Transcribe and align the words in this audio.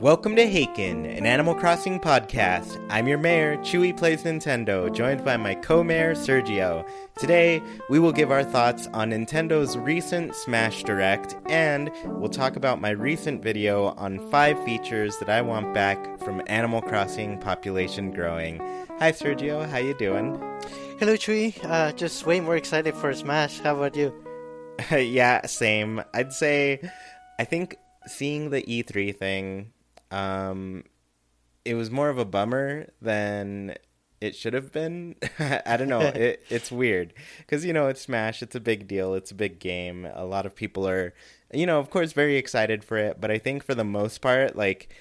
Welcome 0.00 0.36
to 0.36 0.46
Haken, 0.46 1.18
an 1.18 1.26
Animal 1.26 1.56
Crossing 1.56 1.98
podcast. 1.98 2.80
I'm 2.88 3.08
your 3.08 3.18
mayor, 3.18 3.56
Chewy 3.56 3.96
Plays 3.96 4.22
Nintendo, 4.22 4.94
joined 4.94 5.24
by 5.24 5.36
my 5.36 5.56
co-mayor, 5.56 6.14
Sergio. 6.14 6.88
Today, 7.18 7.60
we 7.90 7.98
will 7.98 8.12
give 8.12 8.30
our 8.30 8.44
thoughts 8.44 8.86
on 8.92 9.10
Nintendo's 9.10 9.76
recent 9.76 10.36
Smash 10.36 10.84
Direct, 10.84 11.34
and 11.46 11.90
we'll 12.04 12.28
talk 12.28 12.54
about 12.54 12.80
my 12.80 12.90
recent 12.90 13.42
video 13.42 13.86
on 13.96 14.30
five 14.30 14.62
features 14.64 15.18
that 15.18 15.28
I 15.28 15.42
want 15.42 15.74
back 15.74 16.20
from 16.20 16.44
Animal 16.46 16.80
Crossing 16.80 17.36
population 17.36 18.12
growing. 18.12 18.58
Hi, 19.00 19.10
Sergio. 19.10 19.68
How 19.68 19.78
you 19.78 19.94
doing? 19.98 20.36
Hello, 21.00 21.14
Chewy. 21.14 21.58
Uh, 21.64 21.90
just 21.90 22.24
way 22.24 22.38
more 22.38 22.56
excited 22.56 22.94
for 22.94 23.12
Smash. 23.12 23.58
How 23.58 23.74
about 23.74 23.96
you? 23.96 24.14
yeah, 24.96 25.44
same. 25.46 26.04
I'd 26.14 26.32
say, 26.32 26.88
I 27.40 27.44
think 27.44 27.74
seeing 28.06 28.50
the 28.50 28.62
E3 28.62 29.16
thing 29.16 29.72
um, 30.10 30.84
it 31.64 31.74
was 31.74 31.90
more 31.90 32.08
of 32.08 32.18
a 32.18 32.24
bummer 32.24 32.88
than 33.00 33.74
it 34.20 34.34
should 34.34 34.54
have 34.54 34.72
been. 34.72 35.16
I 35.38 35.76
don't 35.76 35.88
know. 35.88 36.00
it, 36.00 36.42
it's 36.48 36.70
weird 36.70 37.14
because 37.38 37.64
you 37.64 37.72
know 37.72 37.88
it's 37.88 38.00
Smash. 38.00 38.42
It's 38.42 38.54
a 38.54 38.60
big 38.60 38.88
deal. 38.88 39.14
It's 39.14 39.30
a 39.30 39.34
big 39.36 39.58
game. 39.58 40.06
A 40.14 40.24
lot 40.24 40.46
of 40.46 40.54
people 40.54 40.88
are, 40.88 41.14
you 41.52 41.66
know, 41.66 41.78
of 41.78 41.90
course, 41.90 42.12
very 42.12 42.36
excited 42.36 42.84
for 42.84 42.96
it. 42.96 43.20
But 43.20 43.30
I 43.30 43.38
think 43.38 43.64
for 43.64 43.74
the 43.74 43.84
most 43.84 44.18
part, 44.20 44.56
like 44.56 44.94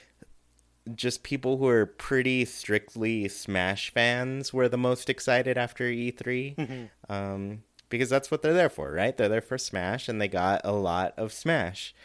just 0.96 1.24
people 1.24 1.58
who 1.58 1.68
are 1.68 1.86
pretty 1.86 2.46
strictly 2.46 3.28
Smash 3.28 3.92
fans 3.92 4.54
were 4.54 4.70
the 4.70 4.78
most 4.78 5.10
excited 5.10 5.58
after 5.58 5.86
E3. 5.86 6.56
Mm-hmm. 6.56 7.12
Um, 7.12 7.64
because 7.90 8.10
that's 8.10 8.30
what 8.30 8.42
they're 8.42 8.54
there 8.54 8.70
for, 8.70 8.92
right? 8.92 9.16
They're 9.16 9.30
there 9.30 9.42
for 9.42 9.58
Smash, 9.58 10.10
and 10.10 10.20
they 10.20 10.28
got 10.28 10.62
a 10.66 10.74
lot 10.74 11.14
of 11.18 11.32
Smash. 11.32 11.96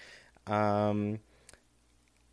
Um, 0.46 1.18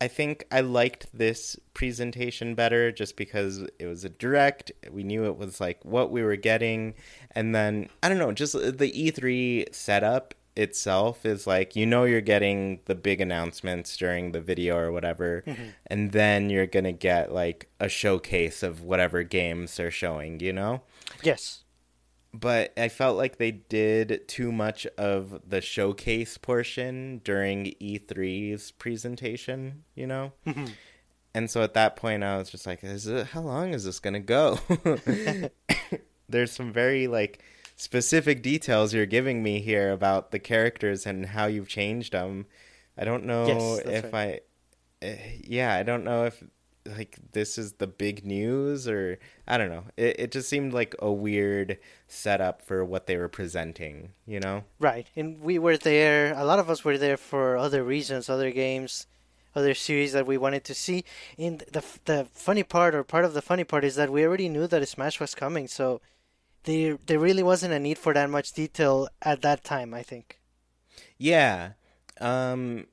I 0.00 0.08
think 0.08 0.46
I 0.50 0.60
liked 0.60 1.06
this 1.12 1.56
presentation 1.74 2.54
better 2.54 2.90
just 2.90 3.16
because 3.16 3.66
it 3.78 3.86
was 3.86 4.04
a 4.04 4.08
direct. 4.08 4.72
We 4.90 5.02
knew 5.02 5.26
it 5.26 5.36
was 5.36 5.60
like 5.60 5.84
what 5.84 6.10
we 6.10 6.22
were 6.22 6.36
getting. 6.36 6.94
And 7.32 7.54
then, 7.54 7.90
I 8.02 8.08
don't 8.08 8.18
know, 8.18 8.32
just 8.32 8.54
the 8.54 8.90
E3 8.92 9.74
setup 9.74 10.34
itself 10.56 11.24
is 11.24 11.46
like 11.46 11.76
you 11.76 11.86
know 11.86 12.02
you're 12.02 12.20
getting 12.20 12.80
the 12.86 12.94
big 12.94 13.20
announcements 13.20 13.96
during 13.96 14.32
the 14.32 14.40
video 14.40 14.76
or 14.76 14.90
whatever 14.90 15.44
mm-hmm. 15.46 15.68
and 15.86 16.10
then 16.10 16.50
you're 16.50 16.66
going 16.66 16.84
to 16.84 16.92
get 16.92 17.32
like 17.32 17.70
a 17.78 17.88
showcase 17.88 18.64
of 18.64 18.82
whatever 18.82 19.22
games 19.22 19.76
they're 19.76 19.92
showing, 19.92 20.40
you 20.40 20.52
know? 20.52 20.82
Yes 21.22 21.62
but 22.32 22.72
I 22.76 22.88
felt 22.88 23.16
like 23.16 23.38
they 23.38 23.50
did 23.50 24.28
too 24.28 24.52
much 24.52 24.86
of 24.98 25.40
the 25.46 25.60
showcase 25.60 26.38
portion 26.38 27.20
during 27.24 27.74
E3's 27.80 28.70
presentation, 28.72 29.84
you 29.94 30.06
know? 30.06 30.32
And 31.32 31.48
so 31.48 31.62
at 31.62 31.74
that 31.74 31.96
point 31.96 32.24
I 32.24 32.38
was 32.38 32.50
just 32.50 32.66
like, 32.66 32.82
is 32.82 33.06
it, 33.06 33.28
how 33.28 33.42
long 33.42 33.72
is 33.72 33.84
this 33.84 34.00
going 34.00 34.14
to 34.14 34.18
go? 34.18 34.58
There's 36.28 36.52
some 36.52 36.72
very 36.72 37.06
like 37.06 37.42
specific 37.76 38.42
details 38.42 38.92
you're 38.92 39.06
giving 39.06 39.42
me 39.42 39.60
here 39.60 39.92
about 39.92 40.32
the 40.32 40.38
characters 40.38 41.06
and 41.06 41.26
how 41.26 41.46
you've 41.46 41.68
changed 41.68 42.12
them. 42.12 42.46
I 42.98 43.04
don't 43.04 43.24
know 43.24 43.46
yes, 43.46 43.78
if 43.86 44.12
right. 44.12 44.42
I 45.02 45.06
uh, 45.06 45.14
yeah, 45.42 45.74
I 45.74 45.82
don't 45.82 46.04
know 46.04 46.26
if 46.26 46.42
like 46.86 47.18
this 47.32 47.58
is 47.58 47.74
the 47.74 47.86
big 47.86 48.24
news 48.24 48.88
or 48.88 49.18
I 49.46 49.58
don't 49.58 49.70
know. 49.70 49.84
It 49.96 50.16
it 50.18 50.32
just 50.32 50.48
seemed 50.48 50.72
like 50.72 50.94
a 50.98 51.12
weird 51.12 51.78
setup 52.08 52.62
for 52.62 52.84
what 52.84 53.06
they 53.06 53.16
were 53.16 53.28
presenting, 53.28 54.12
you 54.26 54.40
know? 54.40 54.64
Right. 54.78 55.06
And 55.14 55.40
we 55.40 55.58
were 55.58 55.76
there 55.76 56.34
a 56.34 56.44
lot 56.44 56.58
of 56.58 56.70
us 56.70 56.84
were 56.84 56.98
there 56.98 57.16
for 57.16 57.56
other 57.56 57.84
reasons, 57.84 58.28
other 58.28 58.50
games, 58.50 59.06
other 59.54 59.74
series 59.74 60.12
that 60.12 60.26
we 60.26 60.38
wanted 60.38 60.64
to 60.64 60.74
see. 60.74 61.04
And 61.38 61.60
the 61.72 61.84
the 62.04 62.26
funny 62.32 62.62
part 62.62 62.94
or 62.94 63.04
part 63.04 63.24
of 63.24 63.34
the 63.34 63.42
funny 63.42 63.64
part 63.64 63.84
is 63.84 63.96
that 63.96 64.10
we 64.10 64.24
already 64.24 64.48
knew 64.48 64.66
that 64.66 64.82
a 64.82 64.86
Smash 64.86 65.20
was 65.20 65.34
coming, 65.34 65.68
so 65.68 66.00
there 66.64 66.98
there 67.06 67.18
really 67.18 67.42
wasn't 67.42 67.74
a 67.74 67.78
need 67.78 67.98
for 67.98 68.14
that 68.14 68.30
much 68.30 68.52
detail 68.52 69.08
at 69.22 69.42
that 69.42 69.64
time, 69.64 69.92
I 69.94 70.02
think. 70.02 70.40
Yeah. 71.18 71.72
Um 72.20 72.86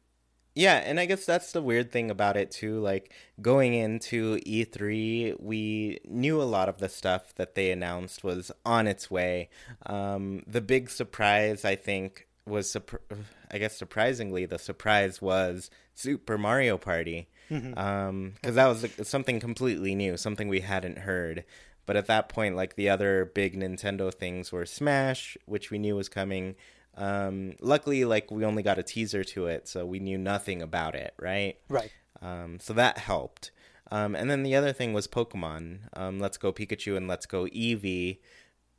yeah, 0.57 0.78
and 0.78 1.00
I 1.00 1.06
guess 1.06 1.23
that's 1.23 1.51
the 1.51 1.62
weird 1.62 1.91
thing 1.91 2.09
about 2.09 2.35
it 2.35 2.50
too. 2.50 2.79
Like 2.79 3.13
going 3.40 3.75
into 3.75 4.38
E3, 4.38 5.40
we 5.40 6.00
knew 6.03 6.41
a 6.41 6.44
lot 6.44 6.68
of 6.68 6.79
the 6.79 6.90
stuff 6.90 7.35
that 7.35 7.53
they 7.53 7.69
announced 7.69 8.23
was 8.23 8.51
on 8.66 8.88
its 8.88 9.12
way. 9.12 9.50
Um, 9.85 10.41
the 10.47 10.62
big 10.62 10.90
surprise, 10.90 11.63
I 11.63 11.75
think, 11.75 12.28
was 12.47 12.75
I 13.51 13.59
guess 13.59 13.78
surprisingly, 13.78 14.47
the 14.47 14.57
surprise 14.57 15.22
was 15.22 15.69
Super 15.94 16.40
Mario 16.40 16.79
Party, 16.79 17.28
because 17.50 17.63
mm-hmm. 17.63 17.78
um, 17.79 18.34
that 18.41 18.66
was 18.66 18.88
something 19.07 19.39
completely 19.39 19.94
new, 19.94 20.18
something 20.18 20.47
we 20.47 20.62
hadn't 20.62 20.97
heard. 20.97 21.45
But 21.85 21.97
at 21.97 22.07
that 22.07 22.29
point, 22.29 22.56
like 22.56 22.75
the 22.75 22.89
other 22.89 23.25
big 23.25 23.56
Nintendo 23.56 24.12
things 24.12 24.51
were 24.51 24.66
Smash, 24.66 25.38
which 25.45 25.69
we 25.69 25.78
knew 25.78 25.95
was 25.95 26.09
coming. 26.09 26.56
Um, 26.97 27.53
luckily, 27.62 28.06
like 28.06 28.31
we 28.31 28.44
only 28.44 28.63
got 28.63 28.80
a 28.80 28.84
teaser 28.84 29.24
to 29.24 29.46
it, 29.47 29.68
so 29.68 29.85
we 29.85 30.00
knew 30.00 30.18
nothing 30.18 30.62
about 30.62 30.96
it, 30.96 31.13
right? 31.19 31.58
Right. 31.69 31.91
Um, 32.22 32.59
so 32.59 32.74
that 32.74 32.97
helped. 32.97 33.52
Um, 33.91 34.16
and 34.16 34.30
then 34.30 34.44
the 34.44 34.56
other 34.56 34.74
thing 34.74 34.94
was 34.94 35.07
Pokemon. 35.07 35.80
Um, 35.94 36.19
Let's 36.19 36.38
Go 36.38 36.52
Pikachu 36.52 36.97
and 36.97 37.07
Let's 37.07 37.25
Go 37.25 37.46
Eevee. 37.46 38.19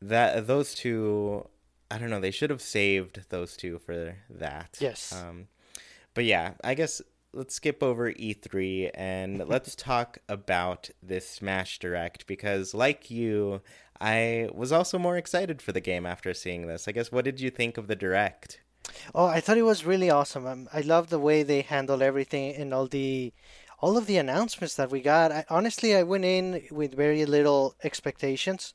That 0.02 0.46
those 0.46 0.74
two, 0.74 1.48
I 1.90 1.98
don't 1.98 2.10
know. 2.10 2.20
They 2.20 2.30
should 2.30 2.50
have 2.50 2.60
saved 2.60 3.26
those 3.30 3.56
two 3.56 3.78
for 3.78 4.16
that. 4.28 4.76
Yes. 4.80 5.12
Um, 5.12 5.48
but 6.14 6.24
yeah, 6.24 6.52
I 6.62 6.74
guess 6.74 7.00
let's 7.32 7.54
skip 7.54 7.82
over 7.82 8.12
E3 8.12 8.90
and 8.94 9.38
let's 9.48 9.74
talk 9.74 10.18
about 10.28 10.90
this 11.02 11.28
Smash 11.28 11.78
Direct 11.78 12.26
because, 12.26 12.74
like 12.74 13.10
you, 13.10 13.62
I 14.00 14.48
was 14.52 14.72
also 14.72 14.98
more 14.98 15.16
excited 15.16 15.60
for 15.60 15.72
the 15.72 15.80
game 15.80 16.06
after 16.06 16.32
seeing 16.34 16.66
this. 16.66 16.86
I 16.86 16.92
guess 16.92 17.10
what 17.10 17.24
did 17.24 17.40
you 17.40 17.50
think 17.50 17.76
of 17.76 17.88
the 17.88 17.96
direct? 17.96 18.60
Oh, 19.14 19.26
I 19.26 19.40
thought 19.40 19.58
it 19.58 19.62
was 19.62 19.84
really 19.84 20.10
awesome. 20.10 20.46
Um, 20.46 20.68
I 20.72 20.80
love 20.80 21.10
the 21.10 21.18
way 21.18 21.42
they 21.42 21.62
handled 21.62 22.02
everything 22.02 22.54
and 22.54 22.72
all 22.72 22.86
the 22.86 23.32
all 23.80 23.96
of 23.96 24.06
the 24.06 24.16
announcements 24.16 24.74
that 24.74 24.90
we 24.90 25.00
got. 25.00 25.30
I, 25.30 25.44
honestly, 25.48 25.94
I 25.94 26.02
went 26.02 26.24
in 26.24 26.64
with 26.70 26.96
very 26.96 27.24
little 27.24 27.76
expectations. 27.84 28.74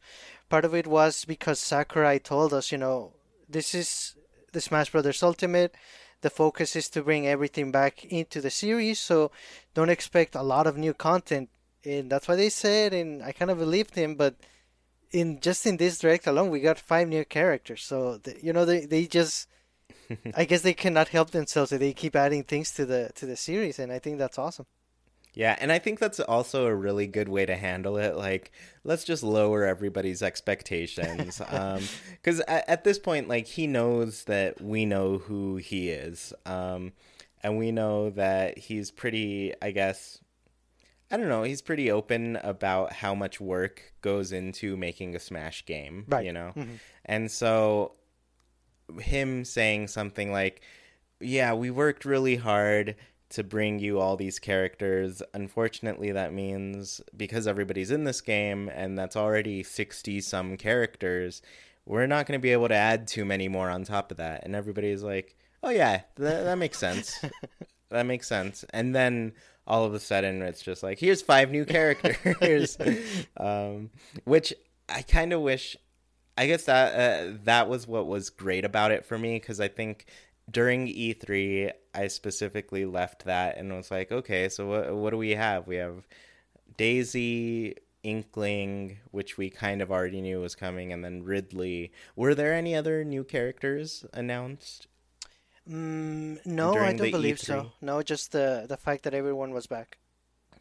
Part 0.50 0.64
of 0.66 0.74
it 0.74 0.88
was 0.88 1.26
because 1.26 1.60
Sakurai 1.60 2.20
told 2.20 2.54
us, 2.54 2.72
you 2.72 2.78
know, 2.78 3.14
this 3.50 3.76
is 3.76 4.16
the 4.54 4.62
Smash 4.62 4.92
Brothers 4.92 5.22
Ultimate. 5.22 5.76
The 6.22 6.30
focus 6.30 6.76
is 6.78 6.88
to 6.90 7.04
bring 7.04 7.28
everything 7.28 7.70
back 7.70 8.06
into 8.06 8.40
the 8.40 8.50
series, 8.50 8.98
so 9.00 9.32
don't 9.74 9.90
expect 9.90 10.36
a 10.36 10.42
lot 10.42 10.68
of 10.68 10.78
new 10.78 10.94
content. 10.94 11.50
And 11.84 12.10
that's 12.10 12.30
what 12.30 12.38
they 12.38 12.50
said, 12.50 12.94
and 12.94 13.22
I 13.22 13.34
kind 13.34 13.52
of 13.52 13.58
believed 13.58 13.96
him, 13.96 14.16
but 14.16 14.36
in 15.14 15.40
just 15.40 15.66
in 15.66 15.78
this 15.78 16.00
direct 16.00 16.28
alone, 16.28 16.50
we 16.50 16.60
got 16.60 16.80
five 16.80 17.08
new 17.08 17.24
characters. 17.24 17.84
So 17.84 18.18
the, 18.18 18.36
you 18.42 18.52
know 18.52 18.66
they 18.66 18.86
they 18.86 19.06
just, 19.06 19.48
I 20.36 20.46
guess 20.46 20.62
they 20.62 20.74
cannot 20.74 21.10
help 21.10 21.32
themselves. 21.32 21.70
So 21.70 21.78
they 21.78 21.94
keep 21.94 22.16
adding 22.16 22.44
things 22.44 22.72
to 22.72 22.86
the 22.86 23.12
to 23.16 23.26
the 23.26 23.38
series, 23.38 23.80
and 23.80 23.92
I 23.92 24.00
think 24.00 24.18
that's 24.18 24.40
awesome. 24.40 24.66
Yeah, 25.36 25.56
and 25.60 25.72
I 25.72 25.80
think 25.80 25.98
that's 25.98 26.20
also 26.20 26.68
a 26.68 26.76
really 26.76 27.08
good 27.08 27.28
way 27.28 27.46
to 27.48 27.56
handle 27.56 27.98
it. 27.98 28.16
Like, 28.16 28.52
let's 28.84 29.04
just 29.04 29.24
lower 29.24 29.66
everybody's 29.66 30.22
expectations, 30.22 31.40
because 31.40 32.40
um, 32.40 32.46
at, 32.48 32.70
at, 32.70 32.84
this 32.84 33.00
point, 33.00 33.28
like 33.28 33.48
he 33.48 33.66
knows 33.66 34.26
that 34.26 34.62
we 34.62 34.86
know 34.86 35.18
who 35.18 35.56
he 35.56 35.90
is, 35.90 36.34
um, 36.46 36.94
and 37.42 37.58
we 37.58 37.72
know 37.72 38.12
that 38.12 38.60
he's 38.60 38.92
pretty, 38.92 39.54
I 39.60 39.72
guess, 39.72 40.20
I 41.14 41.18
don't 41.18 41.30
know. 41.30 41.44
He's 41.44 41.62
pretty 41.62 41.92
open 41.92 42.38
about 42.38 42.92
how 42.92 43.14
much 43.14 43.40
work 43.40 43.94
goes 44.02 44.32
into 44.32 44.76
making 44.76 45.16
a 45.16 45.20
Smash 45.20 45.64
game, 45.64 46.06
right. 46.08 46.26
you 46.26 46.34
know? 46.34 46.54
Mm-hmm. 46.56 46.74
And 47.06 47.32
so 47.32 47.92
him 49.00 49.46
saying 49.46 49.90
something 49.90 50.32
like, 50.32 50.62
Yeah, 51.20 51.54
we 51.54 51.70
worked 51.70 52.04
really 52.04 52.38
hard 52.38 52.96
to 53.30 53.44
bring 53.44 53.78
you 53.78 54.00
all 54.00 54.18
these 54.18 54.40
characters. 54.40 55.22
Unfortunately, 55.36 56.12
that 56.12 56.34
means 56.34 57.00
because 57.16 57.46
everybody's 57.46 57.92
in 57.92 58.06
this 58.06 58.20
game 58.20 58.68
and 58.74 58.98
that's 58.98 59.16
already 59.16 59.62
60 59.62 60.20
some 60.20 60.58
characters, 60.58 61.44
we're 61.86 62.08
not 62.08 62.26
going 62.26 62.40
to 62.40 62.42
be 62.42 62.54
able 62.54 62.70
to 62.70 62.76
add 62.76 63.08
too 63.08 63.24
many 63.24 63.48
more 63.48 63.70
on 63.70 63.84
top 63.84 64.10
of 64.10 64.18
that. 64.18 64.46
And 64.46 64.56
everybody's 64.56 65.04
like, 65.04 65.38
Oh, 65.62 65.70
yeah, 65.70 66.02
that, 66.16 66.44
that 66.44 66.58
makes 66.58 66.80
sense. 66.80 67.24
that 67.90 68.08
makes 68.08 68.28
sense. 68.28 68.66
And 68.74 68.96
then 68.96 69.34
all 69.66 69.86
of 69.86 69.94
a 69.94 70.00
sudden 70.00 70.42
it's 70.42 70.62
just 70.62 70.84
like 70.84 71.00
here's 71.00 71.22
five 71.22 71.52
new 71.52 71.66
characters, 71.66 72.78
um, 73.38 73.90
which 74.26 74.54
I 74.90 75.02
kind 75.02 75.34
of 75.34 75.42
wish. 75.42 75.78
I 76.36 76.48
guess 76.48 76.66
that 76.66 76.94
uh, 76.94 77.38
that 77.44 77.70
was 77.70 77.88
what 77.88 78.08
was 78.08 78.30
great 78.30 78.66
about 78.66 78.92
it 78.92 79.06
for 79.06 79.18
me 79.18 79.36
because 79.36 79.60
I 79.60 79.68
think 79.68 80.08
during 80.50 80.88
E3 80.88 81.72
I 81.94 82.08
specifically 82.08 82.86
left 82.86 83.26
that 83.26 83.58
and 83.58 83.72
was 83.72 83.92
like, 83.92 84.12
okay, 84.12 84.50
so 84.50 84.68
what 84.68 84.96
what 84.96 85.10
do 85.12 85.18
we 85.18 85.32
have? 85.32 85.68
We 85.68 85.76
have 85.76 86.08
Daisy, 86.76 87.76
Inkling, 88.04 88.98
which 89.12 89.38
we 89.38 89.50
kind 89.50 89.82
of 89.82 89.92
already 89.92 90.22
knew 90.22 90.42
was 90.42 90.56
coming, 90.56 90.92
and 90.92 91.06
then 91.06 91.24
Ridley. 91.24 91.92
Were 92.16 92.36
there 92.36 92.54
any 92.54 92.76
other 92.76 93.04
new 93.04 93.24
characters 93.24 94.06
announced? 94.14 94.88
Mm, 95.70 96.46
no, 96.46 96.74
I 96.74 96.94
don't 96.94 97.12
believe 97.12 97.38
E3? 97.38 97.46
so. 97.46 97.72
No, 97.82 98.02
just 98.02 98.32
the 98.32 98.66
the 98.68 98.78
fact 98.78 99.04
that 99.04 99.14
everyone 99.14 99.54
was 99.54 99.68
back. 99.68 99.98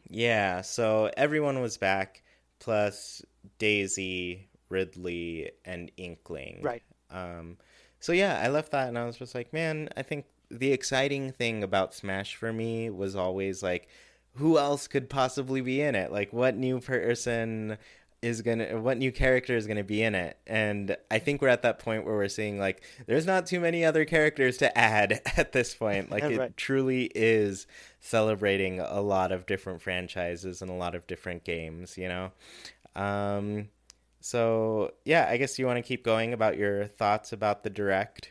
Yeah, 0.08 0.60
so 0.60 1.10
everyone 1.16 1.60
was 1.60 1.76
back, 1.76 2.22
plus 2.58 3.22
Daisy, 3.58 4.48
Ridley, 4.68 5.50
and 5.64 5.90
Inkling. 5.96 6.60
Right. 6.62 6.82
Um, 7.10 7.56
so 7.98 8.12
yeah, 8.12 8.40
I 8.42 8.48
left 8.48 8.72
that 8.72 8.88
and 8.88 8.98
I 8.98 9.04
was 9.04 9.16
just 9.16 9.34
like, 9.34 9.52
man, 9.52 9.88
I 9.96 10.02
think 10.02 10.26
the 10.50 10.72
exciting 10.72 11.32
thing 11.32 11.62
about 11.62 11.94
Smash 11.94 12.36
for 12.36 12.52
me 12.52 12.90
was 12.90 13.16
always 13.16 13.62
like 13.62 13.88
who 14.34 14.58
else 14.58 14.88
could 14.88 15.10
possibly 15.10 15.60
be 15.60 15.80
in 15.80 15.94
it? 15.94 16.10
Like, 16.10 16.32
what 16.32 16.56
new 16.56 16.80
person 16.80 17.76
is 18.22 18.40
gonna, 18.40 18.80
what 18.80 18.96
new 18.96 19.12
character 19.12 19.56
is 19.56 19.66
gonna 19.66 19.84
be 19.84 20.02
in 20.02 20.14
it? 20.14 20.38
And 20.46 20.96
I 21.10 21.18
think 21.18 21.42
we're 21.42 21.48
at 21.48 21.62
that 21.62 21.78
point 21.78 22.04
where 22.04 22.14
we're 22.14 22.28
seeing 22.28 22.58
like, 22.58 22.82
there's 23.06 23.26
not 23.26 23.46
too 23.46 23.60
many 23.60 23.84
other 23.84 24.04
characters 24.04 24.56
to 24.58 24.78
add 24.78 25.20
at 25.36 25.52
this 25.52 25.74
point. 25.74 26.10
Like, 26.10 26.24
it 26.24 26.56
truly 26.56 27.10
is 27.14 27.66
celebrating 28.00 28.80
a 28.80 29.00
lot 29.00 29.32
of 29.32 29.46
different 29.46 29.82
franchises 29.82 30.62
and 30.62 30.70
a 30.70 30.74
lot 30.74 30.94
of 30.94 31.06
different 31.06 31.44
games. 31.44 31.98
You 31.98 32.08
know. 32.08 32.32
Um, 32.94 33.68
so 34.22 34.92
yeah, 35.04 35.26
I 35.28 35.36
guess 35.36 35.58
you 35.58 35.66
want 35.66 35.78
to 35.78 35.82
keep 35.82 36.04
going 36.04 36.32
about 36.32 36.56
your 36.56 36.86
thoughts 36.86 37.32
about 37.32 37.64
the 37.64 37.70
direct. 37.70 38.30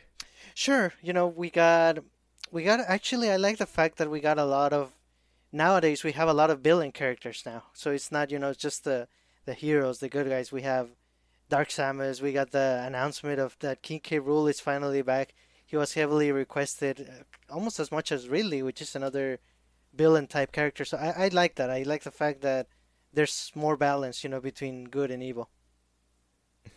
Sure. 0.54 0.92
You 1.02 1.12
know, 1.12 1.26
we 1.26 1.50
got 1.50 1.98
we 2.50 2.64
got 2.64 2.80
actually 2.80 3.30
I 3.30 3.36
like 3.36 3.58
the 3.58 3.66
fact 3.66 3.98
that 3.98 4.10
we 4.10 4.20
got 4.20 4.38
a 4.38 4.44
lot 4.44 4.72
of 4.72 4.92
nowadays 5.52 6.02
we 6.02 6.12
have 6.12 6.28
a 6.28 6.34
lot 6.34 6.50
of 6.50 6.60
villain 6.60 6.92
characters 6.92 7.42
now. 7.44 7.64
So 7.74 7.90
it's 7.90 8.10
not 8.10 8.30
you 8.30 8.38
know 8.38 8.54
just 8.54 8.84
the 8.84 9.06
the 9.44 9.54
heroes, 9.54 9.98
the 9.98 10.08
good 10.08 10.28
guys. 10.28 10.52
We 10.52 10.62
have 10.62 10.90
Dark 11.48 11.68
Samus. 11.68 12.20
We 12.20 12.32
got 12.32 12.50
the 12.50 12.82
announcement 12.86 13.38
of 13.38 13.56
that 13.60 13.82
King 13.82 14.00
K. 14.00 14.18
Rool 14.18 14.48
is 14.48 14.60
finally 14.60 15.02
back. 15.02 15.34
He 15.64 15.76
was 15.76 15.94
heavily 15.94 16.30
requested, 16.32 17.08
uh, 17.08 17.52
almost 17.52 17.80
as 17.80 17.90
much 17.90 18.12
as 18.12 18.28
Ridley, 18.28 18.62
which 18.62 18.82
is 18.82 18.94
another 18.94 19.38
villain 19.94 20.26
type 20.26 20.52
character. 20.52 20.84
So 20.84 20.98
I, 20.98 21.24
I 21.24 21.28
like 21.28 21.54
that. 21.56 21.70
I 21.70 21.82
like 21.82 22.02
the 22.02 22.10
fact 22.10 22.42
that 22.42 22.68
there's 23.12 23.52
more 23.54 23.76
balance, 23.76 24.22
you 24.24 24.30
know, 24.30 24.40
between 24.40 24.84
good 24.84 25.10
and 25.10 25.22
evil. 25.22 25.50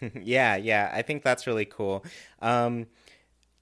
yeah, 0.22 0.56
yeah, 0.56 0.92
I 0.94 1.02
think 1.02 1.24
that's 1.24 1.48
really 1.48 1.66
cool. 1.66 2.04
Um, 2.42 2.88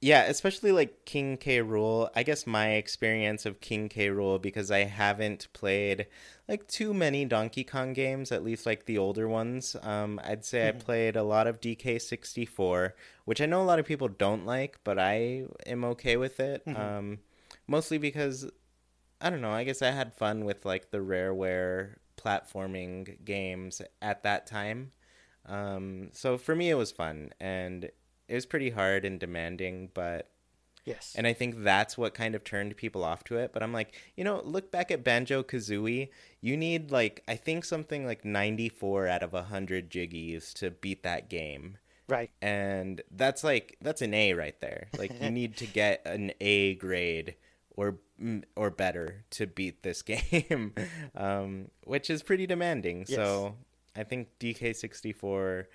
yeah, 0.03 0.23
especially 0.23 0.73
like 0.73 1.05
King 1.05 1.37
K. 1.37 1.59
Rool. 1.59 2.09
I 2.13 2.23
guess 2.23 2.45
my 2.45 2.71
experience 2.71 3.45
of 3.45 3.61
King 3.61 3.87
K. 3.87 4.09
Rool 4.09 4.41
because 4.41 4.69
I 4.69 4.79
haven't 4.79 5.47
played 5.53 6.07
like 6.45 6.67
too 6.67 6.93
many 6.93 7.23
Donkey 7.23 7.63
Kong 7.63 7.93
games, 7.93 8.29
at 8.29 8.43
least 8.43 8.65
like 8.65 8.85
the 8.85 8.97
older 8.97 9.29
ones. 9.29 9.77
Um, 9.81 10.19
I'd 10.21 10.43
say 10.43 10.59
mm-hmm. 10.59 10.77
I 10.77 10.81
played 10.81 11.15
a 11.15 11.23
lot 11.23 11.47
of 11.47 11.61
DK64, 11.61 12.91
which 13.23 13.39
I 13.39 13.45
know 13.45 13.61
a 13.61 13.63
lot 13.63 13.79
of 13.79 13.85
people 13.85 14.09
don't 14.09 14.45
like, 14.45 14.77
but 14.83 14.99
I 14.99 15.45
am 15.65 15.85
okay 15.85 16.17
with 16.17 16.41
it. 16.41 16.65
Mm-hmm. 16.65 16.81
Um, 16.81 17.19
mostly 17.65 17.97
because 17.97 18.51
I 19.21 19.29
don't 19.29 19.41
know. 19.41 19.53
I 19.53 19.63
guess 19.63 19.81
I 19.81 19.91
had 19.91 20.13
fun 20.13 20.43
with 20.43 20.65
like 20.65 20.91
the 20.91 20.97
Rareware 20.97 21.95
platforming 22.17 23.23
games 23.23 23.81
at 24.01 24.23
that 24.23 24.47
time. 24.47 24.91
Um, 25.45 26.09
so 26.11 26.37
for 26.37 26.55
me, 26.55 26.69
it 26.69 26.75
was 26.75 26.91
fun, 26.91 27.29
and 27.39 27.89
it 28.27 28.35
was 28.35 28.45
pretty 28.45 28.69
hard 28.69 29.05
and 29.05 29.19
demanding, 29.19 29.89
but 29.93 30.29
yes. 30.85 31.13
And 31.17 31.27
I 31.27 31.33
think 31.33 31.63
that's 31.63 31.97
what 31.97 32.13
kind 32.13 32.35
of 32.35 32.43
turned 32.43 32.75
people 32.77 33.03
off 33.03 33.23
to 33.25 33.37
it. 33.37 33.51
But 33.53 33.63
I'm 33.63 33.73
like, 33.73 33.93
you 34.15 34.23
know, 34.23 34.41
look 34.43 34.71
back 34.71 34.91
at 34.91 35.03
Banjo 35.03 35.43
Kazooie. 35.43 36.09
You 36.41 36.57
need 36.57 36.91
like 36.91 37.23
I 37.27 37.35
think 37.35 37.65
something 37.65 38.05
like 38.05 38.25
94 38.25 39.07
out 39.07 39.23
of 39.23 39.33
100 39.33 39.89
jiggies 39.89 40.53
to 40.53 40.71
beat 40.71 41.03
that 41.03 41.29
game. 41.29 41.77
Right. 42.07 42.31
And 42.41 43.01
that's 43.11 43.43
like 43.43 43.77
that's 43.81 44.01
an 44.01 44.13
A 44.13 44.33
right 44.33 44.59
there. 44.61 44.87
Like 44.97 45.21
you 45.21 45.29
need 45.31 45.57
to 45.57 45.65
get 45.65 46.05
an 46.05 46.31
A 46.41 46.75
grade 46.75 47.35
or 47.75 47.97
mm, 48.21 48.43
or 48.55 48.69
better 48.69 49.23
to 49.31 49.47
beat 49.47 49.83
this 49.83 50.01
game, 50.03 50.73
um, 51.15 51.69
which 51.83 52.09
is 52.09 52.23
pretty 52.23 52.47
demanding. 52.47 53.05
Yes. 53.07 53.15
So 53.15 53.55
I 53.95 54.03
think 54.03 54.29
DK64 54.39 55.65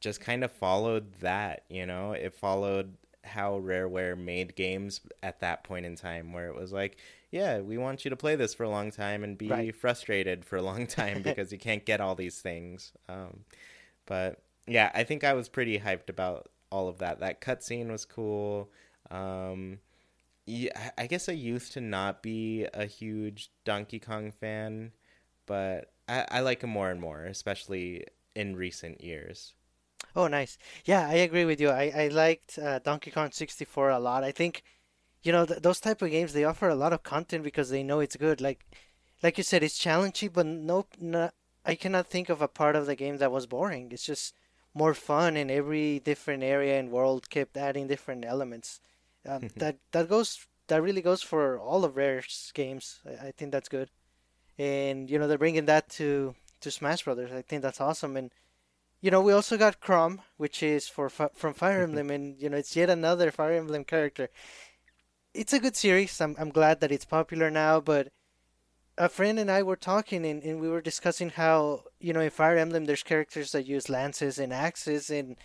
just 0.00 0.20
kind 0.20 0.44
of 0.44 0.52
followed 0.52 1.12
that, 1.20 1.64
you 1.68 1.86
know? 1.86 2.12
It 2.12 2.34
followed 2.34 2.96
how 3.24 3.58
Rareware 3.58 4.16
made 4.16 4.56
games 4.56 5.00
at 5.22 5.40
that 5.40 5.64
point 5.64 5.86
in 5.86 5.96
time 5.96 6.32
where 6.32 6.48
it 6.48 6.56
was 6.56 6.72
like, 6.72 6.96
yeah, 7.30 7.60
we 7.60 7.76
want 7.76 8.04
you 8.04 8.10
to 8.10 8.16
play 8.16 8.36
this 8.36 8.54
for 8.54 8.64
a 8.64 8.70
long 8.70 8.90
time 8.90 9.22
and 9.22 9.36
be 9.36 9.48
right. 9.48 9.76
frustrated 9.76 10.44
for 10.44 10.56
a 10.56 10.62
long 10.62 10.86
time 10.88 11.22
because 11.22 11.52
you 11.52 11.58
can't 11.58 11.84
get 11.84 12.00
all 12.00 12.14
these 12.14 12.40
things. 12.40 12.92
Um, 13.08 13.44
but 14.06 14.42
yeah, 14.66 14.90
I 14.94 15.04
think 15.04 15.24
I 15.24 15.34
was 15.34 15.48
pretty 15.48 15.78
hyped 15.78 16.08
about 16.08 16.48
all 16.70 16.88
of 16.88 16.98
that. 16.98 17.20
That 17.20 17.40
cutscene 17.40 17.90
was 17.90 18.04
cool. 18.04 18.70
Um, 19.10 19.78
yeah, 20.46 20.90
I 20.96 21.06
guess 21.06 21.28
I 21.28 21.32
used 21.32 21.72
to 21.72 21.80
not 21.80 22.22
be 22.22 22.66
a 22.72 22.86
huge 22.86 23.50
Donkey 23.64 23.98
Kong 23.98 24.32
fan, 24.32 24.92
but 25.46 25.92
I, 26.08 26.24
I 26.30 26.40
like 26.40 26.62
him 26.62 26.70
more 26.70 26.90
and 26.90 27.00
more, 27.00 27.24
especially 27.24 28.04
in 28.34 28.56
recent 28.56 29.02
years. 29.02 29.52
Oh, 30.18 30.26
nice. 30.26 30.58
Yeah, 30.84 31.08
I 31.08 31.14
agree 31.14 31.44
with 31.44 31.60
you. 31.60 31.70
I, 31.70 31.92
I 31.96 32.08
liked 32.08 32.58
uh, 32.58 32.80
Donkey 32.80 33.12
Kong 33.12 33.30
64 33.30 33.90
a 33.90 34.00
lot. 34.00 34.24
I 34.24 34.32
think, 34.32 34.64
you 35.22 35.30
know, 35.30 35.46
th- 35.46 35.62
those 35.62 35.78
type 35.78 36.02
of 36.02 36.10
games, 36.10 36.32
they 36.32 36.42
offer 36.42 36.68
a 36.68 36.74
lot 36.74 36.92
of 36.92 37.04
content 37.04 37.44
because 37.44 37.70
they 37.70 37.84
know 37.84 38.00
it's 38.00 38.16
good. 38.16 38.40
Like, 38.40 38.66
like 39.22 39.38
you 39.38 39.44
said, 39.44 39.62
it's 39.62 39.78
challenging, 39.78 40.30
but 40.34 40.44
nope, 40.44 40.88
not, 41.00 41.34
I 41.64 41.76
cannot 41.76 42.08
think 42.08 42.30
of 42.30 42.42
a 42.42 42.48
part 42.48 42.74
of 42.74 42.86
the 42.86 42.96
game 42.96 43.18
that 43.18 43.30
was 43.30 43.46
boring. 43.46 43.92
It's 43.92 44.04
just 44.04 44.34
more 44.74 44.92
fun, 44.92 45.36
and 45.36 45.52
every 45.52 46.00
different 46.00 46.42
area 46.42 46.80
and 46.80 46.90
world 46.90 47.30
kept 47.30 47.56
adding 47.56 47.86
different 47.86 48.24
elements. 48.24 48.80
Um, 49.24 49.50
that 49.58 49.76
that 49.92 50.08
goes 50.08 50.48
that 50.66 50.82
really 50.82 51.02
goes 51.02 51.22
for 51.22 51.60
all 51.60 51.84
of 51.84 51.96
Rare's 51.96 52.50
games. 52.54 52.98
I, 53.06 53.28
I 53.28 53.30
think 53.30 53.52
that's 53.52 53.68
good, 53.68 53.88
and 54.58 55.08
you 55.08 55.16
know 55.16 55.28
they're 55.28 55.38
bringing 55.38 55.66
that 55.66 55.88
to 55.90 56.34
to 56.60 56.70
Smash 56.72 57.04
Brothers. 57.04 57.30
I 57.30 57.42
think 57.42 57.62
that's 57.62 57.80
awesome, 57.80 58.16
and 58.16 58.32
you 59.00 59.10
know, 59.10 59.20
we 59.20 59.32
also 59.32 59.56
got 59.56 59.80
Chrom, 59.80 60.18
which 60.36 60.62
is 60.62 60.88
for 60.88 61.08
from 61.08 61.54
Fire 61.54 61.86
mm-hmm. 61.86 61.98
Emblem, 61.98 62.10
and 62.10 62.40
you 62.40 62.48
know, 62.48 62.56
it's 62.56 62.76
yet 62.76 62.90
another 62.90 63.30
Fire 63.30 63.52
Emblem 63.52 63.84
character. 63.84 64.28
It's 65.34 65.52
a 65.52 65.60
good 65.60 65.76
series. 65.76 66.20
I'm 66.20 66.34
I'm 66.38 66.50
glad 66.50 66.80
that 66.80 66.92
it's 66.92 67.04
popular 67.04 67.50
now, 67.50 67.80
but 67.80 68.08
a 68.96 69.08
friend 69.08 69.38
and 69.38 69.50
I 69.50 69.62
were 69.62 69.76
talking, 69.76 70.26
and, 70.26 70.42
and 70.42 70.60
we 70.60 70.68
were 70.68 70.80
discussing 70.80 71.30
how 71.30 71.84
you 72.00 72.12
know 72.12 72.20
in 72.20 72.30
Fire 72.30 72.56
Emblem 72.56 72.86
there's 72.86 73.04
characters 73.04 73.52
that 73.52 73.66
use 73.66 73.88
lances 73.88 74.38
and 74.38 74.52
axes, 74.52 75.10
and 75.10 75.36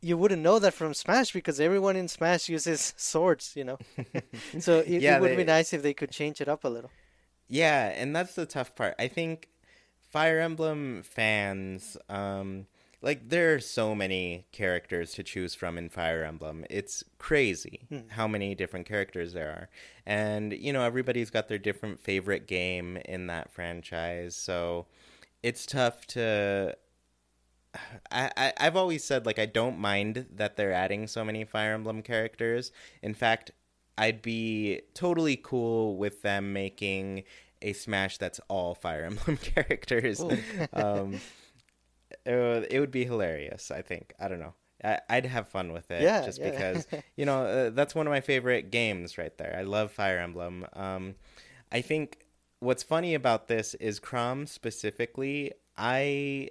you 0.00 0.16
wouldn't 0.16 0.42
know 0.42 0.60
that 0.60 0.74
from 0.74 0.94
Smash 0.94 1.32
because 1.32 1.58
everyone 1.58 1.96
in 1.96 2.06
Smash 2.06 2.48
uses 2.48 2.94
swords, 2.96 3.52
you 3.56 3.64
know. 3.64 3.78
so 4.60 4.78
it, 4.78 5.02
yeah, 5.02 5.16
it 5.16 5.20
would 5.20 5.32
they... 5.32 5.36
be 5.36 5.44
nice 5.44 5.72
if 5.72 5.82
they 5.82 5.94
could 5.94 6.12
change 6.12 6.40
it 6.40 6.48
up 6.48 6.64
a 6.64 6.68
little. 6.68 6.90
Yeah, 7.48 7.86
and 7.88 8.14
that's 8.14 8.34
the 8.34 8.46
tough 8.46 8.76
part. 8.76 8.94
I 8.98 9.08
think 9.08 9.48
Fire 10.08 10.40
Emblem 10.40 11.02
fans, 11.02 11.96
um, 12.08 12.66
like 13.02 13.28
there 13.28 13.54
are 13.54 13.60
so 13.60 13.94
many 13.94 14.46
characters 14.52 15.12
to 15.12 15.22
choose 15.22 15.54
from 15.54 15.78
in 15.78 15.88
Fire 15.88 16.24
Emblem. 16.24 16.64
It's 16.70 17.04
crazy 17.18 17.86
hmm. 17.88 18.08
how 18.08 18.26
many 18.26 18.54
different 18.54 18.86
characters 18.86 19.32
there 19.32 19.50
are. 19.50 19.68
And 20.06 20.52
you 20.52 20.72
know, 20.72 20.82
everybody's 20.82 21.30
got 21.30 21.48
their 21.48 21.58
different 21.58 22.00
favorite 22.00 22.46
game 22.46 22.96
in 23.04 23.26
that 23.28 23.52
franchise. 23.52 24.34
So 24.34 24.86
it's 25.42 25.66
tough 25.66 26.06
to 26.08 26.76
I, 28.10 28.30
I 28.36 28.52
I've 28.58 28.76
always 28.76 29.04
said 29.04 29.26
like 29.26 29.38
I 29.38 29.46
don't 29.46 29.78
mind 29.78 30.26
that 30.34 30.56
they're 30.56 30.72
adding 30.72 31.06
so 31.06 31.24
many 31.24 31.44
Fire 31.44 31.74
Emblem 31.74 32.02
characters. 32.02 32.72
In 33.02 33.14
fact, 33.14 33.50
I'd 33.96 34.22
be 34.22 34.82
totally 34.94 35.36
cool 35.36 35.96
with 35.96 36.22
them 36.22 36.52
making 36.52 37.24
a 37.62 37.72
Smash 37.72 38.18
that's 38.18 38.40
all 38.48 38.74
Fire 38.74 39.04
Emblem 39.06 39.36
characters. 39.42 40.20
um, 40.72 41.20
it, 42.24 42.68
it, 42.70 42.80
would 42.80 42.90
be 42.90 43.04
hilarious. 43.04 43.70
I 43.70 43.82
think. 43.82 44.14
I 44.18 44.28
don't 44.28 44.40
know. 44.40 44.54
I, 44.82 45.00
would 45.10 45.26
have 45.26 45.48
fun 45.48 45.72
with 45.72 45.90
it. 45.90 46.02
Yeah, 46.02 46.24
just 46.24 46.40
yeah. 46.40 46.50
because 46.50 46.86
you 47.16 47.24
know 47.24 47.44
uh, 47.44 47.70
that's 47.70 47.94
one 47.94 48.06
of 48.06 48.10
my 48.10 48.20
favorite 48.20 48.70
games 48.70 49.18
right 49.18 49.36
there. 49.38 49.56
I 49.58 49.62
love 49.62 49.90
Fire 49.92 50.18
Emblem. 50.18 50.66
Um, 50.74 51.14
I 51.72 51.80
think 51.80 52.24
what's 52.60 52.82
funny 52.82 53.14
about 53.14 53.48
this 53.48 53.74
is 53.74 54.00
Chrom 54.00 54.48
specifically. 54.48 55.52
I 55.76 56.50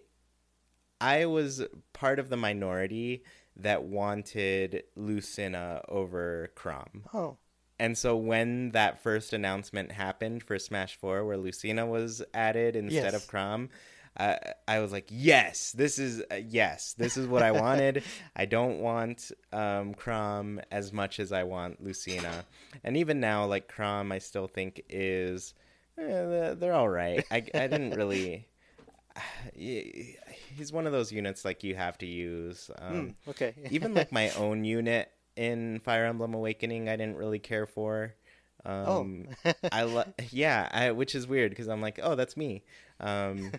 I 1.00 1.26
was 1.26 1.64
part 1.94 2.20
of 2.20 2.30
the 2.30 2.38
minority 2.38 3.24
that 3.56 3.84
wanted 3.84 4.84
Lucina 4.96 5.82
over 5.88 6.50
Chrom. 6.56 7.04
Oh. 7.14 7.38
And 7.80 7.98
so 7.98 8.16
when 8.16 8.72
that 8.72 9.02
first 9.04 9.34
announcement 9.34 9.92
happened 9.92 10.44
for 10.44 10.58
Smash 10.58 10.96
Four, 10.96 11.26
where 11.26 11.38
Lucina 11.38 11.86
was 11.86 12.24
added 12.34 12.76
instead 12.76 13.14
Yes. 13.14 13.14
of 13.14 13.28
Chrom, 13.28 13.70
uh, 14.18 14.36
I 14.68 14.80
was 14.80 14.92
like, 14.92 15.06
yes, 15.10 15.74
this 15.74 16.00
is 16.00 16.24
uh, 16.32 16.36
yes, 16.36 16.94
this 16.98 17.18
is 17.18 17.28
what 17.28 17.44
I 17.44 17.52
wanted. 17.52 18.04
I 18.36 18.46
don't 18.46 18.80
want 18.80 19.32
um, 19.54 19.94
Chrom 19.94 20.60
as 20.72 20.92
much 20.92 21.20
as 21.20 21.32
I 21.32 21.44
want 21.44 21.84
Lucina, 21.84 22.46
and 22.84 22.98
even 22.98 23.20
now, 23.20 23.46
like 23.46 23.72
Chrom, 23.72 24.12
I 24.12 24.18
still 24.18 24.48
think 24.48 24.82
is 24.90 25.54
eh, 26.00 26.56
they're, 26.56 26.74
all 26.74 26.90
right. 26.90 27.26
I 27.30 27.38
I 27.38 27.68
didn't 27.68 27.94
really. 27.94 28.48
He's 29.56 30.72
one 30.72 30.86
of 30.86 30.92
those 30.94 31.12
units 31.12 31.46
like 31.46 31.64
you 31.64 31.76
have 31.76 31.98
to 32.00 32.06
use. 32.06 32.70
Um, 32.80 33.16
Okay. 33.28 33.54
even 33.70 33.94
like 33.94 34.12
my 34.12 34.30
own 34.38 34.64
unit 34.64 35.12
in 35.38 35.80
Fire 35.80 36.06
Emblem 36.06 36.34
Awakening, 36.34 36.90
I 36.90 36.96
didn't 36.96 37.18
really 37.18 37.40
care 37.40 37.66
for. 37.66 38.16
Um, 38.66 39.28
I 39.72 39.84
lo- 39.84 40.04
yeah, 40.32 40.68
I, 40.72 40.92
which 40.92 41.16
is 41.16 41.28
weird 41.28 41.52
because 41.52 41.68
I'm 41.68 41.82
like, 41.82 42.00
oh, 42.02 42.16
that's 42.16 42.36
me. 42.36 42.64
Um, 43.00 43.52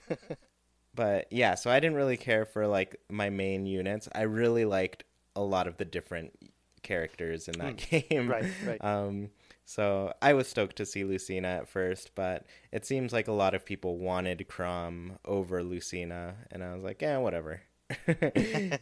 but 0.95 1.27
yeah, 1.31 1.55
so 1.55 1.71
I 1.71 1.81
didn't 1.81 1.97
really 1.97 2.17
care 2.17 2.45
for 2.45 2.67
like 2.67 3.01
my 3.09 3.31
main 3.31 3.65
units. 3.65 4.09
I 4.15 4.23
really 4.23 4.65
liked 4.65 5.05
a 5.35 5.43
lot 5.43 5.67
of 5.67 5.77
the 5.77 5.85
different 5.85 6.33
characters 6.83 7.49
in 7.49 7.59
that 7.59 7.77
game. 7.77 8.29
Right, 8.29 8.45
right. 8.67 8.85
Um, 8.85 9.31
so 9.65 10.13
I 10.21 10.33
was 10.33 10.49
stoked 10.49 10.77
to 10.77 10.87
see 10.87 11.05
Lucina 11.05 11.49
at 11.49 11.69
first, 11.69 12.15
but 12.15 12.47
it 12.73 12.87
seems 12.87 13.13
like 13.13 13.29
a 13.29 13.33
lot 13.33 13.55
of 13.55 13.65
people 13.65 13.99
wanted 13.99 14.47
Chrom 14.49 15.19
over 15.25 15.63
Lucina, 15.63 16.37
and 16.51 16.65
I 16.65 16.75
was 16.75 16.83
like, 16.83 17.03
yeah, 17.03 17.19
whatever. 17.19 17.61
you 18.07 18.79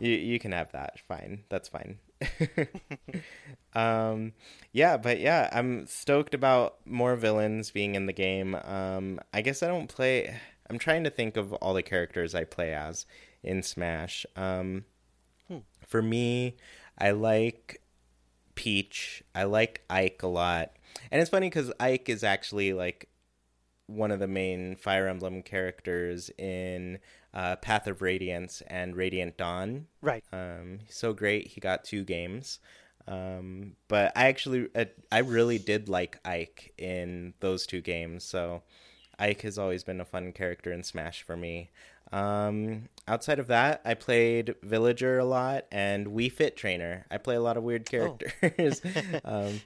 you 0.00 0.38
can 0.38 0.52
have 0.52 0.72
that. 0.72 0.98
Fine, 1.06 1.44
that's 1.48 1.68
fine. 1.68 1.98
um, 3.74 4.32
yeah, 4.72 4.96
but 4.96 5.20
yeah, 5.20 5.48
I'm 5.52 5.86
stoked 5.86 6.34
about 6.34 6.76
more 6.86 7.16
villains 7.16 7.70
being 7.70 7.94
in 7.94 8.06
the 8.06 8.12
game. 8.12 8.54
Um, 8.64 9.20
I 9.32 9.40
guess 9.42 9.62
I 9.62 9.68
don't 9.68 9.88
play. 9.88 10.34
I'm 10.68 10.78
trying 10.78 11.04
to 11.04 11.10
think 11.10 11.36
of 11.36 11.52
all 11.54 11.74
the 11.74 11.82
characters 11.82 12.34
I 12.34 12.44
play 12.44 12.72
as 12.74 13.06
in 13.42 13.62
Smash. 13.62 14.26
Um, 14.36 14.84
For 15.86 16.02
me, 16.02 16.56
I 16.98 17.10
like 17.12 17.82
Peach. 18.54 19.22
I 19.34 19.44
like 19.44 19.82
Ike 19.90 20.22
a 20.22 20.28
lot, 20.28 20.72
and 21.10 21.20
it's 21.20 21.30
funny 21.30 21.48
because 21.48 21.72
Ike 21.80 22.08
is 22.08 22.24
actually 22.24 22.72
like 22.72 23.08
one 23.86 24.10
of 24.10 24.20
the 24.20 24.28
main 24.28 24.76
Fire 24.76 25.08
Emblem 25.08 25.42
characters 25.42 26.30
in 26.38 26.98
uh, 27.34 27.56
Path 27.56 27.86
of 27.86 28.00
Radiance 28.00 28.62
and 28.68 28.96
Radiant 28.96 29.36
Dawn. 29.36 29.86
Right. 30.00 30.24
Um, 30.32 30.80
so 30.88 31.12
great. 31.12 31.48
He 31.48 31.60
got 31.60 31.84
two 31.84 32.04
games. 32.04 32.60
Um, 33.06 33.72
but 33.88 34.12
I 34.16 34.28
actually, 34.28 34.68
uh, 34.74 34.86
I 35.12 35.18
really 35.18 35.58
did 35.58 35.88
like 35.88 36.18
Ike 36.24 36.72
in 36.78 37.34
those 37.40 37.66
two 37.66 37.80
games. 37.80 38.24
So 38.24 38.62
Ike 39.18 39.42
has 39.42 39.58
always 39.58 39.84
been 39.84 40.00
a 40.00 40.04
fun 40.04 40.32
character 40.32 40.72
in 40.72 40.82
Smash 40.82 41.22
for 41.22 41.36
me. 41.36 41.70
Um, 42.12 42.88
outside 43.08 43.38
of 43.38 43.48
that, 43.48 43.82
I 43.84 43.94
played 43.94 44.54
Villager 44.62 45.18
a 45.18 45.24
lot 45.24 45.64
and 45.72 46.06
Wii 46.06 46.30
Fit 46.30 46.56
Trainer. 46.56 47.04
I 47.10 47.18
play 47.18 47.34
a 47.34 47.40
lot 47.40 47.56
of 47.56 47.64
weird 47.64 47.84
characters. 47.84 48.80
um, 49.24 49.60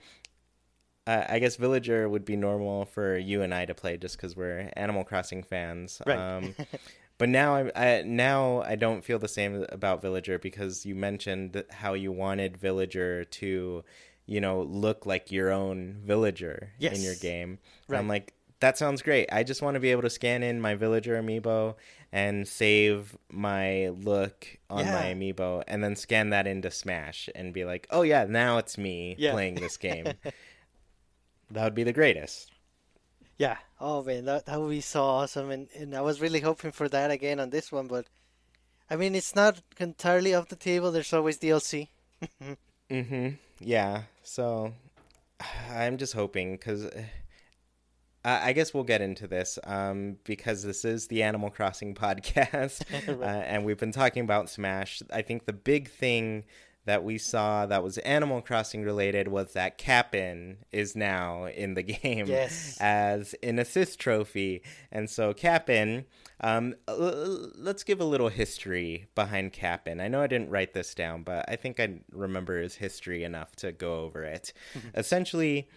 I 1.07 1.37
I 1.37 1.39
guess 1.39 1.57
Villager 1.57 2.09
would 2.09 2.25
be 2.25 2.37
normal 2.37 2.87
for 2.87 3.17
you 3.17 3.43
and 3.43 3.53
I 3.53 3.67
to 3.67 3.75
play 3.75 3.97
just 3.97 4.17
because 4.17 4.37
we're 4.37 4.71
Animal 4.77 5.05
Crossing 5.05 5.43
fans. 5.43 6.01
Right. 6.07 6.19
Um, 6.19 6.55
but 7.19 7.29
now 7.29 7.55
I, 7.57 7.73
I 7.99 8.03
now 8.03 8.63
I 8.63 8.77
don't 8.77 9.05
feel 9.05 9.19
the 9.19 9.29
same 9.29 9.67
about 9.71 10.01
Villager 10.03 10.39
because 10.39 10.87
you 10.87 10.95
mentioned 10.95 11.63
how 11.71 11.95
you 11.95 12.11
wanted 12.13 12.57
Villager 12.57 13.25
to, 13.25 13.85
you 14.27 14.41
know, 14.41 14.63
look 14.63 15.05
like 15.07 15.31
your 15.33 15.51
own 15.51 16.01
villager 16.05 16.71
in 16.97 17.03
your 17.03 17.15
game. 17.17 17.59
Right. 17.89 17.99
I'm 17.99 18.09
like, 18.09 18.35
that 18.61 18.77
sounds 18.79 19.03
great. 19.03 19.29
I 19.33 19.43
just 19.45 19.63
want 19.63 19.75
to 19.75 19.81
be 19.81 19.91
able 19.91 20.03
to 20.03 20.11
scan 20.11 20.43
in 20.43 20.61
my 20.61 20.75
villager 20.75 21.21
amiibo 21.21 21.77
and 22.11 22.49
save 22.49 23.17
my 23.31 23.89
look 23.89 24.47
on 24.69 24.85
my 24.87 25.15
amiibo 25.15 25.63
and 25.69 25.83
then 25.85 25.95
scan 25.95 26.31
that 26.31 26.47
into 26.47 26.71
Smash 26.71 27.29
and 27.35 27.53
be 27.55 27.65
like, 27.65 27.87
oh 27.91 28.03
yeah, 28.03 28.25
now 28.25 28.59
it's 28.59 28.77
me 28.79 29.15
Yeah. 29.19 29.33
playing 29.33 29.57
this 29.57 29.77
game. 29.89 30.07
that 31.51 31.65
would 31.65 31.75
be 31.75 31.85
the 31.85 31.93
greatest. 31.93 32.51
Yeah. 33.39 33.57
Oh 33.81 34.03
man, 34.03 34.25
that 34.25 34.47
that 34.47 34.61
would 34.61 34.71
be 34.71 34.81
so 34.81 35.05
awesome, 35.05 35.51
and 35.51 35.69
and 35.75 35.95
I 35.95 36.01
was 36.01 36.21
really 36.21 36.41
hoping 36.41 36.73
for 36.73 36.89
that 36.89 37.11
again 37.11 37.39
on 37.39 37.51
this 37.51 37.71
one, 37.71 37.87
but 37.87 38.07
I 38.91 38.97
mean, 38.97 39.15
it's 39.15 39.37
not 39.37 39.61
entirely 39.79 40.35
off 40.35 40.49
the 40.49 40.57
table. 40.57 40.91
There's 40.91 41.13
always 41.13 41.39
DLC. 41.39 41.89
Mm-hmm. 42.91 43.35
Yeah. 43.61 44.05
So 44.23 44.73
I'm 45.71 45.99
just 45.99 46.15
hoping 46.15 46.53
because 46.53 46.87
I 48.25 48.49
I 48.49 48.53
guess 48.53 48.73
we'll 48.73 48.85
get 48.85 49.03
into 49.03 49.27
this 49.27 49.59
um, 49.65 50.17
because 50.25 50.63
this 50.63 50.85
is 50.87 51.09
the 51.09 51.23
Animal 51.23 51.51
Crossing 51.51 51.95
podcast, 51.95 52.83
uh, 53.09 53.25
and 53.25 53.65
we've 53.65 53.79
been 53.79 53.93
talking 53.93 54.23
about 54.23 54.49
Smash. 54.49 55.03
I 55.13 55.23
think 55.23 55.45
the 55.45 55.53
big 55.53 55.91
thing 55.91 56.45
that 56.89 57.05
we 57.05 57.19
saw 57.19 57.67
that 57.67 57.83
was 57.85 57.99
Animal 57.99 58.41
Crossing 58.43 58.83
related 58.83 59.29
was 59.29 59.53
that 59.53 59.79
Cap'n 59.79 60.57
is 60.73 60.97
now 60.97 61.45
in 61.45 61.75
the 61.75 61.83
game 62.03 62.27
Yes. 62.27 62.77
as 62.81 63.35
an 63.43 63.59
assist 63.59 64.01
trophy, 64.01 64.63
and 64.91 65.09
so 65.09 65.33
Cap'n. 65.33 66.05
Um, 66.41 66.75
l- 66.87 67.51
let's 67.57 67.83
give 67.85 68.01
a 68.01 68.05
little 68.05 68.29
history 68.29 69.07
behind 69.15 69.53
Cap'n. 69.53 70.01
I 70.01 70.09
know 70.09 70.21
I 70.23 70.27
didn't 70.29 70.51
write 70.51 70.73
this 70.73 70.95
down, 70.95 71.25
but 71.25 71.45
I 71.49 71.57
think 71.57 71.81
I 71.81 72.01
remember 72.13 72.61
his 72.63 72.77
history 72.77 73.25
enough 73.25 73.55
to 73.57 73.73
go 73.73 74.01
over 74.05 74.23
it. 74.25 74.53
Essentially, 74.95 75.69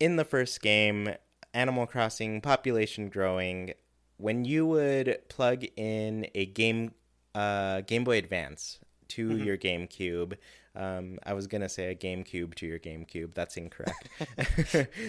in 0.00 0.16
the 0.16 0.24
first 0.24 0.62
game, 0.62 1.10
Animal 1.54 1.86
Crossing 1.86 2.40
population 2.40 3.08
growing, 3.08 3.72
when 4.18 4.44
you 4.44 4.64
would 4.66 5.18
plug 5.28 5.64
in 5.76 6.26
a 6.34 6.46
game 6.46 6.92
uh, 7.34 7.82
Game 7.82 8.02
Boy 8.04 8.16
Advance 8.18 8.78
to 9.08 9.36
your 9.36 9.56
GameCube, 9.56 10.34
um, 10.76 11.18
I 11.24 11.32
was 11.32 11.46
gonna 11.46 11.68
say 11.68 11.90
a 11.90 11.94
GameCube 11.94 12.54
to 12.56 12.66
your 12.66 12.78
GameCube. 12.78 13.34
That's 13.34 13.56
incorrect. 13.56 14.08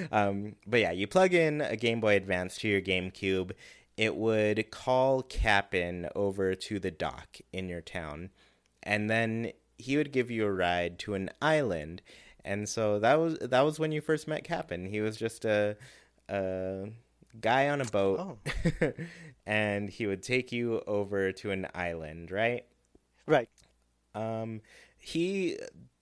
um, 0.11 0.55
but 0.65 0.79
yeah, 0.79 0.91
you 0.91 1.07
plug 1.07 1.33
in 1.33 1.61
a 1.61 1.75
Game 1.75 1.99
Boy 1.99 2.15
Advance 2.15 2.57
to 2.59 2.67
your 2.67 2.81
GameCube. 2.81 3.51
It 3.97 4.15
would 4.15 4.71
call 4.71 5.23
Cap'n 5.23 6.07
over 6.15 6.55
to 6.55 6.79
the 6.79 6.91
dock 6.91 7.37
in 7.51 7.67
your 7.67 7.81
town, 7.81 8.29
and 8.83 9.09
then 9.09 9.51
he 9.77 9.97
would 9.97 10.11
give 10.11 10.31
you 10.31 10.45
a 10.45 10.51
ride 10.51 10.99
to 10.99 11.15
an 11.15 11.29
island. 11.41 12.01
And 12.45 12.69
so 12.69 12.99
that 12.99 13.19
was 13.19 13.37
that 13.39 13.61
was 13.61 13.77
when 13.77 13.91
you 13.91 13.99
first 13.99 14.27
met 14.27 14.43
Cap'n. 14.45 14.85
He 14.85 15.01
was 15.01 15.17
just 15.17 15.43
a 15.43 15.75
a 16.29 16.89
guy 17.41 17.69
on 17.69 17.81
a 17.81 17.85
boat, 17.85 18.37
and 19.45 19.89
he 19.89 20.07
would 20.07 20.23
take 20.23 20.51
you 20.51 20.81
over 20.87 21.31
to 21.33 21.51
an 21.51 21.67
island, 21.75 22.31
right? 22.31 22.65
Right. 23.25 23.49
Um, 24.17 24.61
he 24.97 25.57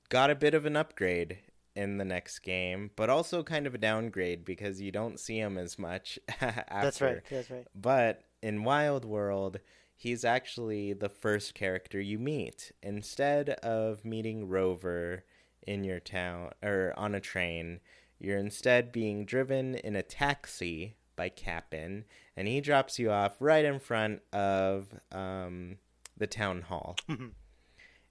got 0.10 0.30
a 0.30 0.36
bit 0.36 0.54
of 0.54 0.66
an 0.66 0.76
upgrade 0.76 1.40
in 1.76 1.98
the 1.98 2.06
next 2.06 2.40
game, 2.40 2.92
but 2.96 3.10
also 3.10 3.44
kind 3.44 3.68
of 3.68 3.76
a 3.76 3.78
downgrade 3.78 4.46
because 4.46 4.82
you 4.82 4.92
don't 4.92 5.20
see 5.20 5.38
him 5.38 5.58
as 5.58 5.78
much 5.78 6.18
after. 6.40 6.64
That's 6.72 7.02
right. 7.02 7.22
That's 7.30 7.52
right. 7.52 7.68
But 7.76 8.24
in 8.42 8.64
Wild 8.64 9.04
World, 9.04 9.60
he's 9.96 10.24
actually 10.24 10.94
the 10.94 11.10
first 11.10 11.54
character 11.54 12.00
you 12.00 12.18
meet. 12.18 12.72
Instead 12.82 13.50
of 13.50 14.06
meeting 14.06 14.48
Rover 14.48 15.26
in 15.68 15.84
your 15.84 16.00
town 16.00 16.52
or 16.64 16.94
on 16.96 17.14
a 17.14 17.20
train, 17.20 17.82
you're 18.20 18.38
instead 18.38 18.94
being 18.94 19.26
driven 19.26 19.76
in 19.76 19.96
a 19.96 20.04
taxi 20.04 20.96
by 21.18 21.30
Cap'n, 21.30 22.06
and 22.38 22.48
he 22.48 22.62
drops 22.62 23.00
you 23.00 23.12
off 23.12 23.36
right 23.40 23.66
in 23.66 23.80
front 23.80 24.22
of 24.32 24.88
um, 25.12 25.78
the 26.18 26.28
town 26.28 26.62
hall. 26.62 26.96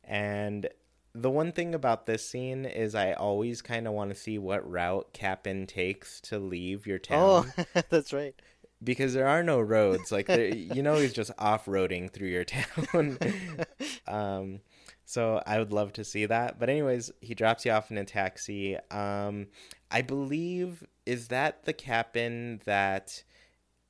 and 0.09 0.69
the 1.15 1.31
one 1.31 1.53
thing 1.53 1.75
about 1.75 2.07
this 2.07 2.29
scene 2.29 2.65
is 2.65 2.95
I 2.95 3.13
always 3.13 3.63
kind 3.63 3.87
of 3.87 3.93
want 3.95 4.11
to 4.11 4.17
see 4.17 4.37
what 4.39 4.69
route 4.69 5.13
Cap'n 5.13 5.67
takes 5.67 6.21
to 6.23 6.39
leave 6.39 6.87
your 6.87 6.99
town 6.99 7.53
Oh, 7.57 7.83
that's 7.89 8.13
right. 8.13 8.35
because 8.83 9.15
there 9.15 9.29
are 9.29 9.43
no 9.43 9.61
roads. 9.61 10.11
Like 10.11 10.29
you 10.29 10.83
know, 10.83 10.97
he's 10.97 11.13
just 11.13 11.31
off 11.39 11.67
roading 11.67 12.11
through 12.11 12.29
your 12.29 12.45
town. 12.45 13.19
um, 14.09 14.61
so 15.05 15.41
I 15.47 15.59
would 15.59 15.73
love 15.73 15.93
to 15.95 16.05
see 16.05 16.27
that. 16.27 16.59
But 16.59 16.69
anyways, 16.69 17.13
he 17.21 17.35
drops 17.35 17.65
you 17.65 17.71
off 17.73 17.91
in 17.91 17.99
a 17.99 18.05
taxi. 18.05 18.77
Um, 18.91 19.47
I 19.91 20.03
believe 20.03 20.83
is 21.07 21.29
that 21.29 21.65
the 21.65 21.73
Cap'n 21.73 22.61
that 22.65 23.23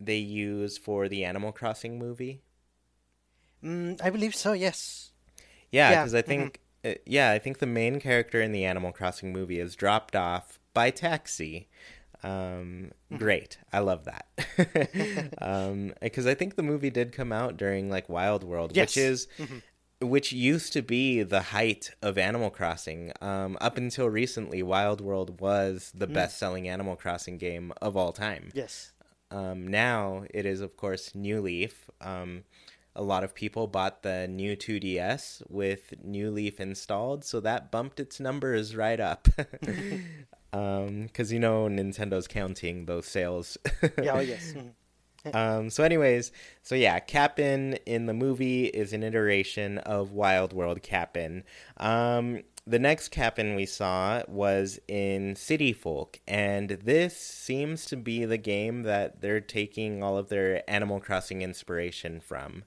they 0.01 0.19
use 0.19 0.77
for 0.77 1.09
the 1.09 1.25
Animal 1.25 1.53
Crossing 1.53 1.99
movie. 1.99 2.43
Mm, 3.65 4.01
I 4.03 4.11
believe 4.11 4.35
so. 4.35 4.53
Yes. 4.53 5.13
Yeah, 5.75 5.91
Yeah, 5.91 6.01
because 6.03 6.15
I 6.15 6.23
think 6.23 6.61
uh, 6.85 6.95
yeah, 7.07 7.31
I 7.31 7.39
think 7.39 7.59
the 7.59 7.67
main 7.67 7.99
character 8.01 8.41
in 8.41 8.53
the 8.53 8.65
Animal 8.65 8.93
Crossing 8.93 9.33
movie 9.33 9.59
is 9.59 9.75
dropped 9.75 10.15
off 10.15 10.59
by 10.73 10.91
taxi. 10.91 11.69
Um, 12.23 12.93
great, 13.19 13.59
I 13.73 13.81
love 13.81 14.05
that. 14.07 14.27
um, 15.41 15.93
because 16.01 16.27
I 16.27 16.35
think 16.35 16.57
the 16.57 16.63
movie 16.63 16.91
did 16.91 17.13
come 17.13 17.33
out 17.33 17.57
during 17.57 17.91
like 17.91 18.09
Wild 18.09 18.45
World, 18.45 18.73
Yes. 18.75 18.91
which 18.91 18.97
is 18.97 19.29
which 20.01 20.33
used 20.33 20.73
to 20.75 20.83
be 20.83 21.23
the 21.23 21.41
height 21.41 21.91
of 22.03 22.19
Animal 22.19 22.51
Crossing. 22.51 23.13
Um, 23.21 23.57
up 23.61 23.77
until 23.77 24.09
recently, 24.09 24.63
Wild 24.63 25.01
World 25.01 25.41
was 25.41 25.93
the 25.95 26.07
best-selling 26.07 26.69
Animal 26.69 26.97
Crossing 26.97 27.39
game 27.39 27.73
of 27.81 27.97
all 27.97 28.13
time. 28.13 28.51
Yes. 28.55 28.93
Um, 29.31 29.67
now 29.69 30.25
it 30.33 30.47
is, 30.47 30.61
of 30.61 30.77
course, 30.77 31.15
New 31.15 31.41
Leaf. 31.41 31.89
Um, 32.01 32.45
a 32.97 33.03
lot 33.03 33.25
of 33.25 33.35
people 33.35 33.67
bought 33.67 34.03
the 34.03 34.29
new 34.29 34.57
2DS 34.57 35.43
with 35.51 35.95
New 36.03 36.31
Leaf 36.31 36.61
installed, 36.61 37.25
so 37.25 37.41
that 37.41 37.71
bumped 37.71 37.99
its 38.01 38.21
numbers 38.21 38.75
right 38.77 39.01
up. 39.01 39.29
Because 40.53 41.33
you 41.33 41.41
know 41.41 41.67
Nintendo's 41.67 42.29
counting 42.29 42.87
those 42.87 43.07
sales. 43.07 43.59
Yeah. 44.01 44.13
Oh 44.15 44.21
yes. 44.21 44.55
Mhm. 45.25 45.35
Um, 45.35 45.71
so, 45.71 45.83
anyways, 45.83 46.33
so 46.63 46.75
yeah, 46.75 46.99
Cap'n 46.99 47.75
in 47.87 48.05
the 48.05 48.13
movie 48.13 48.67
is 48.67 48.93
an 48.93 49.03
iteration 49.03 49.79
of 49.79 50.13
Wild 50.13 50.53
World 50.53 50.83
Cap'n. 50.83 51.45
Um, 51.79 52.43
the 52.67 52.79
next 52.79 53.09
Cap'n 53.09 53.55
we 53.55 53.67
saw 53.67 54.23
was 54.27 54.79
in 54.89 55.37
City 55.37 55.73
Folk, 55.73 56.21
and 56.27 56.71
this 56.71 57.17
seems 57.17 57.85
to 57.87 57.97
be 57.97 58.25
the 58.25 58.39
game 58.39 58.85
that 58.85 59.21
they're 59.21 59.41
taking 59.41 60.03
all 60.03 60.17
of 60.17 60.29
their 60.29 60.69
Animal 60.69 61.01
Crossing 61.01 61.43
inspiration 61.43 62.21
from. 62.21 62.65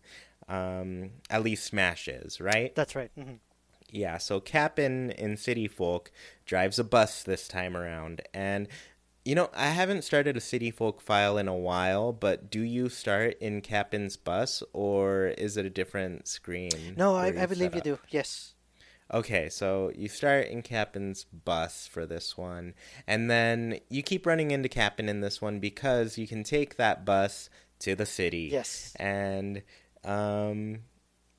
Um, 0.48 1.12
at 1.30 1.44
least 1.44 1.66
Smash 1.66 2.08
is, 2.08 2.39
right? 2.39 2.74
That's 2.75 2.96
right. 2.96 3.12
hmm 3.18 3.34
Yeah, 3.92 4.18
so 4.18 4.39
Cap'n 4.39 5.12
in 5.12 5.36
City 5.36 5.68
Folk 5.68 6.12
drives 6.46 6.77
a 6.80 6.84
bus 6.84 7.24
this 7.24 7.48
time 7.48 7.75
around. 7.75 8.22
And, 8.34 8.68
you 9.25 9.34
know, 9.36 9.50
I 9.54 9.70
haven't 9.70 10.04
started 10.04 10.38
a 10.38 10.42
City 10.42 10.72
Folk 10.72 11.01
file 11.01 11.38
in 11.38 11.48
a 11.48 11.58
while, 11.58 12.13
but 12.13 12.50
do 12.51 12.62
you 12.62 12.88
start 12.88 13.38
in 13.42 13.62
Cap'n's 13.62 14.16
bus 14.16 14.62
or 14.74 15.27
is 15.38 15.58
it 15.58 15.66
a 15.66 15.70
different 15.72 16.27
screen? 16.27 16.94
No, 16.96 17.16
I, 17.16 17.27
I 17.27 17.46
believe 17.48 17.75
you 17.75 17.82
do. 17.82 18.00
Yes. 18.10 18.54
Okay, 19.13 19.47
so 19.49 19.91
you 19.95 20.09
start 20.09 20.47
in 20.47 20.61
Cap'n's 20.61 21.23
bus 21.23 21.87
for 21.87 22.05
this 22.05 22.37
one, 22.37 22.73
and 23.05 23.31
then 23.31 23.79
you 23.89 24.03
keep 24.03 24.25
running 24.25 24.51
into 24.51 24.67
Cap'n 24.67 25.07
in 25.07 25.21
this 25.21 25.41
one 25.41 25.59
because 25.59 26.17
you 26.17 26.27
can 26.27 26.43
take 26.43 26.75
that 26.75 27.05
bus 27.05 27.49
to 27.79 27.95
the 27.95 28.05
city. 28.05 28.49
Yes. 28.51 28.93
And 28.99 29.61
um 30.03 30.79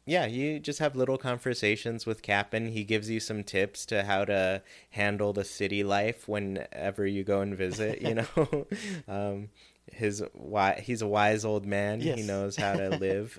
yeah, 0.06 0.24
you 0.24 0.58
just 0.58 0.78
have 0.78 0.96
little 0.96 1.18
conversations 1.18 2.06
with 2.06 2.22
Cap'n. 2.22 2.68
He 2.68 2.82
gives 2.82 3.10
you 3.10 3.20
some 3.20 3.44
tips 3.44 3.84
to 3.86 4.04
how 4.04 4.24
to 4.24 4.62
handle 4.90 5.34
the 5.34 5.44
city 5.44 5.84
life 5.84 6.26
whenever 6.26 7.06
you 7.06 7.24
go 7.24 7.42
and 7.42 7.54
visit, 7.54 8.00
you 8.00 8.14
know. 8.14 8.66
um 9.08 9.50
his 9.92 10.22
why 10.32 10.80
he's 10.80 11.02
a 11.02 11.06
wise 11.06 11.44
old 11.44 11.66
man. 11.66 12.00
He 12.00 12.22
knows 12.22 12.56
how 12.56 12.74
to 12.74 12.90
live. 12.96 13.38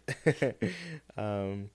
um 1.17 1.69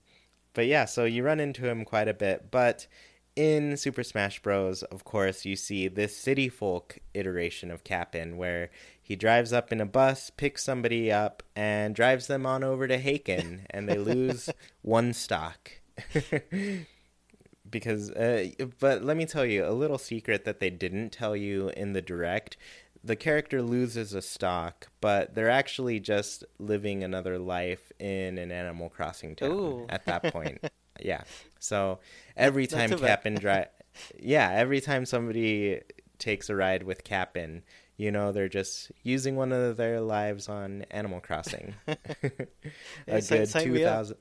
but 0.55 0.65
yeah, 0.65 0.85
so 0.85 1.05
you 1.05 1.23
run 1.23 1.39
into 1.39 1.69
him 1.69 1.85
quite 1.85 2.07
a 2.07 2.13
bit. 2.13 2.49
But 2.49 2.87
in 3.35 3.77
Super 3.77 4.03
Smash 4.03 4.41
Bros., 4.41 4.81
of 4.83 5.03
course, 5.03 5.45
you 5.45 5.55
see 5.55 5.87
this 5.87 6.15
city 6.15 6.49
folk 6.49 6.97
iteration 7.13 7.69
of 7.69 7.83
Cap'n 7.83 8.37
where 8.37 8.71
he 9.01 9.15
drives 9.15 9.53
up 9.53 9.71
in 9.71 9.81
a 9.81 9.85
bus, 9.85 10.31
picks 10.31 10.63
somebody 10.63 11.11
up, 11.11 11.43
and 11.55 11.93
drives 11.93 12.27
them 12.27 12.45
on 12.45 12.63
over 12.63 12.87
to 12.87 12.97
Haken, 12.97 13.65
and 13.69 13.87
they 13.87 13.97
lose 13.97 14.49
one 14.81 15.13
stock. 15.13 15.71
because, 17.69 18.09
uh, 18.11 18.47
but 18.79 19.03
let 19.03 19.17
me 19.17 19.25
tell 19.25 19.45
you 19.45 19.65
a 19.65 19.71
little 19.71 19.97
secret 19.97 20.45
that 20.45 20.59
they 20.59 20.69
didn't 20.69 21.11
tell 21.11 21.35
you 21.35 21.69
in 21.75 21.93
the 21.93 22.01
direct. 22.01 22.57
The 23.05 23.15
character 23.15 23.61
loses 23.61 24.13
a 24.13 24.21
stock, 24.21 24.87
but 24.99 25.35
they're 25.35 25.49
actually 25.49 25.99
just 25.99 26.43
living 26.57 27.03
another 27.03 27.37
life 27.37 27.91
in 27.99 28.39
an 28.39 28.51
Animal 28.51 28.89
Crossing 28.89 29.35
town 29.35 29.51
Ooh. 29.51 29.85
at 29.89 30.05
that 30.05 30.23
point. 30.33 30.59
yeah. 30.99 31.21
So 31.59 31.99
every 32.35 32.65
time. 32.65 32.89
Cap'n 32.89 33.35
drive, 33.35 33.67
yeah, 34.19 34.51
every 34.51 34.81
time 34.81 35.05
somebody 35.05 35.81
takes 36.17 36.49
a 36.49 36.55
ride 36.55 36.83
with 36.83 37.03
Cap'n, 37.03 37.63
you 37.97 38.11
know 38.11 38.31
they're 38.31 38.49
just 38.49 38.91
using 39.03 39.35
one 39.35 39.51
of 39.51 39.77
their 39.77 40.01
lives 40.01 40.49
on 40.49 40.83
Animal 40.91 41.19
Crossing. 41.19 41.75
a 41.87 43.21
good 43.21 43.21
two 43.21 43.21
thousand. 43.45 43.61
two 43.63 43.71
me 43.71 43.83
up. 43.85 43.93
thousand. 43.93 44.17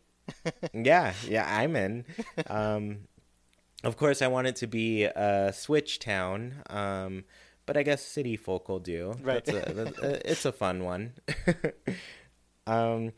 yeah, 0.74 1.14
yeah, 1.26 1.46
I'm 1.58 1.74
in. 1.76 2.04
Um, 2.48 2.98
of 3.82 3.96
course, 3.96 4.22
I 4.22 4.28
want 4.28 4.46
it 4.46 4.56
to 4.56 4.66
be 4.66 5.04
a 5.04 5.52
Switch 5.54 5.98
town, 5.98 6.62
um, 6.70 7.24
but 7.66 7.76
I 7.76 7.82
guess 7.82 8.04
City 8.04 8.36
Folk 8.36 8.68
will 8.68 8.80
do. 8.80 9.14
Right. 9.22 9.44
That's 9.44 9.70
a, 9.70 9.72
that- 9.74 9.98
uh, 10.02 10.18
it's 10.24 10.44
a 10.44 10.52
fun 10.52 10.84
one. 10.84 11.12
um, 12.66 13.12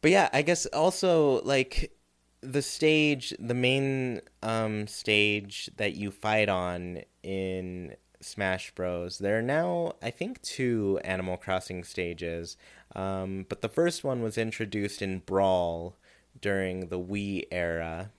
but 0.00 0.10
yeah, 0.10 0.28
I 0.32 0.42
guess 0.42 0.66
also 0.66 1.42
like 1.42 1.92
the 2.40 2.62
stage, 2.62 3.34
the 3.38 3.54
main 3.54 4.20
um, 4.42 4.86
stage 4.86 5.70
that 5.76 5.94
you 5.94 6.10
fight 6.10 6.48
on 6.48 7.00
in 7.22 7.96
Smash 8.20 8.74
Bros. 8.74 9.18
There 9.18 9.38
are 9.38 9.42
now, 9.42 9.92
I 10.02 10.10
think, 10.10 10.42
two 10.42 11.00
Animal 11.04 11.36
Crossing 11.36 11.84
stages, 11.84 12.56
um, 12.94 13.46
but 13.48 13.62
the 13.62 13.68
first 13.68 14.04
one 14.04 14.22
was 14.22 14.36
introduced 14.38 15.00
in 15.02 15.20
Brawl 15.20 15.96
during 16.44 16.88
the 16.88 17.00
Wii 17.00 17.46
era, 17.50 18.10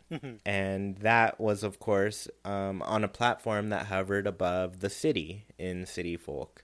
and 0.44 0.98
that 0.98 1.40
was, 1.40 1.62
of 1.62 1.78
course, 1.78 2.28
um, 2.44 2.82
on 2.82 3.04
a 3.04 3.08
platform 3.08 3.70
that 3.70 3.86
hovered 3.86 4.26
above 4.26 4.80
the 4.80 4.90
city 4.90 5.46
in 5.60 5.86
City 5.86 6.18
Folk. 6.18 6.64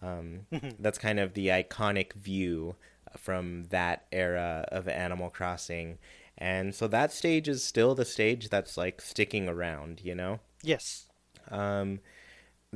Um, 0.00 0.46
that's 0.78 0.96
kind 0.96 1.20
of 1.20 1.34
the 1.34 1.48
iconic 1.48 2.14
view 2.14 2.76
from 3.18 3.64
that 3.64 4.06
era 4.12 4.66
of 4.72 4.88
Animal 4.88 5.28
Crossing. 5.28 5.98
And 6.38 6.74
so 6.74 6.88
that 6.88 7.12
stage 7.12 7.48
is 7.48 7.62
still 7.62 7.94
the 7.94 8.06
stage 8.06 8.48
that's 8.48 8.78
like 8.78 9.02
sticking 9.02 9.46
around, 9.46 10.00
you 10.02 10.14
know? 10.14 10.40
Yes. 10.62 11.10
Um, 11.50 12.00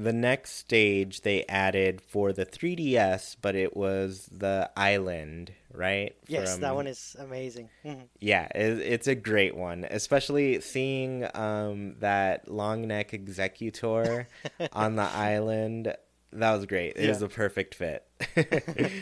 the 0.00 0.12
next 0.12 0.52
stage 0.52 1.22
they 1.22 1.44
added 1.46 2.00
for 2.00 2.32
the 2.32 2.46
3DS, 2.46 3.36
but 3.42 3.56
it 3.56 3.76
was 3.76 4.26
the 4.30 4.70
island, 4.76 5.52
right? 5.72 6.14
Yes, 6.28 6.56
that 6.58 6.74
one 6.74 6.86
is 6.86 7.16
amazing. 7.18 7.68
Mhm. 7.84 8.08
yeah, 8.20 8.46
it, 8.54 8.78
it's 8.78 9.06
a 9.08 9.14
great 9.16 9.56
one, 9.56 9.84
especially 9.90 10.60
seeing 10.60 11.26
um, 11.34 11.96
that 11.98 12.48
long 12.48 12.86
neck 12.86 13.12
executor 13.12 14.28
on 14.72 14.94
the 14.96 15.02
island. 15.02 15.94
That 16.32 16.52
was 16.52 16.66
great. 16.66 16.96
It 16.96 17.08
was 17.08 17.20
Yeah. 17.20 17.26
the 17.26 17.34
perfect 17.34 17.74
fit, 17.74 18.04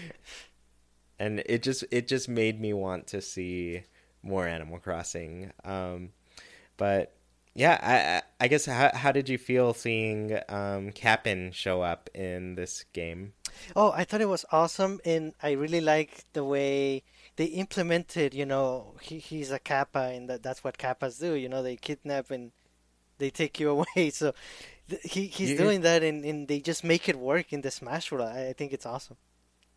and 1.19 1.43
it 1.47 1.63
just 1.63 1.85
it 1.91 2.09
just 2.09 2.29
made 2.29 2.61
me 2.61 2.73
want 2.73 3.07
to 3.09 3.21
see 3.21 3.83
more 4.23 4.47
Animal 4.47 4.79
Crossing. 4.79 5.53
Um, 5.65 6.11
but 6.77 7.16
yeah, 7.57 7.79
I 7.83 7.95
I 8.19 8.23
I 8.45 8.49
guess 8.49 8.67
how 8.67 8.91
how 8.95 9.13
did 9.13 9.29
you 9.29 9.39
feel 9.39 9.73
seeing 9.75 10.39
um, 10.49 10.93
Cap'n 10.93 11.53
show 11.53 11.83
up 11.83 12.11
in 12.15 12.55
this 12.55 12.85
game? 12.93 13.33
Oh, 13.75 13.91
I 13.93 14.05
thought 14.05 14.21
it 14.21 14.29
was 14.29 14.45
awesome, 14.53 15.01
and 15.05 15.33
I 15.43 15.53
really 15.53 15.81
like 15.81 16.25
the 16.35 16.45
way 16.45 17.03
they 17.37 17.47
implemented. 17.47 18.35
You 18.35 18.45
know, 18.47 18.95
he, 19.01 19.19
he's 19.19 19.51
a 19.51 19.59
kappa, 19.59 20.13
and 20.15 20.29
that, 20.29 20.43
that's 20.43 20.63
what 20.63 20.77
kappas 20.79 21.19
do. 21.19 21.33
You 21.35 21.49
know, 21.49 21.63
they 21.63 21.77
kidnap 21.77 22.31
and 22.31 22.53
they 23.19 23.31
take 23.31 23.59
you 23.59 23.71
away. 23.97 24.11
So 24.11 24.35
th- 24.91 25.01
he 25.03 25.27
he's 25.29 25.53
You- 25.53 25.57
doing 25.59 25.81
that, 25.81 26.03
and, 26.03 26.25
and 26.25 26.47
they 26.49 26.61
just 26.61 26.85
make 26.85 27.09
it 27.09 27.17
work 27.17 27.53
in 27.55 27.63
the 27.63 27.71
Smash 27.71 28.13
World. 28.13 28.29
I, 28.29 28.49
I 28.49 28.53
think 28.53 28.73
it's 28.75 28.87
awesome. 28.87 29.17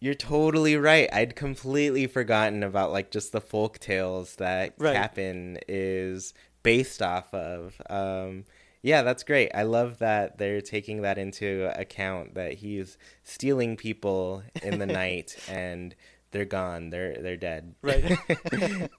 You're 0.01 0.13
totally 0.13 0.77
right. 0.77 1.09
I'd 1.11 1.35
completely 1.35 2.07
forgotten 2.07 2.63
about 2.63 2.93
like 2.93 3.11
just 3.11 3.33
the 3.33 3.41
folk 3.41 3.79
tales 3.79 4.35
that 4.37 4.73
Right. 4.77 4.93
Cap'n 4.95 5.57
is 5.67 6.33
based 6.69 7.01
off 7.01 7.33
of. 7.33 7.81
Um, 7.89 8.45
yeah, 8.81 9.01
that's 9.01 9.23
great. 9.23 9.49
I 9.53 9.63
love 9.63 9.97
that 9.99 10.37
they're 10.37 10.61
taking 10.61 11.01
that 11.01 11.17
into 11.17 11.71
account 11.75 12.35
that 12.35 12.53
he's 12.53 12.97
stealing 13.23 13.75
people 13.75 14.43
in 14.61 14.77
the 14.77 14.85
night 15.03 15.35
and 15.49 15.95
they're 16.31 16.45
gone. 16.45 16.91
They're 16.91 17.15
they're 17.21 17.37
dead. 17.37 17.75
Right. 17.81 18.17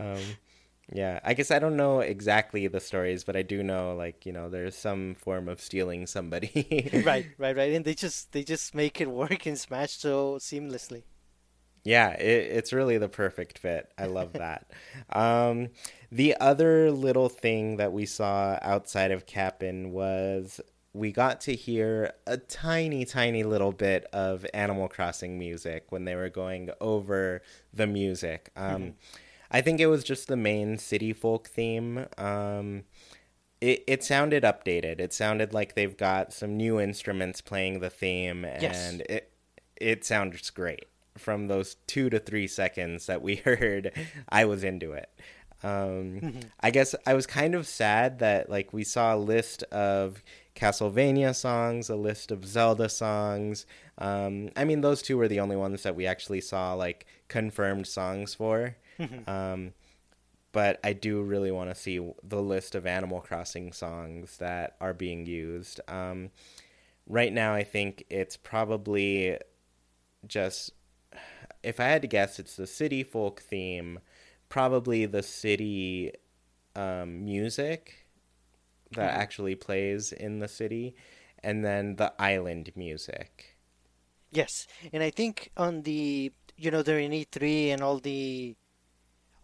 um, 0.00 0.22
yeah, 0.90 1.20
I 1.22 1.34
guess 1.34 1.50
I 1.50 1.58
don't 1.58 1.76
know 1.76 2.00
exactly 2.00 2.66
the 2.66 2.80
stories, 2.80 3.24
but 3.24 3.36
I 3.36 3.42
do 3.42 3.62
know 3.62 3.94
like 3.94 4.24
you 4.24 4.32
know 4.32 4.48
there's 4.48 4.74
some 4.74 5.14
form 5.14 5.48
of 5.48 5.60
stealing 5.60 6.06
somebody. 6.06 7.02
right, 7.04 7.26
right, 7.36 7.56
right, 7.56 7.72
and 7.72 7.84
they 7.84 7.94
just 7.94 8.32
they 8.32 8.42
just 8.42 8.74
make 8.74 9.00
it 9.02 9.10
work 9.10 9.46
in 9.46 9.56
Smash 9.56 9.92
so 9.92 10.38
seamlessly. 10.40 11.02
Yeah, 11.88 12.10
it, 12.10 12.50
it's 12.58 12.72
really 12.72 12.98
the 12.98 13.08
perfect 13.08 13.58
fit. 13.58 13.90
I 13.96 14.04
love 14.06 14.34
that. 14.34 14.70
um, 15.10 15.68
the 16.12 16.36
other 16.38 16.90
little 16.90 17.30
thing 17.30 17.78
that 17.78 17.92
we 17.94 18.04
saw 18.04 18.58
outside 18.60 19.10
of 19.10 19.24
Cap'n 19.24 19.90
was 19.90 20.60
we 20.92 21.12
got 21.12 21.40
to 21.42 21.54
hear 21.54 22.12
a 22.26 22.36
tiny, 22.36 23.06
tiny 23.06 23.42
little 23.42 23.72
bit 23.72 24.04
of 24.12 24.44
Animal 24.52 24.88
Crossing 24.88 25.38
music 25.38 25.86
when 25.88 26.04
they 26.04 26.14
were 26.14 26.28
going 26.28 26.68
over 26.80 27.40
the 27.72 27.86
music. 27.86 28.50
Um, 28.54 28.94
I 29.50 29.62
think 29.62 29.80
it 29.80 29.86
was 29.86 30.04
just 30.04 30.28
the 30.28 30.36
main 30.36 30.76
city 30.76 31.14
folk 31.14 31.48
theme. 31.48 32.04
Um, 32.18 32.84
it, 33.62 33.82
it 33.86 34.04
sounded 34.04 34.42
updated. 34.42 35.00
It 35.00 35.14
sounded 35.14 35.54
like 35.54 35.74
they've 35.74 35.96
got 35.96 36.34
some 36.34 36.56
new 36.56 36.78
instruments 36.78 37.40
playing 37.40 37.80
the 37.80 37.90
theme, 37.90 38.44
and 38.44 38.62
Yes. 38.62 39.00
it 39.08 39.32
it 39.76 40.04
sounds 40.04 40.50
great. 40.50 40.84
From 41.18 41.48
those 41.48 41.76
two 41.86 42.10
to 42.10 42.18
three 42.18 42.46
seconds 42.46 43.06
that 43.06 43.22
we 43.22 43.36
heard, 43.44 43.92
I 44.28 44.44
was 44.44 44.64
into 44.64 44.92
it. 44.92 45.10
Um, 45.62 46.40
I 46.60 46.70
guess 46.70 46.94
I 47.06 47.14
was 47.14 47.26
kind 47.26 47.54
of 47.54 47.66
sad 47.66 48.20
that 48.20 48.48
like 48.48 48.72
we 48.72 48.84
saw 48.84 49.14
a 49.14 49.18
list 49.18 49.64
of 49.64 50.22
Castlevania 50.54 51.34
songs, 51.34 51.88
a 51.90 51.96
list 51.96 52.30
of 52.30 52.44
Zelda 52.46 52.88
songs. 52.88 53.66
Um, 53.98 54.50
I 54.56 54.64
mean, 54.64 54.80
those 54.80 55.02
two 55.02 55.16
were 55.16 55.28
the 55.28 55.40
only 55.40 55.56
ones 55.56 55.82
that 55.82 55.96
we 55.96 56.06
actually 56.06 56.40
saw 56.40 56.74
like 56.74 57.06
confirmed 57.28 57.86
songs 57.86 58.34
for. 58.34 58.76
um, 59.26 59.72
but 60.52 60.80
I 60.82 60.92
do 60.92 61.22
really 61.22 61.50
want 61.50 61.70
to 61.70 61.76
see 61.76 62.00
the 62.22 62.42
list 62.42 62.74
of 62.74 62.86
Animal 62.86 63.20
Crossing 63.20 63.72
songs 63.72 64.38
that 64.38 64.76
are 64.80 64.94
being 64.94 65.26
used. 65.26 65.80
Um, 65.88 66.30
right 67.06 67.32
now, 67.32 67.54
I 67.54 67.64
think 67.64 68.04
it's 68.10 68.36
probably 68.36 69.38
just, 70.26 70.72
if 71.62 71.80
I 71.80 71.84
had 71.84 72.02
to 72.02 72.08
guess, 72.08 72.38
it's 72.38 72.56
the 72.56 72.66
city 72.66 73.02
folk 73.02 73.40
theme, 73.40 74.00
probably 74.48 75.06
the 75.06 75.22
city 75.22 76.12
um, 76.76 77.24
music 77.24 78.06
that 78.92 79.14
Mhm. 79.14 79.20
actually 79.20 79.54
plays 79.56 80.12
in 80.12 80.40
the 80.40 80.48
city, 80.48 80.96
and 81.42 81.64
then 81.64 81.96
the 81.96 82.12
island 82.20 82.72
music. 82.76 83.56
Yes, 84.30 84.66
and 84.90 85.02
I 85.02 85.10
think 85.10 85.50
on 85.54 85.82
the 85.82 86.32
you 86.56 86.70
know 86.70 86.82
during 86.82 87.12
E3 87.12 87.70
and 87.70 87.82
all 87.82 87.98
the 87.98 88.56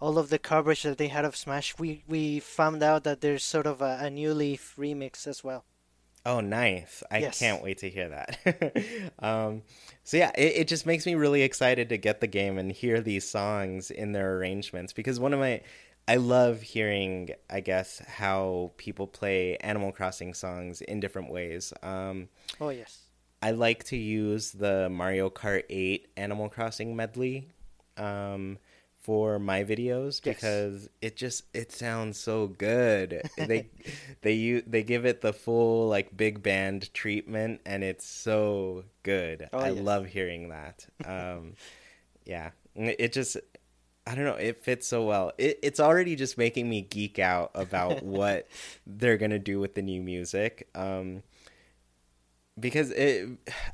all 0.01 0.19
of 0.19 0.31
the 0.31 0.39
coverage 0.39 0.83
that 0.85 0.99
they 0.99 1.09
had 1.09 1.25
of 1.25 1.37
Smash, 1.37 1.79
we 1.79 2.05
we 2.09 2.41
found 2.41 2.83
out 2.83 3.05
that 3.05 3.21
there's 3.23 3.45
sort 3.45 3.67
of 3.67 3.83
a, 3.83 3.99
a 4.01 4.11
New 4.11 4.35
Leaf 4.35 4.75
remix 4.79 5.27
as 5.27 5.45
well. 5.45 5.65
Oh, 6.27 6.41
nice. 6.41 7.03
I 7.11 7.19
Yes. 7.19 7.39
can't 7.39 7.63
wait 7.63 7.79
to 7.79 7.91
hear 7.91 8.09
that. 8.09 9.13
um, 9.19 9.63
so, 10.05 10.17
yeah, 10.17 10.31
it, 10.37 10.57
it 10.57 10.69
just 10.69 10.87
makes 10.87 11.05
me 11.07 11.15
really 11.15 11.43
excited 11.43 11.89
to 11.91 11.99
get 11.99 12.21
the 12.21 12.27
game 12.27 12.57
and 12.59 12.73
hear 12.73 13.01
these 13.01 13.29
songs 13.29 13.91
in 13.91 14.13
their 14.13 14.37
arrangements 14.39 14.93
because 14.93 15.19
one 15.21 15.33
of 15.33 15.41
my. 15.41 15.61
I 16.07 16.17
love 16.17 16.61
hearing, 16.61 17.31
I 17.49 17.61
guess, 17.61 17.99
how 18.07 18.73
people 18.77 19.07
play 19.07 19.57
Animal 19.57 19.91
Crossing 19.91 20.35
songs 20.35 20.83
in 20.83 21.01
different 21.01 21.31
ways. 21.31 21.73
Um, 21.83 22.29
Oh 22.61 22.69
yes. 22.69 23.05
I 23.43 23.53
like 23.53 23.85
to 23.85 23.97
use 23.97 24.53
the 24.53 24.91
Mario 24.91 25.31
Kart 25.31 25.63
8 25.71 26.09
Animal 26.19 26.51
Crossing 26.51 26.95
medley 26.95 27.49
um, 27.97 28.59
for 29.05 29.39
my 29.39 29.63
videos 29.65 30.21
Yes. 30.25 30.35
because 30.37 30.89
it 31.01 31.17
just 31.17 31.45
it 31.55 31.71
sounds 31.71 32.19
so 32.19 32.47
good. 32.49 33.23
they 33.37 33.69
they 34.23 34.33
u- 34.33 34.65
they 34.67 34.83
give 34.83 35.05
it 35.05 35.21
the 35.21 35.33
full 35.33 35.89
like 35.89 36.17
big 36.17 36.43
band 36.43 36.93
treatment 36.95 37.61
and 37.67 37.85
it's 37.85 38.07
so 38.07 38.85
good. 39.03 39.49
Oh, 39.53 39.59
I 39.59 39.71
yes. 39.71 39.83
love 39.85 40.07
hearing 40.07 40.49
that. 40.49 40.87
Um, 41.07 41.53
yeah, 42.25 42.51
it 42.75 43.13
just 43.13 43.37
I 44.07 44.15
don't 44.15 44.25
know. 44.25 44.37
It 44.37 44.63
fits 44.65 44.87
so 44.87 45.05
well. 45.05 45.33
It, 45.39 45.59
it's 45.63 45.81
already 45.81 46.17
just 46.17 46.37
making 46.39 46.69
me 46.69 46.81
geek 46.83 47.19
out 47.19 47.51
about 47.55 48.03
what 48.19 48.49
they're 48.87 49.19
gonna 49.19 49.39
do 49.39 49.61
with 49.61 49.75
the 49.75 49.83
new 49.83 50.01
music. 50.01 50.69
Um, 50.75 51.23
because 52.59 52.91
it, 52.91 53.29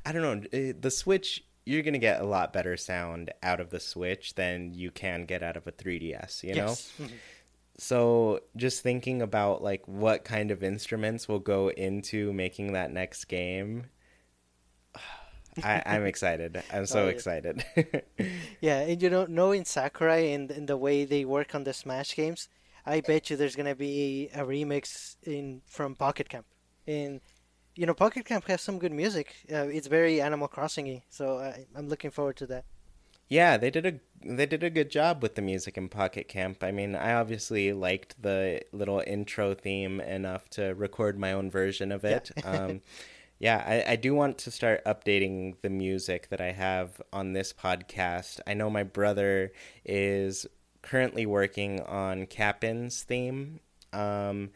I 0.07 0.13
don't 0.13 0.23
know. 0.23 0.49
It, 0.53 0.83
the 0.83 0.91
Switch, 0.91 1.45
you're 1.71 1.83
gonna 1.83 1.99
get 1.99 2.21
a 2.21 2.25
lot 2.27 2.53
better 2.53 2.77
sound 2.77 3.33
out 3.43 3.61
of 3.61 3.71
the 3.71 3.81
Switch 3.81 4.35
than 4.35 4.75
you 4.75 4.91
can 4.91 5.25
get 5.25 5.43
out 5.43 5.57
of 5.57 5.67
a 5.67 5.73
3DS. 5.73 6.43
You 6.43 6.55
know. 6.55 6.67
Mhm. 6.99 7.11
So 7.79 8.41
just 8.57 8.83
thinking 8.83 9.23
about 9.23 9.63
like 9.63 9.87
what 9.89 10.25
kind 10.25 10.51
of 10.51 10.63
instruments 10.63 11.29
will 11.29 11.39
go 11.39 11.69
into 11.71 12.33
making 12.33 12.73
that 12.75 12.91
next 12.93 13.25
game. 13.27 13.87
I, 15.63 15.83
I'm 15.87 16.07
excited. 16.13 16.63
I'm 16.73 16.87
so 16.87 17.01
Oh, 17.01 17.05
yeah. 17.05 17.11
excited. 17.11 17.65
Yeah, 18.61 18.81
and 18.81 19.01
you 19.03 19.09
know, 19.11 19.25
knowing 19.27 19.65
Sakurai 19.65 20.33
and, 20.33 20.51
and 20.51 20.69
the 20.69 20.77
way 20.77 21.05
they 21.07 21.25
work 21.25 21.55
on 21.55 21.65
the 21.65 21.73
Smash 21.73 22.15
games, 22.15 22.49
I 22.85 23.01
bet 23.01 23.31
you 23.31 23.37
there's 23.37 23.57
gonna 23.57 23.75
be 23.75 24.29
a 24.35 24.41
remix 24.45 25.17
in 25.23 25.63
from 25.67 25.95
Pocket 25.95 26.29
Camp. 26.29 26.47
And 26.87 27.21
you 27.81 27.87
know, 27.87 27.95
Pocket 27.95 28.27
Camp 28.27 28.45
has 28.49 28.61
some 28.61 28.79
good 28.79 28.93
music. 28.93 29.35
Uh, 29.51 29.69
it's 29.69 29.87
very 29.87 30.21
Animal 30.21 30.49
Crossing-y, 30.49 31.03
so 31.09 31.39
I, 31.39 31.65
I'm 31.75 31.89
looking 31.89 32.11
forward 32.11 32.37
to 32.37 32.47
that. 32.49 32.67
Yeah, 33.31 33.57
they 33.57 33.71
did 33.71 33.87
a 33.87 34.01
they 34.23 34.45
did 34.45 34.63
a 34.63 34.69
good 34.69 34.91
job 34.91 35.23
with 35.23 35.35
the 35.35 35.41
music 35.41 35.79
in 35.79 35.89
Pocket 35.89 36.29
Camp. 36.29 36.63
I 36.63 36.73
mean, 36.73 36.95
I 36.95 37.15
obviously 37.15 37.73
liked 37.73 38.21
the 38.21 38.61
little 38.73 39.03
intro 39.07 39.55
theme 39.55 39.99
enough 39.99 40.51
to 40.51 40.75
record 40.75 41.19
my 41.19 41.33
own 41.33 41.51
version 41.51 41.91
of 41.91 42.05
it. 42.05 42.31
Yeah. 42.37 42.51
um, 42.51 42.83
yeah, 43.39 43.65
I, 43.67 43.93
I 43.93 43.97
do 43.97 44.15
want 44.15 44.37
to 44.39 44.51
start 44.51 44.85
updating 44.85 45.55
the 45.63 45.71
music 45.71 46.29
that 46.29 46.43
I 46.43 46.53
have 46.53 47.01
on 47.15 47.33
this 47.33 47.55
podcast. 47.55 48.41
I 48.47 48.53
know 48.53 48.69
my 48.69 48.83
brother 48.83 49.53
is 49.87 50.47
currently 50.83 51.25
working 51.25 51.81
on 51.81 52.27
Cap'n's 52.27 53.05
theme. 53.05 53.61
Um, 53.95 54.51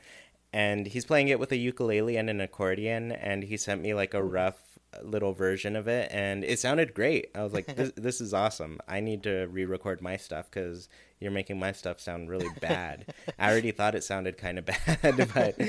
and 0.54 0.86
he's 0.86 1.04
playing 1.04 1.26
it 1.26 1.40
with 1.40 1.50
a 1.50 1.56
ukulele 1.56 2.16
and 2.16 2.30
an 2.30 2.40
accordion 2.40 3.10
and 3.10 3.42
he 3.42 3.56
sent 3.56 3.82
me 3.82 3.92
like 3.92 4.14
a 4.14 4.22
rough 4.22 4.78
little 5.02 5.32
version 5.32 5.74
of 5.74 5.88
it 5.88 6.08
and 6.12 6.44
it 6.44 6.60
sounded 6.60 6.94
great. 6.94 7.28
I 7.34 7.42
was 7.42 7.52
like 7.52 7.74
this, 7.74 7.90
this 7.96 8.20
is 8.20 8.32
awesome. 8.32 8.78
I 8.86 9.00
need 9.00 9.24
to 9.24 9.46
re-record 9.46 10.00
my 10.00 10.16
stuff 10.16 10.48
because 10.48 10.88
you're 11.18 11.32
making 11.32 11.58
my 11.58 11.72
stuff 11.72 11.98
sound 12.00 12.30
really 12.30 12.48
bad. 12.60 13.12
I 13.36 13.50
already 13.50 13.72
thought 13.72 13.96
it 13.96 14.04
sounded 14.04 14.38
kind 14.38 14.60
of 14.60 14.66
bad 14.66 15.00
but 15.02 15.60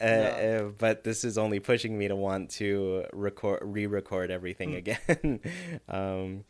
uh, 0.00 0.04
uh, 0.04 0.62
but 0.78 1.02
this 1.02 1.24
is 1.24 1.36
only 1.36 1.58
pushing 1.58 1.98
me 1.98 2.06
to 2.06 2.14
want 2.14 2.50
to 2.50 3.06
record 3.12 3.62
re-record 3.64 4.30
everything 4.30 4.76
again. 4.76 5.40
Um 5.88 6.44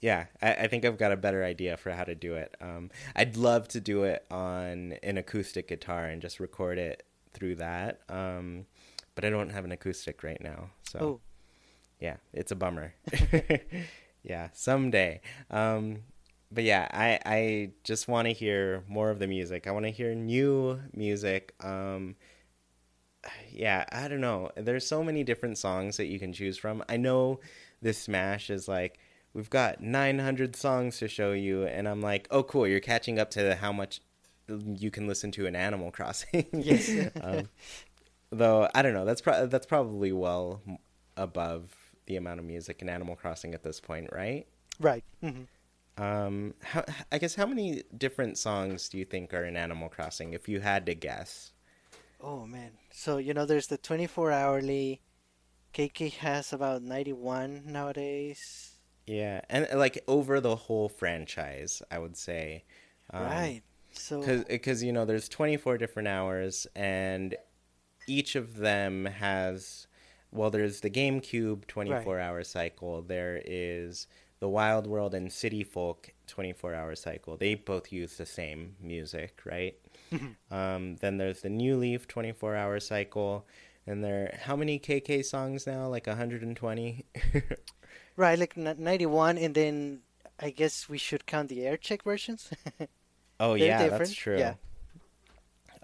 yeah, 0.00 0.26
I, 0.42 0.54
I 0.54 0.66
think 0.66 0.84
I've 0.84 0.98
got 0.98 1.12
a 1.12 1.16
better 1.16 1.44
idea 1.44 1.76
for 1.76 1.92
how 1.92 2.02
to 2.02 2.16
do 2.16 2.34
it. 2.34 2.56
Um, 2.60 2.90
I'd 3.14 3.36
love 3.36 3.68
to 3.68 3.80
do 3.80 4.02
it 4.02 4.26
on 4.32 4.94
an 5.00 5.16
acoustic 5.16 5.68
guitar 5.68 6.06
and 6.06 6.20
just 6.20 6.40
record 6.40 6.76
it 6.76 7.04
through 7.32 7.56
that. 7.56 8.00
Um, 8.08 8.66
but 9.14 9.24
I 9.24 9.30
don't 9.30 9.50
have 9.50 9.64
an 9.64 9.72
acoustic 9.72 10.22
right 10.22 10.40
now, 10.42 10.70
so 10.82 10.98
Oh, 10.98 11.20
yeah, 12.00 12.16
it's 12.32 12.50
a 12.50 12.56
bummer. 12.56 12.94
yeah, 14.22 14.48
someday. 14.52 15.20
Um, 15.50 15.98
but 16.50 16.64
yeah, 16.64 16.88
I 16.90 17.18
I 17.24 17.70
just 17.84 18.08
want 18.08 18.28
to 18.28 18.34
hear 18.34 18.84
more 18.88 19.10
of 19.10 19.18
the 19.18 19.26
music. 19.26 19.66
I 19.66 19.70
want 19.70 19.84
to 19.86 19.90
hear 19.90 20.14
new 20.14 20.80
music. 20.94 21.54
Um, 21.60 22.16
yeah, 23.50 23.84
I 23.92 24.08
don't 24.08 24.20
know. 24.20 24.50
There's 24.56 24.86
so 24.86 25.04
many 25.04 25.22
different 25.24 25.58
songs 25.58 25.96
that 25.96 26.06
you 26.06 26.18
can 26.18 26.32
choose 26.32 26.58
from. 26.58 26.82
I 26.88 26.96
know 26.96 27.40
this 27.80 27.98
Smash 27.98 28.50
is 28.50 28.68
like 28.68 28.98
we've 29.34 29.50
got 29.50 29.80
900 29.80 30.56
songs 30.56 30.98
to 30.98 31.08
show 31.08 31.32
you, 31.32 31.64
and 31.64 31.88
I'm 31.88 32.00
like, 32.00 32.26
oh, 32.30 32.42
cool, 32.42 32.66
you're 32.66 32.80
catching 32.80 33.18
up 33.18 33.30
to 33.30 33.54
how 33.56 33.72
much 33.72 34.00
you 34.48 34.90
can 34.90 35.06
listen 35.06 35.30
to 35.32 35.46
an 35.46 35.56
Animal 35.56 35.90
Crossing. 35.90 36.46
Yes. 36.52 36.96
um, 37.20 37.48
though 38.30 38.68
I 38.74 38.82
don't 38.82 38.94
know. 38.94 39.04
That's 39.04 39.20
pro- 39.20 39.46
that's 39.46 39.66
probably 39.66 40.12
well 40.12 40.62
above 41.16 41.74
the 42.06 42.16
amount 42.16 42.40
of 42.40 42.46
music 42.46 42.82
in 42.82 42.88
Animal 42.88 43.16
Crossing 43.16 43.54
at 43.54 43.62
this 43.62 43.80
point, 43.80 44.10
right? 44.12 44.46
right. 44.80 45.04
hmm 45.20 45.44
Um, 45.96 46.54
how, 46.62 46.84
I 47.10 47.18
guess 47.18 47.34
how 47.34 47.46
many 47.46 47.82
different 47.96 48.38
songs 48.38 48.88
do 48.88 48.98
you 48.98 49.04
think 49.04 49.32
are 49.34 49.44
in 49.44 49.56
Animal 49.56 49.88
Crossing, 49.88 50.32
if 50.32 50.48
you 50.48 50.60
had 50.60 50.86
to 50.86 50.94
guess? 50.94 51.52
Oh 52.18 52.46
man. 52.46 52.78
So 52.90 53.18
you 53.18 53.34
know, 53.34 53.44
there's 53.44 53.66
the 53.66 53.76
24 53.76 54.32
hourly. 54.32 55.02
KK 55.74 56.08
has 56.08 56.52
about 56.54 56.82
91 56.82 57.70
nowadays. 57.70 58.78
Yeah, 59.06 59.40
and 59.50 59.66
like 59.74 60.02
over 60.06 60.40
the 60.40 60.56
whole 60.56 60.88
franchise, 60.88 61.82
I 61.90 61.98
would 61.98 62.16
say. 62.16 62.64
Um, 63.10 63.54
right. 63.54 63.62
So 63.92 64.44
because 64.48 64.82
you 64.82 64.92
know 64.92 65.04
there's 65.04 65.28
24 65.28 65.78
different 65.78 66.08
hours 66.08 66.66
and 66.74 67.34
each 68.06 68.34
of 68.36 68.56
them 68.56 69.04
has 69.04 69.86
well 70.30 70.50
there's 70.50 70.80
the 70.80 70.90
gamecube 70.90 71.66
24 71.66 72.18
hour 72.20 72.44
cycle. 72.44 73.02
There 73.02 73.40
is 73.44 74.06
the 74.40 74.48
wild 74.48 74.86
world 74.86 75.14
and 75.14 75.32
city 75.32 75.62
folk 75.62 76.12
24 76.26 76.74
hour 76.74 76.94
cycle. 76.94 77.36
They 77.36 77.54
both 77.54 77.92
use 77.92 78.16
the 78.16 78.26
same 78.26 78.76
music 78.80 79.40
right? 79.44 79.76
Um, 80.50 80.96
then 80.96 81.16
there's 81.16 81.40
the 81.40 81.48
new 81.48 81.78
leaf 81.78 82.06
24 82.06 82.54
hour 82.54 82.78
cycle. 82.80 83.46
And 83.86 84.04
there 84.04 84.38
how 84.42 84.54
many 84.56 84.78
kk 84.78 85.24
songs 85.24 85.66
now? 85.66 85.88
Like 85.88 86.06
120 86.06 87.06
right, 88.16 88.38
like 88.38 88.56
91, 88.56 89.38
and 89.38 89.54
then 89.54 90.00
I 90.38 90.50
guess 90.50 90.88
we 90.88 90.98
should 90.98 91.26
count 91.26 91.48
the 91.48 91.66
air 91.66 91.76
check 91.76 92.02
versions. 92.02 92.50
oh 93.42 93.54
They're 93.54 93.68
yeah 93.68 93.88
that's 93.88 94.12
true 94.14 94.38
yeah. 94.38 94.54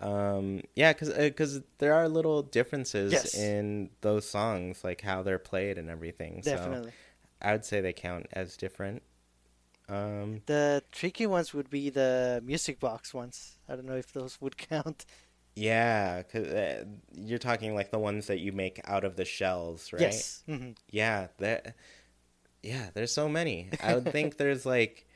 um 0.01 0.63
yeah 0.77 0.93
because 0.93 1.11
because 1.13 1.61
there 1.79 1.93
are 1.93 2.09
little 2.09 2.43
differences 2.43 3.13
Yes. 3.13 3.35
in 3.35 3.91
those 4.01 4.29
songs 4.29 4.85
like 4.85 5.01
how 5.03 5.23
they're 5.23 5.39
played 5.41 5.77
and 5.77 5.91
everything 5.91 6.43
so 6.43 6.51
Definitely. 6.53 6.93
i 7.43 7.53
would 7.53 7.65
say 7.65 7.81
they 7.81 7.93
count 7.93 8.27
as 8.33 8.57
different 8.57 9.03
um 9.89 10.43
The 10.47 10.83
tricky 10.93 11.27
ones 11.27 11.53
would 11.55 11.69
be 11.71 11.91
the 11.91 12.41
music 12.45 12.79
box 12.79 13.13
ones. 13.15 13.57
I 13.69 13.75
don't 13.75 13.87
know 13.87 13.97
if 13.97 14.13
those 14.13 14.41
would 14.41 14.57
count. 14.71 15.05
yeah 15.57 16.23
'cause, 16.23 16.47
uh, 16.47 16.85
you're 17.15 17.39
talking 17.51 17.75
like 17.75 17.91
the 17.91 17.99
ones 17.99 18.29
that 18.29 18.39
you 18.39 18.53
make 18.53 18.81
out 18.85 19.03
of 19.05 19.17
the 19.17 19.25
shells 19.25 19.93
right 19.93 20.03
Yes. 20.03 20.43
hmm 20.47 20.73
yeah 20.91 21.29
there 21.39 21.75
yeah 22.63 22.91
there's 22.95 23.13
so 23.13 23.29
many 23.29 23.71
i 23.83 23.95
would 23.95 24.13
think 24.13 24.37
there's 24.43 24.65
like 24.67 25.08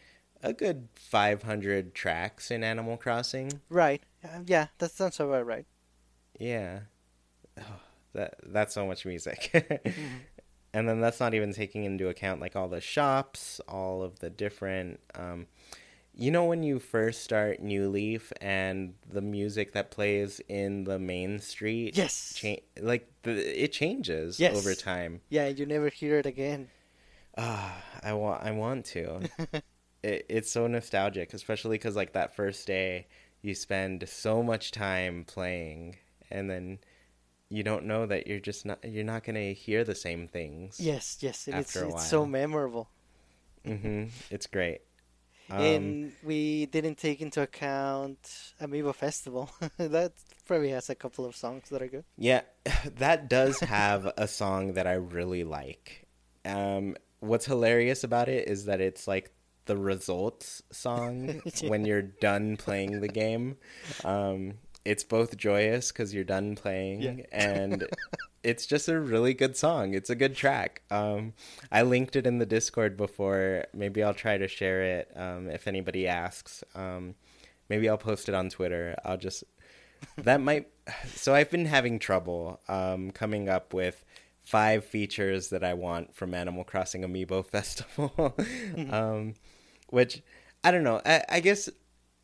a 0.43 0.53
good 0.53 0.89
500 0.95 1.95
tracks 1.95 2.51
in 2.51 2.65
Animal 2.65 2.97
Crossing. 2.97 3.61
Right. 3.69 4.03
Yeah, 4.47 4.69
that 4.79 4.91
sounds 4.93 5.21
about 5.21 5.47
right. 5.47 5.67
Yeah. 6.39 6.81
Oh, 7.59 7.81
that 8.15 8.35
that's 8.47 8.75
so 8.75 8.87
much 8.87 9.05
music. 9.05 9.51
mm-hmm. 9.55 10.17
And 10.75 10.89
then 10.89 11.01
that's 11.01 11.21
not 11.21 11.35
even 11.35 11.53
taking 11.53 11.85
into 11.85 12.09
account 12.09 12.41
like 12.41 12.57
all 12.57 12.69
the 12.69 12.81
shops, 12.81 13.61
all 13.69 14.03
of 14.03 14.21
the 14.21 14.31
different 14.31 15.01
um, 15.15 15.47
you 16.15 16.31
know 16.31 16.45
when 16.45 16.63
you 16.63 16.79
first 16.79 17.23
start 17.23 17.61
New 17.61 17.89
Leaf 17.89 18.33
and 18.41 18.95
the 19.09 19.23
music 19.23 19.73
that 19.73 19.91
plays 19.91 20.41
in 20.49 20.85
the 20.85 20.99
main 20.99 21.39
street 21.39 21.97
yes 21.97 22.35
cha- 22.35 22.63
like 22.81 23.11
the, 23.23 23.65
it 23.65 23.73
changes 23.73 24.39
yes. 24.39 24.57
over 24.57 24.75
time 24.75 25.21
yeah 25.31 25.49
you 25.49 25.65
never 25.67 25.89
hear 25.89 26.19
it 26.19 26.27
again 26.27 26.69
ah 27.39 27.75
uh, 27.75 28.09
i 28.09 28.13
want 28.13 28.43
i 28.43 28.51
want 28.51 28.85
to 28.85 29.21
it, 30.03 30.27
it's 30.29 30.51
so 30.51 30.67
nostalgic 30.67 31.35
especially 31.35 31.77
because 31.77 31.97
like 31.97 32.13
that 32.13 32.35
first 32.35 32.67
day 32.67 33.07
you 33.43 33.55
spend 33.55 34.09
so 34.09 34.43
much 34.43 34.71
time 34.71 35.25
playing 35.27 35.97
and 36.31 36.49
then 36.49 36.79
you 37.49 37.63
don't 37.63 37.85
know 37.85 38.07
that 38.07 38.27
you're 38.27 38.41
just 38.41 38.65
not 38.65 38.79
you're 38.85 39.05
not 39.05 39.25
gonna 39.25 39.53
hear 39.53 39.85
the 39.85 39.95
same 39.95 40.29
things 40.29 40.79
yes 40.81 41.19
yes 41.21 41.49
it's, 41.49 41.77
it's 41.77 42.09
so 42.09 42.25
memorable 42.25 42.89
mm-hmm 43.67 44.05
it's 44.31 44.47
great 44.47 44.81
um, 45.51 45.61
and 45.61 46.13
we 46.23 46.67
didn't 46.67 46.97
take 46.97 47.21
into 47.21 47.43
account 47.43 48.55
Amiibo 48.61 48.95
Festival. 48.95 49.51
that 49.77 50.13
probably 50.47 50.71
has 50.71 50.89
a 50.89 50.95
couple 50.95 51.27
of 51.27 51.37
songs 51.37 51.69
that 51.69 51.83
are 51.83 51.89
good. 51.89 52.05
Yeah, 52.17 52.43
that 52.97 53.29
does 53.29 53.61
have 53.61 54.11
a 54.17 54.27
song 54.29 54.75
that 54.75 54.87
I 54.87 54.95
really 54.95 55.45
like. 55.45 56.07
Um, 56.45 56.97
what's 57.21 57.45
hilarious 57.45 58.03
about 58.03 58.29
it 58.29 58.49
is 58.49 58.65
that 58.65 58.81
it's 58.81 59.07
like 59.07 59.31
the 59.67 59.77
results 59.77 60.63
song 60.71 61.41
yeah. 61.63 61.69
when 61.69 61.85
you're 61.85 62.03
done 62.03 62.57
playing 62.57 63.01
the 63.01 63.09
game. 63.09 63.57
Um, 64.05 64.55
it's 64.85 65.05
both 65.05 65.37
joyous 65.37 65.93
because 65.93 66.13
you're 66.13 66.25
done 66.25 66.57
playing 66.57 67.03
yeah. 67.03 67.25
and 67.31 67.87
it's 68.43 68.67
just 68.67 68.89
a 68.89 68.99
really 68.99 69.35
good 69.35 69.57
song. 69.57 69.95
It's 69.95 70.11
a 70.11 70.15
good 70.15 70.35
track. 70.35 70.83
Um, 70.91 71.35
I 71.71 71.83
linked 71.83 72.17
it 72.17 72.27
in 72.27 72.39
the 72.39 72.47
Discord 72.47 72.97
before. 72.97 73.67
Maybe 73.73 74.03
I'll 74.03 74.15
try 74.15 74.39
to 74.39 74.49
share 74.49 74.83
it 74.83 75.13
um, 75.15 75.49
if 75.49 75.69
anybody 75.69 76.09
asks. 76.09 76.65
Um, 76.75 77.15
maybe 77.69 77.89
I'll 77.89 77.99
post 77.99 78.29
it 78.29 78.35
on 78.35 78.51
Twitter. 78.51 78.97
I'll 79.05 79.17
just 79.17 79.45
that 80.19 80.41
might. 80.41 80.69
So 81.07 81.35
I've 81.35 81.51
been 81.51 81.67
having 81.67 81.99
trouble 81.99 82.61
um, 82.69 83.13
coming 83.13 83.49
up 83.49 83.73
with 83.73 84.05
five 84.43 84.85
features 84.85 85.51
that 85.51 85.63
I 85.63 85.75
want 85.75 86.15
from 86.15 86.35
Animal 86.35 86.65
Crossing 86.65 87.03
Amiibo 87.03 87.47
Festival, 87.51 88.35
mm-hmm. 88.37 88.93
um, 88.93 89.35
which 89.93 90.23
I 90.65 90.71
don't 90.71 90.85
know. 90.85 91.01
I, 91.05 91.23
I 91.29 91.41
guess 91.41 91.69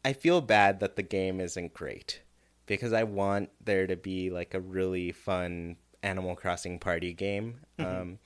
I 0.05 0.15
feel 0.15 0.41
bad 0.41 0.81
that 0.81 0.97
the 0.97 1.03
game 1.03 1.41
isn't 1.41 1.75
great 1.75 2.23
because 2.67 2.93
I 2.93 3.05
want 3.05 3.51
there 3.63 3.87
to 3.87 3.97
be 3.97 4.31
like 4.31 4.55
a 4.55 4.61
really 4.61 5.13
fun 5.13 5.77
Animal 6.03 6.35
Crossing 6.35 6.79
party 6.79 7.13
game. 7.13 7.61
Mm-hmm. 7.79 8.01
Um, 8.01 8.19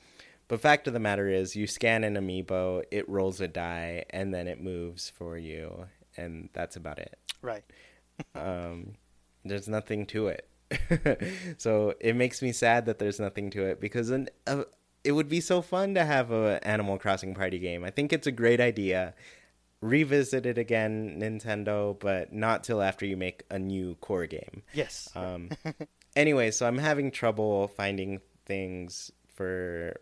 but 0.49 0.61
fact 0.61 0.87
of 0.87 0.93
the 0.93 1.01
matter 1.01 1.29
is, 1.29 1.57
you 1.57 1.67
scan 1.67 2.05
an 2.05 2.15
amiibo, 2.15 2.85
it 2.91 3.09
rolls 3.09 3.41
a 3.41 3.49
die, 3.49 4.05
and 4.11 4.33
then 4.35 4.47
it 4.47 4.61
moves 4.61 5.11
for 5.11 5.39
you, 5.39 5.87
and 6.17 6.51
that's 6.53 6.77
about 6.77 6.99
it. 6.99 7.19
Right. 7.41 7.65
um, 8.35 8.93
there's 9.45 9.69
nothing 9.69 10.07
to 10.07 10.29
it. 10.29 10.49
so 11.59 11.95
it 12.01 12.17
makes 12.17 12.43
me 12.43 12.53
sad 12.53 12.87
that 12.87 12.99
there's 12.99 13.19
nothing 13.19 13.51
to 13.51 13.65
it 13.65 13.81
because 13.81 14.11
an, 14.11 14.29
uh, 14.47 14.65
it 15.05 15.13
would 15.13 15.29
be 15.29 15.41
so 15.41 15.63
fun 15.63 15.95
to 15.95 16.05
have 16.05 16.31
a 16.31 16.61
Animal 16.63 16.99
Crossing 16.99 17.35
party 17.35 17.59
game. 17.59 17.85
I 17.85 17.91
think 17.91 18.13
it's 18.13 18.27
a 18.27 18.33
great 18.33 18.61
idea. 18.61 19.15
Revisit 19.81 20.47
it 20.47 20.59
again, 20.59 21.19
Nintendo, 21.21 21.99
but 21.99 22.33
not 22.33 22.63
till 22.63 22.81
after 22.81 23.05
you 23.05 23.17
make 23.17 23.43
a 23.51 23.59
new 23.59 23.97
core 23.97 24.27
game. 24.27 24.63
Yes. 24.73 25.11
Um, 25.17 25.51
anyway, 26.17 26.51
so 26.53 26.67
I'm 26.67 26.79
having 26.79 27.11
trouble 27.11 27.69
finding 27.69 28.21
things 28.47 29.11
for 29.35 29.97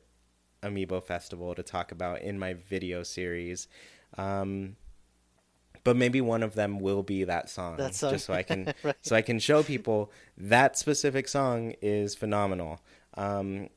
Amiibo 0.63 1.03
Festival 1.03 1.55
to 1.55 1.63
talk 1.63 1.93
about 1.93 2.21
in 2.21 2.39
my 2.39 2.55
video 2.55 3.03
series. 3.03 3.69
Um, 4.19 4.77
but 5.83 5.97
maybe 5.97 6.21
one 6.21 6.43
of 6.43 6.55
them 6.55 6.79
will 6.79 7.03
be 7.03 7.25
that 7.25 7.49
song, 7.49 7.79
that 7.79 7.95
song. 7.95 8.13
just 8.13 8.27
so 8.27 8.35
I 8.35 8.43
can 8.43 8.75
right. 8.83 8.97
so 9.01 9.17
I 9.17 9.23
can 9.23 9.39
show 9.39 9.63
people 9.63 10.13
that 10.37 10.77
specific 10.77 11.27
song 11.27 11.75
is 11.81 12.15
phenomenal. 12.15 12.81
Um, 13.15 13.69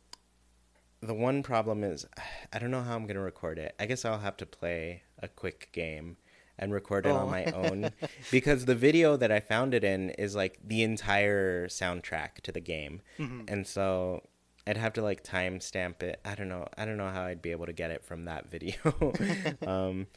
the 1.04 1.14
one 1.14 1.44
problem 1.44 1.84
is 1.84 2.06
I 2.52 2.60
don't 2.60 2.72
know 2.72 2.82
how 2.82 2.96
I'm 2.96 3.04
going 3.04 3.16
to 3.16 3.22
record 3.22 3.60
it. 3.60 3.76
I 3.80 3.86
guess 3.86 4.06
I'll 4.06 4.20
have 4.20 4.38
to 4.38 4.46
play 4.46 5.04
a 5.20 5.28
quick 5.28 5.70
game 5.72 6.18
and 6.58 6.72
record 6.72 7.06
it 7.06 7.10
oh. 7.10 7.18
on 7.18 7.32
my 7.32 7.46
own 7.46 7.92
because 8.32 8.66
the 8.66 8.76
video 8.76 9.18
that 9.18 9.32
I 9.32 9.40
found 9.40 9.74
it 9.74 9.84
in 9.84 10.12
is 10.12 10.36
like 10.36 10.60
the 10.64 10.84
entire 10.84 11.68
soundtrack 11.68 12.42
to 12.44 12.52
the 12.52 12.60
game. 12.60 13.02
Mm-hmm. 13.20 13.42
And 13.48 13.68
so 13.68 14.24
I'd 14.66 14.78
have 14.78 14.94
to 14.94 15.02
like 15.02 15.24
timestamp 15.24 16.04
it. 16.04 16.20
I 16.24 16.36
don't 16.36 16.50
know. 16.50 16.68
I 16.78 16.86
don't 16.86 16.98
know 16.98 17.10
how 17.10 17.24
I'd 17.24 17.42
be 17.42 17.52
able 17.52 17.66
to 17.66 17.74
get 17.74 17.92
it 17.92 18.04
from 18.04 18.26
that 18.26 18.50
video. 18.50 18.76
um, 19.68 20.08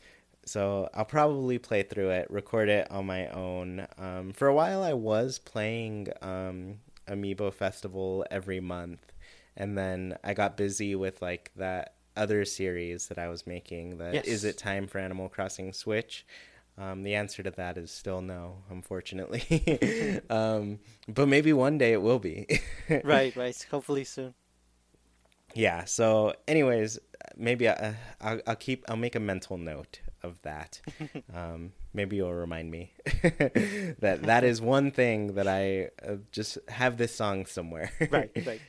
so 0.45 0.89
I'll 0.95 1.05
probably 1.05 1.59
play 1.59 1.83
through 1.83 2.11
it, 2.11 2.31
record 2.31 2.69
it 2.69 2.89
on 2.91 3.07
my 3.07 3.27
own. 3.29 3.87
Um, 3.99 4.33
for 4.33 4.47
a 4.47 4.55
while, 4.55 4.83
I 4.83 4.93
was 4.93 5.41
playing 5.41 6.09
um, 6.23 6.77
Amiibo 7.09 7.53
Festival 7.53 8.25
every 8.31 8.61
month, 8.61 9.13
and 9.57 9.77
then 9.77 10.19
I 10.23 10.35
got 10.35 10.57
busy 10.57 10.95
with 10.95 11.23
like 11.23 11.51
that 11.57 11.95
other 12.17 12.45
series 12.45 13.09
that 13.09 13.19
I 13.19 13.29
was 13.29 13.47
making. 13.47 13.99
That 13.99 14.15
yes. 14.15 14.27
is 14.27 14.45
it 14.45 14.59
time 14.59 14.87
for 14.87 14.99
Animal 14.99 15.29
Crossing 15.29 15.73
Switch? 15.73 16.27
Um, 16.79 17.03
the 17.05 17.15
answer 17.15 17.43
to 17.43 17.51
that 17.53 17.79
is 17.79 17.91
still 17.91 18.21
no, 18.21 18.59
unfortunately. 18.71 20.21
um, 20.31 20.79
but 21.09 21.27
maybe 21.27 21.53
one 21.53 21.79
day 21.79 21.93
it 21.93 22.03
will 22.03 22.19
be. 22.19 22.47
right, 23.05 23.35
right. 23.35 23.67
Hopefully 23.71 24.05
soon. 24.05 24.35
Yeah. 25.55 25.85
So, 25.85 26.35
anyways, 26.47 26.99
maybe 27.35 27.69
I, 27.69 27.95
will 28.23 28.41
I'll 28.47 28.57
keep. 28.57 28.85
I'll 28.89 28.97
make 28.97 29.15
a 29.15 29.21
mental 29.21 29.57
note 29.57 30.01
of 30.23 30.41
that. 30.43 30.81
Um, 31.35 31.73
maybe 31.93 32.17
you'll 32.17 32.33
remind 32.33 32.71
me 32.71 32.93
that 34.01 34.21
that 34.23 34.45
is 34.45 34.61
one 34.61 34.91
thing 34.91 35.35
that 35.35 35.47
I 35.47 35.91
uh, 36.07 36.17
just 36.33 36.57
have 36.69 36.97
this 36.97 37.15
song 37.15 37.45
somewhere. 37.45 37.91
right. 38.11 38.31
Right. 38.47 38.61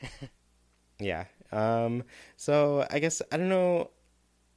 Yeah. 0.98 1.24
Um, 1.52 2.04
so 2.36 2.86
I 2.90 2.98
guess 2.98 3.22
I 3.32 3.36
don't 3.36 3.48
know. 3.48 3.90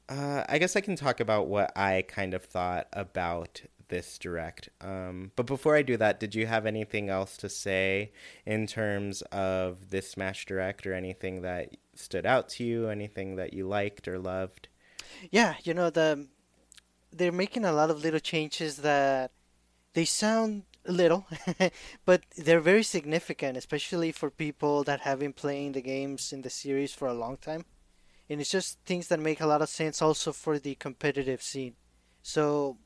Uh, 0.10 0.43
I 0.49 0.58
guess 0.58 0.75
I 0.75 0.82
can 0.82 0.95
talk 0.95 1.19
about 1.19 1.47
what 1.47 1.71
I 1.77 2.04
kind 2.08 2.34
of 2.34 2.43
thought 2.43 2.88
about 2.91 3.62
this 3.88 4.17
direct. 4.17 4.69
Um, 4.82 5.32
but 5.36 5.45
before 5.45 5.75
I 5.75 5.84
do 5.84 5.95
that, 5.97 6.19
did 6.19 6.34
you 6.34 6.47
have 6.47 6.65
anything 6.65 7.10
else 7.10 7.38
to 7.38 7.49
say 7.49 8.12
in 8.45 8.65
terms 8.67 9.21
of 9.32 9.91
this 9.91 10.10
Smash 10.10 10.45
Direct 10.45 10.88
or 10.88 10.93
anything 10.93 11.43
that 11.43 11.77
stood 11.93 12.25
out 12.25 12.49
to 12.49 12.63
you? 12.63 12.89
Anything 12.89 13.36
that 13.36 13.54
you 13.54 13.67
liked 13.67 14.08
or 14.08 14.17
loved? 14.17 14.67
Yeah, 15.30 15.56
you 15.63 15.73
know 15.73 15.89
the 15.89 16.27
they're 17.13 17.32
making 17.32 17.65
a 17.65 17.73
lot 17.73 17.89
of 17.89 18.01
little 18.01 18.19
changes 18.19 18.77
that 18.77 19.32
they 19.93 20.06
sound 20.06 20.63
little, 20.86 21.28
but 22.06 22.24
they're 22.38 22.60
very 22.60 22.84
significant, 22.84 23.58
especially 23.58 24.12
for 24.12 24.30
people 24.30 24.84
that 24.84 25.02
have 25.02 25.20
been 25.20 25.34
playing 25.34 25.74
the 25.74 25.82
games 25.82 26.34
in 26.34 26.41
the 26.41 26.50
series 26.50 26.94
for 26.94 27.08
a 27.08 27.13
long 27.13 27.38
time. 27.38 27.65
And 28.30 28.39
it's 28.39 28.50
just 28.50 28.80
things 28.86 29.08
that 29.10 29.20
make 29.20 29.41
a 29.41 29.46
lot 29.46 29.62
of 29.62 29.70
sense 29.70 30.02
also 30.02 30.32
for 30.32 30.58
the 30.58 30.76
competitive 30.76 31.41
scene. 31.41 31.76
So, 32.24 32.78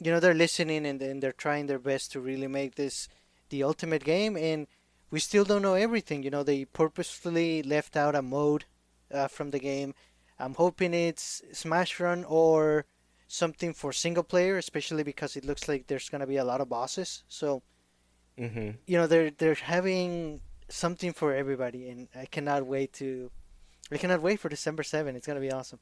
you 0.00 0.12
know, 0.12 0.20
they're 0.20 0.34
listening 0.34 0.86
and, 0.86 1.02
and 1.02 1.22
they're 1.22 1.32
trying 1.32 1.66
their 1.66 1.78
best 1.78 2.12
to 2.12 2.20
really 2.20 2.46
make 2.46 2.76
this 2.76 3.08
the 3.48 3.62
ultimate 3.62 4.04
game. 4.04 4.36
And 4.36 4.66
we 5.10 5.20
still 5.20 5.44
don't 5.44 5.62
know 5.62 5.74
everything. 5.74 6.22
You 6.22 6.30
know, 6.30 6.42
they 6.42 6.64
purposefully 6.64 7.62
left 7.62 7.96
out 7.96 8.14
a 8.14 8.22
mode 8.22 8.64
uh, 9.12 9.28
from 9.28 9.50
the 9.50 9.58
game. 9.58 9.94
I'm 10.38 10.54
hoping 10.54 10.94
it's 10.94 11.42
Smash 11.52 12.00
Run 12.00 12.24
or 12.24 12.86
something 13.32 13.72
for 13.72 13.94
single 13.94 14.22
player, 14.22 14.58
especially 14.58 15.02
because 15.02 15.36
it 15.36 15.44
looks 15.44 15.66
like 15.66 15.86
there's 15.86 16.10
gonna 16.10 16.26
be 16.26 16.36
a 16.36 16.44
lot 16.44 16.60
of 16.60 16.68
bosses. 16.68 17.24
So, 17.28 17.62
mm-hmm. 18.38 18.72
you 18.86 18.98
know, 18.98 19.06
they're 19.06 19.30
they're 19.30 19.54
having 19.54 20.40
something 20.68 21.14
for 21.14 21.34
everybody, 21.34 21.88
and 21.88 22.08
I 22.14 22.26
cannot 22.26 22.66
wait 22.66 22.92
to, 22.94 23.30
I 23.90 23.96
cannot 23.96 24.20
wait 24.20 24.38
for 24.38 24.50
December 24.50 24.82
seven. 24.82 25.16
It's 25.16 25.26
gonna 25.26 25.40
be 25.40 25.50
awesome. 25.50 25.78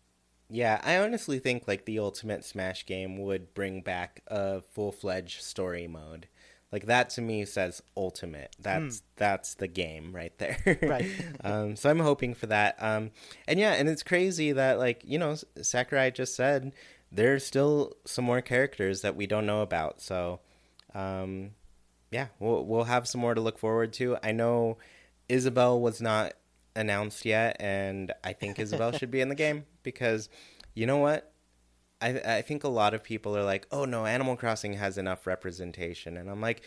Yeah, 0.48 0.80
I 0.84 0.98
honestly 0.98 1.40
think 1.40 1.66
like 1.66 1.86
the 1.86 1.98
Ultimate 1.98 2.44
Smash 2.44 2.86
game 2.86 3.18
would 3.18 3.52
bring 3.52 3.82
back 3.82 4.22
a 4.28 4.60
full 4.60 4.92
fledged 4.92 5.42
story 5.42 5.88
mode. 5.88 6.28
Like 6.72 6.86
that 6.86 7.10
to 7.10 7.20
me 7.20 7.44
says 7.46 7.82
ultimate. 7.96 8.54
That's 8.60 8.98
mm. 8.98 9.02
that's 9.16 9.54
the 9.54 9.66
game 9.66 10.12
right 10.14 10.36
there. 10.38 10.78
right. 10.82 11.10
um, 11.42 11.74
so 11.74 11.90
I'm 11.90 11.98
hoping 11.98 12.32
for 12.32 12.46
that. 12.46 12.76
Um, 12.78 13.10
and 13.48 13.58
yeah, 13.58 13.72
and 13.72 13.88
it's 13.88 14.04
crazy 14.04 14.52
that 14.52 14.78
like 14.78 15.02
you 15.04 15.18
know 15.18 15.34
Sakurai 15.60 16.12
just 16.12 16.36
said 16.36 16.72
there's 17.12 17.44
still 17.44 17.96
some 18.04 18.24
more 18.24 18.40
characters 18.40 19.02
that 19.02 19.16
we 19.16 19.26
don't 19.26 19.46
know 19.46 19.62
about. 19.62 20.00
So, 20.00 20.40
um, 20.94 21.50
yeah, 22.10 22.28
we'll 22.38 22.64
we'll 22.64 22.84
have 22.84 23.08
some 23.08 23.20
more 23.20 23.34
to 23.34 23.40
look 23.40 23.58
forward 23.58 23.92
to. 23.94 24.16
I 24.22 24.32
know 24.32 24.78
Isabelle 25.28 25.80
was 25.80 26.00
not 26.00 26.34
announced 26.76 27.24
yet, 27.24 27.56
and 27.60 28.12
I 28.24 28.32
think 28.32 28.58
Isabelle 28.58 28.92
should 28.92 29.10
be 29.10 29.20
in 29.20 29.28
the 29.28 29.34
game 29.36 29.66
because 29.82 30.28
you 30.74 30.86
know 30.86 30.98
what? 30.98 31.32
I 32.00 32.20
I 32.20 32.42
think 32.42 32.64
a 32.64 32.68
lot 32.68 32.94
of 32.94 33.02
people 33.02 33.36
are 33.36 33.44
like, 33.44 33.66
"Oh 33.70 33.84
no, 33.84 34.06
Animal 34.06 34.36
Crossing 34.36 34.74
has 34.74 34.98
enough 34.98 35.26
representation," 35.26 36.16
and 36.16 36.30
I'm 36.30 36.40
like, 36.40 36.62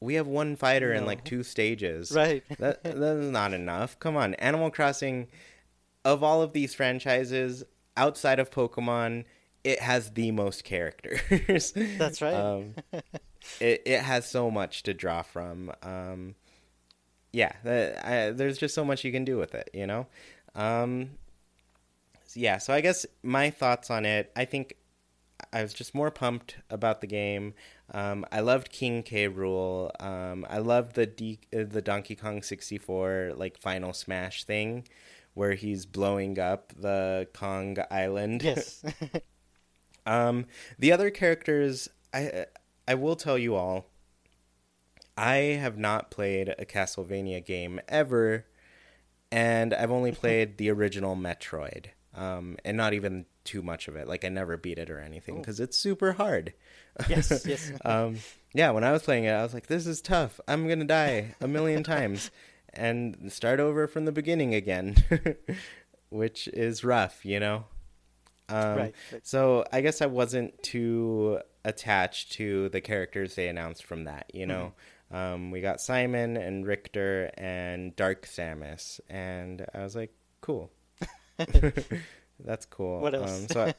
we 0.00 0.14
have 0.14 0.26
one 0.26 0.56
fighter 0.56 0.92
in 0.92 1.04
like 1.04 1.24
two 1.24 1.42
stages. 1.42 2.12
Right. 2.12 2.44
that 2.58 2.82
that's 2.82 3.26
not 3.26 3.52
enough. 3.52 3.98
Come 3.98 4.16
on, 4.16 4.34
Animal 4.34 4.70
Crossing. 4.70 5.28
Of 6.04 6.22
all 6.22 6.40
of 6.42 6.52
these 6.52 6.74
franchises 6.74 7.64
outside 7.96 8.38
of 8.38 8.50
Pokemon, 8.50 9.24
it 9.64 9.80
has 9.80 10.10
the 10.10 10.30
most 10.30 10.64
characters. 10.64 11.72
That's 11.98 12.22
right. 12.22 12.34
Um, 12.34 12.74
it 13.60 13.82
it 13.84 14.00
has 14.00 14.28
so 14.28 14.50
much 14.50 14.82
to 14.84 14.94
draw 14.94 15.22
from. 15.22 15.72
Um, 15.82 16.34
yeah, 17.32 17.52
the, 17.62 18.00
I, 18.02 18.30
there's 18.30 18.58
just 18.58 18.74
so 18.74 18.84
much 18.84 19.04
you 19.04 19.12
can 19.12 19.24
do 19.24 19.36
with 19.36 19.54
it, 19.54 19.70
you 19.74 19.86
know. 19.86 20.06
Um, 20.54 21.10
yeah, 22.34 22.58
so 22.58 22.72
I 22.72 22.80
guess 22.80 23.06
my 23.22 23.50
thoughts 23.50 23.90
on 23.90 24.04
it. 24.04 24.32
I 24.34 24.44
think 24.44 24.74
I 25.52 25.62
was 25.62 25.72
just 25.72 25.94
more 25.94 26.10
pumped 26.10 26.56
about 26.70 27.00
the 27.00 27.06
game. 27.06 27.54
Um, 27.92 28.24
I 28.30 28.40
loved 28.40 28.70
King 28.70 29.02
K. 29.02 29.28
Rool. 29.28 29.90
Um, 30.02 30.46
I 30.48 30.58
loved 30.58 30.94
the 30.94 31.06
D- 31.06 31.40
uh, 31.54 31.64
the 31.68 31.82
Donkey 31.82 32.16
Kong 32.16 32.42
64 32.42 33.32
like 33.36 33.58
final 33.58 33.92
smash 33.92 34.44
thing, 34.44 34.86
where 35.34 35.54
he's 35.54 35.86
blowing 35.86 36.38
up 36.38 36.72
the 36.76 37.28
Kong 37.32 37.76
Island. 37.90 38.42
yes. 38.42 38.84
Um, 40.08 40.46
the 40.78 40.90
other 40.90 41.10
characters, 41.10 41.88
I 42.14 42.46
I 42.88 42.94
will 42.94 43.14
tell 43.16 43.36
you 43.36 43.54
all, 43.54 43.86
I 45.16 45.34
have 45.60 45.76
not 45.76 46.10
played 46.10 46.54
a 46.58 46.64
Castlevania 46.64 47.44
game 47.44 47.80
ever, 47.88 48.46
and 49.30 49.74
I've 49.74 49.90
only 49.90 50.12
played 50.22 50.56
the 50.56 50.70
original 50.70 51.14
Metroid, 51.14 51.86
um, 52.14 52.56
and 52.64 52.76
not 52.76 52.94
even 52.94 53.26
too 53.44 53.60
much 53.60 53.86
of 53.86 53.96
it. 53.96 54.08
Like 54.08 54.24
I 54.24 54.30
never 54.30 54.56
beat 54.56 54.78
it 54.78 54.88
or 54.90 54.98
anything 54.98 55.36
because 55.38 55.60
it's 55.60 55.76
super 55.76 56.12
hard. 56.12 56.54
yes. 57.08 57.44
Yes. 57.46 57.70
um, 57.84 58.16
yeah, 58.54 58.70
when 58.70 58.84
I 58.84 58.92
was 58.92 59.02
playing 59.02 59.24
it, 59.24 59.32
I 59.32 59.42
was 59.42 59.52
like, 59.52 59.66
"This 59.66 59.86
is 59.86 60.00
tough. 60.00 60.40
I'm 60.48 60.66
gonna 60.66 60.86
die 60.86 61.34
a 61.42 61.46
million 61.46 61.82
times, 61.84 62.30
and 62.72 63.30
start 63.30 63.60
over 63.60 63.86
from 63.86 64.06
the 64.06 64.12
beginning 64.12 64.54
again," 64.54 64.96
which 66.08 66.48
is 66.48 66.82
rough, 66.82 67.26
you 67.26 67.38
know. 67.38 67.66
Um, 68.48 68.76
Right. 68.78 68.94
So 69.22 69.64
I 69.72 69.80
guess 69.80 70.00
I 70.02 70.06
wasn't 70.06 70.62
too 70.62 71.40
attached 71.64 72.32
to 72.32 72.68
the 72.70 72.80
characters 72.80 73.34
they 73.34 73.48
announced 73.48 73.84
from 73.84 74.04
that. 74.04 74.30
You 74.32 74.46
know, 74.46 74.72
Mm-hmm. 75.12 75.16
um, 75.16 75.50
we 75.50 75.60
got 75.60 75.80
Simon 75.80 76.36
and 76.36 76.66
Richter 76.66 77.30
and 77.36 77.94
Dark 77.96 78.26
Samus, 78.26 79.00
and 79.08 79.66
I 79.74 79.82
was 79.82 79.94
like, 79.96 80.12
"Cool, 80.40 80.70
that's 82.40 82.66
cool." 82.66 83.00
What 83.00 83.14
else? 83.14 83.42
Um, 83.42 83.48
so. 83.48 83.64
I, 83.66 83.74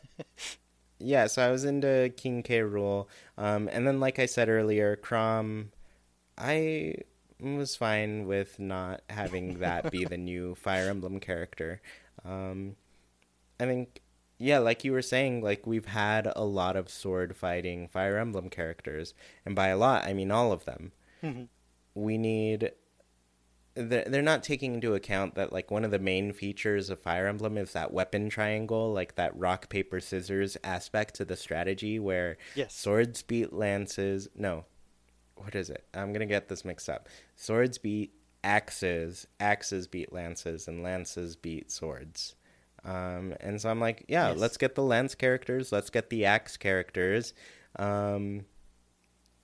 yeah, 0.99 1.27
so 1.27 1.41
I 1.47 1.51
was 1.51 1.63
into 1.65 2.11
King 2.17 2.43
K. 2.43 2.59
Rool, 2.59 3.07
um, 3.37 3.69
and 3.71 3.87
then 3.87 3.99
like 3.99 4.19
I 4.19 4.25
said 4.25 4.49
earlier, 4.49 4.95
Chrom, 4.97 5.67
I 6.37 6.95
was 7.39 7.75
fine 7.75 8.27
with 8.27 8.59
not 8.59 9.01
having 9.09 9.59
that 9.59 9.91
be 9.91 10.03
the 10.05 10.17
new 10.17 10.55
Fire 10.55 10.89
Emblem 10.89 11.19
character. 11.19 11.81
Um, 12.25 12.75
I 13.59 13.65
think, 13.65 14.01
yeah, 14.39 14.57
like 14.59 14.83
you 14.83 14.91
were 14.93 15.01
saying, 15.03 15.41
like 15.43 15.67
we've 15.67 15.85
had 15.85 16.31
a 16.35 16.43
lot 16.45 16.75
of 16.75 16.89
sword 16.89 17.35
fighting 17.37 17.87
Fire 17.87 18.17
Emblem 18.17 18.49
characters, 18.49 19.13
and 19.45 19.55
by 19.55 19.67
a 19.67 19.77
lot, 19.77 20.05
I 20.05 20.13
mean 20.13 20.31
all 20.31 20.51
of 20.51 20.65
them. 20.65 20.93
Mhm. 21.21 21.49
We 21.93 22.17
need. 22.17 22.71
They're 23.75 24.05
they're 24.05 24.21
not 24.21 24.43
taking 24.43 24.73
into 24.73 24.93
account 24.95 25.35
that 25.35 25.53
like 25.53 25.69
one 25.71 25.85
of 25.85 25.91
the 25.91 25.99
main 25.99 26.33
features 26.33 26.89
of 26.89 26.99
Fire 27.01 27.27
Emblem 27.27 27.57
is 27.57 27.71
that 27.73 27.93
weapon 27.93 28.29
triangle, 28.29 28.91
like 28.91 29.15
that 29.15 29.37
rock 29.37 29.69
paper 29.69 29.99
scissors 29.99 30.57
aspect 30.63 31.15
to 31.15 31.25
the 31.25 31.35
strategy 31.37 31.99
where 31.99 32.37
Yes. 32.55 32.73
swords 32.73 33.21
beat 33.21 33.53
lances. 33.53 34.27
No, 34.35 34.65
what 35.35 35.55
is 35.55 35.69
it? 35.69 35.85
I'm 35.93 36.11
gonna 36.13 36.25
get 36.25 36.49
this 36.49 36.65
mixed 36.65 36.89
up. 36.89 37.07
Swords 37.35 37.77
beat 37.77 38.13
axes, 38.43 39.27
axes 39.39 39.87
beat 39.87 40.11
lances, 40.11 40.67
and 40.67 40.81
lances 40.83 41.35
beat 41.35 41.71
swords. 41.71 42.35
Um, 42.85 43.33
and 43.39 43.59
so 43.61 43.69
I'm 43.69 43.79
like, 43.79 44.05
yeah, 44.07 44.29
Yes. 44.29 44.37
let's 44.39 44.57
get 44.57 44.75
the 44.75 44.83
lance 44.83 45.15
characters, 45.15 45.71
let's 45.71 45.89
get 45.89 46.09
the 46.09 46.25
axe 46.25 46.57
characters, 46.57 47.33
um, 47.77 48.45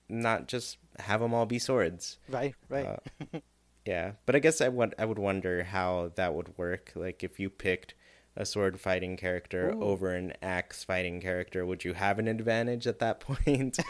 not 0.10 0.48
just 0.48 0.78
have 1.00 1.19
them 1.19 1.34
all 1.34 1.45
be 1.45 1.60
swords. 1.60 2.17
Right. 2.30 2.56
Right. 2.69 2.86
Uh, 2.86 3.39
yeah, 3.86 4.12
but 4.26 4.36
I 4.36 4.39
guess 4.39 4.62
I 4.62 4.69
would 4.69 4.95
I 4.98 5.06
would 5.06 5.19
wonder 5.19 5.63
how 5.63 6.12
that 6.15 6.34
would 6.34 6.58
work. 6.58 6.91
Like 6.95 7.24
if 7.24 7.39
you 7.39 7.50
picked 7.50 7.93
a 8.38 8.45
sword 8.45 8.80
fighting 8.80 9.15
character 9.17 9.71
Ooh. 9.71 9.82
over 9.82 10.13
an 10.13 10.34
axe 10.41 10.84
fighting 10.84 11.21
character, 11.21 11.65
would 11.65 11.84
you 11.86 11.93
have 11.93 12.19
an 12.19 12.28
advantage 12.28 12.86
at 12.88 13.00
that 13.00 13.19
point? 13.21 13.78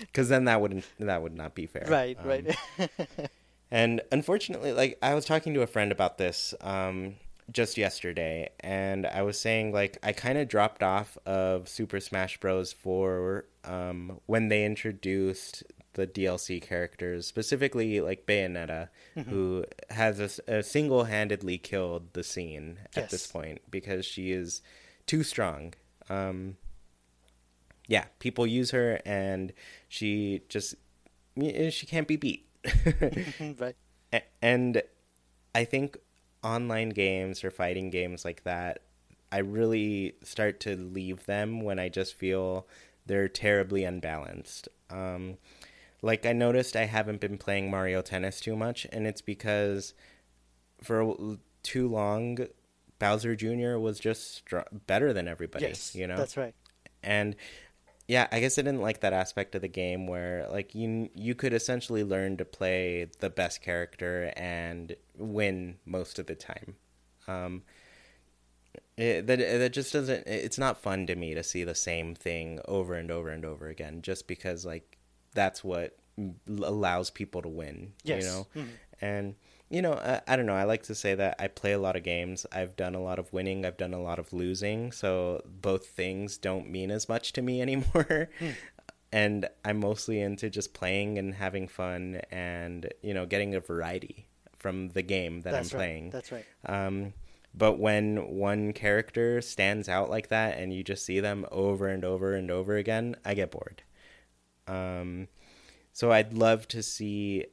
Because 0.00 0.28
then 0.28 0.44
that 0.44 0.60
wouldn't 0.60 0.84
that 0.98 1.22
would 1.22 1.34
not 1.36 1.54
be 1.54 1.66
fair. 1.66 1.86
right. 1.88 2.16
Um, 2.20 2.26
right. 2.28 2.56
and 3.70 4.00
unfortunately, 4.12 4.72
like 4.72 4.98
I 5.02 5.14
was 5.14 5.24
talking 5.24 5.52
to 5.54 5.62
a 5.62 5.66
friend 5.66 5.92
about 5.92 6.18
this 6.18 6.54
um, 6.60 7.14
just 7.50 7.78
yesterday, 7.78 8.50
and 8.60 9.06
I 9.06 9.22
was 9.22 9.38
saying 9.40 9.72
like 9.72 9.98
I 10.02 10.12
kind 10.12 10.38
of 10.38 10.48
dropped 10.48 10.82
off 10.82 11.16
of 11.26 11.68
Super 11.68 12.00
Smash 12.00 12.38
Bros. 12.40 12.72
for 12.72 13.46
um, 13.64 14.20
when 14.26 14.48
they 14.48 14.64
introduced 14.64 15.62
the 15.94 16.06
DLC 16.06 16.60
characters, 16.62 17.26
specifically 17.26 18.00
like 18.00 18.26
Bayonetta, 18.26 18.88
Mm-hmm. 19.16 19.30
who 19.30 19.64
has 19.90 20.20
a 20.20 20.58
a, 20.58 20.62
single-handedly 20.62 21.58
killed 21.58 22.12
the 22.12 22.22
scene 22.22 22.78
at 22.94 23.10
this 23.10 23.26
point 23.26 23.60
because 23.70 24.04
she 24.06 24.30
is 24.30 24.62
too 25.06 25.22
strong. 25.24 25.74
Um, 26.08 26.56
yeah, 27.88 28.04
people 28.20 28.46
use 28.46 28.70
her, 28.70 29.00
and 29.04 29.52
she 29.88 30.42
just 30.48 30.74
she 31.70 31.86
can't 31.86 32.06
be 32.06 32.16
beat. 32.16 32.46
right. 33.58 33.74
And 34.42 34.82
I 35.54 35.64
think 35.64 35.96
online 36.42 36.90
games 36.90 37.44
or 37.44 37.50
fighting 37.50 37.90
games 37.90 38.24
like 38.24 38.44
that, 38.44 38.82
I 39.30 39.38
really 39.38 40.14
start 40.22 40.60
to 40.60 40.76
leave 40.76 41.26
them 41.26 41.60
when 41.60 41.78
I 41.78 41.88
just 41.88 42.14
feel 42.14 42.66
they're 43.06 43.28
terribly 43.28 43.84
unbalanced. 43.84 44.68
Um, 44.90 45.38
like 46.00 46.24
I 46.24 46.32
noticed 46.32 46.76
I 46.76 46.84
haven't 46.84 47.20
been 47.20 47.38
playing 47.38 47.70
Mario 47.70 48.02
Tennis 48.02 48.40
too 48.40 48.56
much, 48.56 48.86
and 48.92 49.06
it's 49.06 49.20
because 49.20 49.94
for 50.82 51.36
too 51.62 51.88
long, 51.88 52.38
Bowser 52.98 53.34
Jr. 53.34 53.78
was 53.78 53.98
just 53.98 54.36
str- 54.36 54.60
better 54.86 55.12
than 55.12 55.28
everybody. 55.28 55.66
Yes. 55.66 55.94
you 55.94 56.06
know, 56.06 56.16
That's 56.16 56.36
right. 56.36 56.54
and 57.02 57.36
yeah 58.08 58.26
i 58.32 58.40
guess 58.40 58.58
i 58.58 58.62
didn't 58.62 58.80
like 58.80 59.00
that 59.00 59.12
aspect 59.12 59.54
of 59.54 59.60
the 59.62 59.68
game 59.68 60.06
where 60.06 60.48
like 60.50 60.74
you 60.74 61.08
you 61.14 61.34
could 61.34 61.52
essentially 61.52 62.02
learn 62.02 62.36
to 62.36 62.44
play 62.44 63.06
the 63.20 63.30
best 63.30 63.62
character 63.62 64.32
and 64.36 64.96
win 65.16 65.76
most 65.86 66.18
of 66.18 66.26
the 66.26 66.34
time 66.34 66.74
um 67.28 67.62
it, 68.96 69.26
that 69.26 69.38
that 69.38 69.72
just 69.72 69.92
doesn't 69.92 70.26
it's 70.26 70.58
not 70.58 70.80
fun 70.80 71.06
to 71.06 71.14
me 71.14 71.34
to 71.34 71.42
see 71.42 71.64
the 71.64 71.74
same 71.74 72.14
thing 72.14 72.60
over 72.66 72.94
and 72.94 73.10
over 73.10 73.28
and 73.28 73.44
over 73.44 73.68
again 73.68 74.02
just 74.02 74.26
because 74.26 74.64
like 74.66 74.98
that's 75.34 75.62
what 75.62 75.96
allows 76.48 77.10
people 77.10 77.42
to 77.42 77.48
win 77.48 77.92
Yes. 78.02 78.22
you 78.24 78.28
know 78.28 78.46
Mhm. 78.56 78.68
and 79.00 79.34
you 79.70 79.82
know 79.82 79.94
I, 79.94 80.20
I 80.26 80.36
don't 80.36 80.46
know 80.46 80.54
i 80.54 80.64
like 80.64 80.82
to 80.84 80.94
say 80.94 81.14
that 81.14 81.36
i 81.38 81.48
play 81.48 81.72
a 81.72 81.78
lot 81.78 81.96
of 81.96 82.02
games 82.02 82.46
i've 82.52 82.76
done 82.76 82.94
a 82.94 83.02
lot 83.02 83.18
of 83.18 83.32
winning 83.32 83.64
i've 83.64 83.76
done 83.76 83.94
a 83.94 84.00
lot 84.02 84.18
of 84.18 84.32
losing 84.32 84.92
so 84.92 85.42
both 85.44 85.86
things 85.86 86.38
don't 86.38 86.70
mean 86.70 86.90
as 86.90 87.08
much 87.08 87.32
to 87.34 87.42
me 87.42 87.60
anymore 87.66 88.30
and 89.12 89.48
i'm 89.64 89.80
mostly 89.80 90.20
into 90.20 90.48
just 90.50 90.74
playing 90.74 91.18
and 91.18 91.34
having 91.34 91.68
fun 91.68 92.20
and 92.30 92.92
you 93.02 93.12
know 93.14 93.26
getting 93.26 93.54
a 93.54 93.60
variety 93.60 94.26
from 94.56 94.88
the 94.90 95.02
game 95.02 95.42
that 95.42 95.52
That's 95.52 95.72
i'm 95.72 95.78
right. 95.78 95.84
playing 95.84 96.10
That's 96.10 96.32
right. 96.32 96.44
um, 96.66 97.12
but 97.54 97.78
when 97.78 98.36
one 98.36 98.72
character 98.72 99.40
stands 99.40 99.88
out 99.88 100.10
like 100.10 100.28
that 100.28 100.58
and 100.58 100.72
you 100.72 100.84
just 100.84 101.04
see 101.04 101.18
them 101.20 101.44
over 101.50 101.88
and 101.88 102.04
over 102.04 102.34
and 102.34 102.50
over 102.50 102.76
again, 102.76 103.16
I 103.24 103.34
get 103.34 103.50
bored. 103.50 103.82
Um, 104.68 105.28
so 105.92 106.12
I'd 106.12 106.34
love 106.34 106.68
to 106.68 106.82
see 106.82 107.46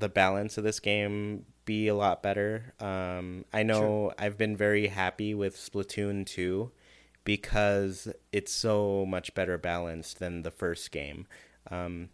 the 0.00 0.08
balance 0.08 0.58
of 0.58 0.64
this 0.64 0.80
game 0.80 1.46
be 1.64 1.88
a 1.88 1.94
lot 1.94 2.22
better. 2.22 2.74
Um, 2.80 3.44
I 3.52 3.62
know 3.62 4.12
I've 4.18 4.36
been 4.36 4.56
very 4.56 4.88
happy 4.88 5.34
with 5.34 5.56
Splatoon 5.56 6.26
2 6.26 6.70
because 7.24 8.08
it's 8.32 8.52
so 8.52 9.06
much 9.06 9.34
better 9.34 9.56
balanced 9.56 10.18
than 10.18 10.42
the 10.42 10.50
first 10.50 10.90
game. 10.90 11.26
Um, 11.70 12.10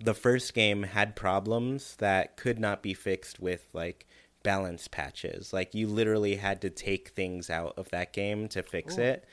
the 0.00 0.14
first 0.14 0.54
game 0.54 0.84
had 0.84 1.16
problems 1.16 1.96
that 1.96 2.36
could 2.36 2.58
not 2.58 2.82
be 2.82 2.94
fixed 2.94 3.40
with 3.40 3.68
like 3.72 4.06
balance 4.42 4.88
patches. 4.88 5.52
Like 5.52 5.74
you 5.74 5.86
literally 5.86 6.36
had 6.36 6.60
to 6.62 6.70
take 6.70 7.10
things 7.10 7.50
out 7.50 7.74
of 7.76 7.90
that 7.90 8.12
game 8.12 8.48
to 8.48 8.62
fix 8.62 8.96
it. 8.96 9.24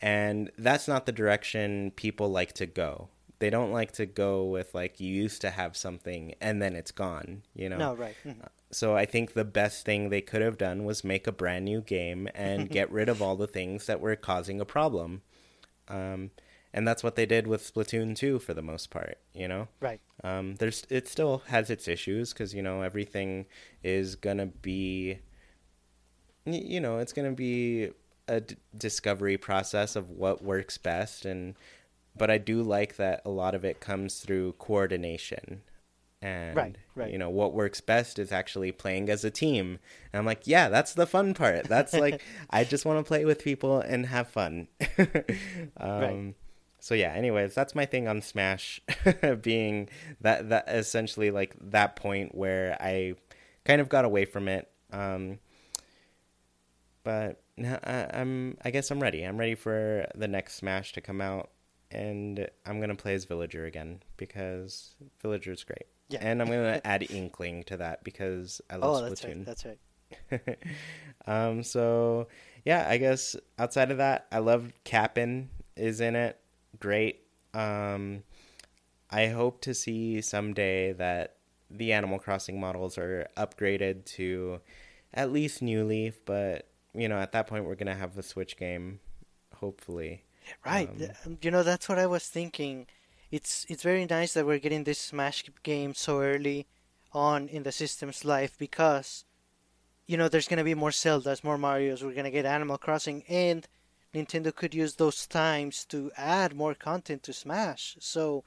And 0.00 0.50
that's 0.58 0.88
not 0.88 1.06
the 1.06 1.12
direction 1.12 1.92
people 1.94 2.28
like 2.28 2.52
to 2.54 2.66
go. 2.66 3.08
They 3.42 3.50
don't 3.50 3.72
like 3.72 3.90
to 3.94 4.06
go 4.06 4.44
with 4.44 4.72
like 4.72 5.00
you 5.00 5.12
used 5.12 5.40
to 5.40 5.50
have 5.50 5.76
something 5.76 6.32
and 6.40 6.62
then 6.62 6.76
it's 6.76 6.92
gone, 6.92 7.42
you 7.56 7.68
know. 7.68 7.76
No, 7.76 7.94
right. 7.96 8.14
Mhm. 8.24 8.48
So 8.70 8.94
I 8.96 9.04
think 9.04 9.32
the 9.32 9.44
best 9.44 9.84
thing 9.84 10.10
they 10.10 10.20
could 10.20 10.42
have 10.42 10.56
done 10.56 10.84
was 10.84 11.02
make 11.02 11.26
a 11.26 11.32
brand 11.32 11.64
new 11.64 11.80
game 11.80 12.28
and 12.36 12.70
get 12.78 12.88
rid 12.92 13.08
of 13.08 13.20
all 13.20 13.34
the 13.34 13.48
things 13.48 13.86
that 13.86 14.00
were 14.00 14.14
causing 14.14 14.60
a 14.60 14.64
problem. 14.64 15.22
Um, 15.88 16.30
and 16.72 16.86
that's 16.86 17.02
what 17.02 17.16
they 17.16 17.26
did 17.26 17.48
with 17.48 17.68
Splatoon 17.74 18.14
2 18.14 18.38
for 18.38 18.54
the 18.54 18.62
most 18.62 18.90
part, 18.90 19.18
you 19.34 19.48
know? 19.48 19.66
Right. 19.80 20.00
Um, 20.22 20.54
there's 20.54 20.86
it 20.88 21.08
still 21.08 21.42
has 21.48 21.68
its 21.68 21.88
issues 21.88 22.32
because 22.32 22.54
you 22.54 22.62
know 22.62 22.82
everything 22.82 23.46
is 23.82 24.14
gonna 24.14 24.46
be, 24.46 25.18
you 26.44 26.78
know, 26.78 26.98
it's 26.98 27.12
gonna 27.12 27.32
be 27.32 27.90
a 28.28 28.40
d- 28.40 28.54
discovery 28.78 29.36
process 29.36 29.96
of 29.96 30.10
what 30.10 30.44
works 30.44 30.78
best, 30.78 31.24
and 31.24 31.56
but 32.16 32.30
I 32.30 32.38
do 32.38 32.62
like 32.62 32.96
that 32.96 33.22
a 33.24 33.30
lot 33.30 33.54
of 33.54 33.64
it 33.64 33.80
comes 33.80 34.20
through 34.20 34.54
coordination. 34.58 35.62
And 36.20 36.56
Right, 36.56 36.76
right. 36.94 37.10
you 37.10 37.18
know 37.18 37.30
what 37.30 37.52
works 37.52 37.80
best 37.80 38.18
is 38.18 38.30
actually 38.30 38.70
playing 38.70 39.10
as 39.10 39.24
a 39.24 39.30
team. 39.30 39.80
And 40.12 40.20
I'm 40.20 40.26
like, 40.26 40.42
yeah, 40.46 40.68
that's 40.68 40.94
the 40.94 41.06
fun 41.06 41.34
part. 41.34 41.64
That's 41.64 41.92
like 41.94 42.22
I 42.50 42.62
just 42.62 42.84
want 42.84 42.98
to 43.00 43.08
play 43.08 43.24
with 43.24 43.42
people 43.42 43.80
and 43.80 44.06
have 44.06 44.28
fun. 44.28 44.68
um, 45.78 46.34
so 46.82 46.96
yeah 46.96 47.12
anyways 47.12 47.54
that's 47.54 47.76
my 47.76 47.86
thing 47.86 48.08
on 48.08 48.20
smash 48.20 48.80
being 49.40 49.88
that 50.20 50.48
that 50.48 50.68
essentially 50.68 51.30
like 51.30 51.54
that 51.60 51.94
point 51.94 52.34
where 52.34 52.76
i 52.80 53.14
kind 53.64 53.80
of 53.80 53.88
got 53.88 54.04
away 54.04 54.24
from 54.24 54.48
it 54.48 54.68
um 54.92 55.38
but 57.04 57.40
now 57.56 57.78
I, 57.84 58.10
i'm 58.12 58.56
i 58.64 58.70
guess 58.72 58.90
i'm 58.90 59.00
ready 59.00 59.22
i'm 59.22 59.38
ready 59.38 59.54
for 59.54 60.08
the 60.16 60.26
next 60.26 60.56
smash 60.56 60.92
to 60.94 61.00
come 61.00 61.20
out 61.20 61.50
and 61.92 62.48
i'm 62.66 62.80
gonna 62.80 62.94
play 62.94 63.14
as 63.14 63.24
villager 63.24 63.64
again 63.66 64.02
because 64.16 64.94
villager's 65.20 65.62
great 65.64 65.86
Yeah. 66.08 66.20
and 66.22 66.40
i'm 66.40 66.48
gonna 66.48 66.80
add 66.84 67.06
inkling 67.10 67.62
to 67.64 67.76
that 67.78 68.02
because 68.04 68.60
i 68.70 68.76
love 68.76 68.88
Oh, 68.90 68.92
love 69.00 69.08
that's 69.10 69.20
splatoon 69.22 69.36
right. 69.36 69.46
That's 69.46 69.64
right. 69.64 70.58
um, 71.26 71.62
so 71.62 72.28
yeah, 72.64 72.86
I 72.88 72.98
guess 72.98 73.34
outside 73.58 73.90
of 73.90 73.96
that, 73.98 74.26
I 74.30 74.38
love 74.38 74.72
Cap'n 74.84 75.48
is 75.74 76.00
in 76.02 76.14
it. 76.16 76.38
Great. 76.80 77.20
Um, 77.54 78.22
I 79.10 79.28
hope 79.28 79.62
to 79.62 79.72
see 79.74 80.20
someday 80.20 80.92
that 80.92 81.36
the 81.70 81.92
Animal 81.94 82.18
Crossing 82.18 82.60
models 82.60 82.98
are 82.98 83.26
upgraded 83.38 84.04
to 84.16 84.60
at 85.14 85.32
least 85.32 85.62
New 85.62 85.82
Leaf, 85.84 86.20
but 86.26 86.68
you 86.94 87.08
know, 87.08 87.18
at 87.18 87.32
that 87.32 87.46
point, 87.46 87.64
we're 87.64 87.74
gonna 87.74 87.94
have 87.96 88.18
a 88.18 88.22
Switch 88.22 88.56
game, 88.58 89.00
hopefully. 89.56 90.24
Right. 90.64 90.88
Um, 90.88 91.10
um, 91.26 91.38
you 91.42 91.50
know, 91.50 91.62
that's 91.62 91.88
what 91.88 91.98
I 91.98 92.06
was 92.06 92.26
thinking. 92.26 92.86
It's 93.30 93.64
it's 93.68 93.82
very 93.82 94.04
nice 94.06 94.34
that 94.34 94.46
we're 94.46 94.58
getting 94.58 94.84
this 94.84 94.98
Smash 94.98 95.44
game 95.62 95.94
so 95.94 96.20
early 96.20 96.66
on 97.12 97.48
in 97.48 97.62
the 97.62 97.72
system's 97.72 98.24
life 98.24 98.56
because 98.58 99.24
you 100.06 100.16
know 100.16 100.28
there's 100.28 100.48
gonna 100.48 100.64
be 100.64 100.74
more 100.74 100.90
Zeldas, 100.90 101.44
more 101.44 101.58
Mario's. 101.58 102.04
We're 102.04 102.14
gonna 102.14 102.30
get 102.30 102.44
Animal 102.44 102.78
Crossing, 102.78 103.24
and 103.28 103.66
Nintendo 104.14 104.54
could 104.54 104.74
use 104.74 104.96
those 104.96 105.26
times 105.26 105.84
to 105.86 106.12
add 106.16 106.54
more 106.54 106.74
content 106.74 107.22
to 107.24 107.32
Smash. 107.32 107.96
So 108.00 108.44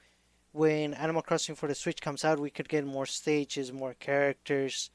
when 0.52 0.94
Animal 0.94 1.22
Crossing 1.22 1.56
for 1.56 1.68
the 1.68 1.74
Switch 1.74 2.00
comes 2.00 2.24
out, 2.24 2.38
we 2.38 2.50
could 2.50 2.68
get 2.68 2.86
more 2.86 3.06
stages, 3.06 3.72
more 3.72 3.94
characters, 3.94 4.90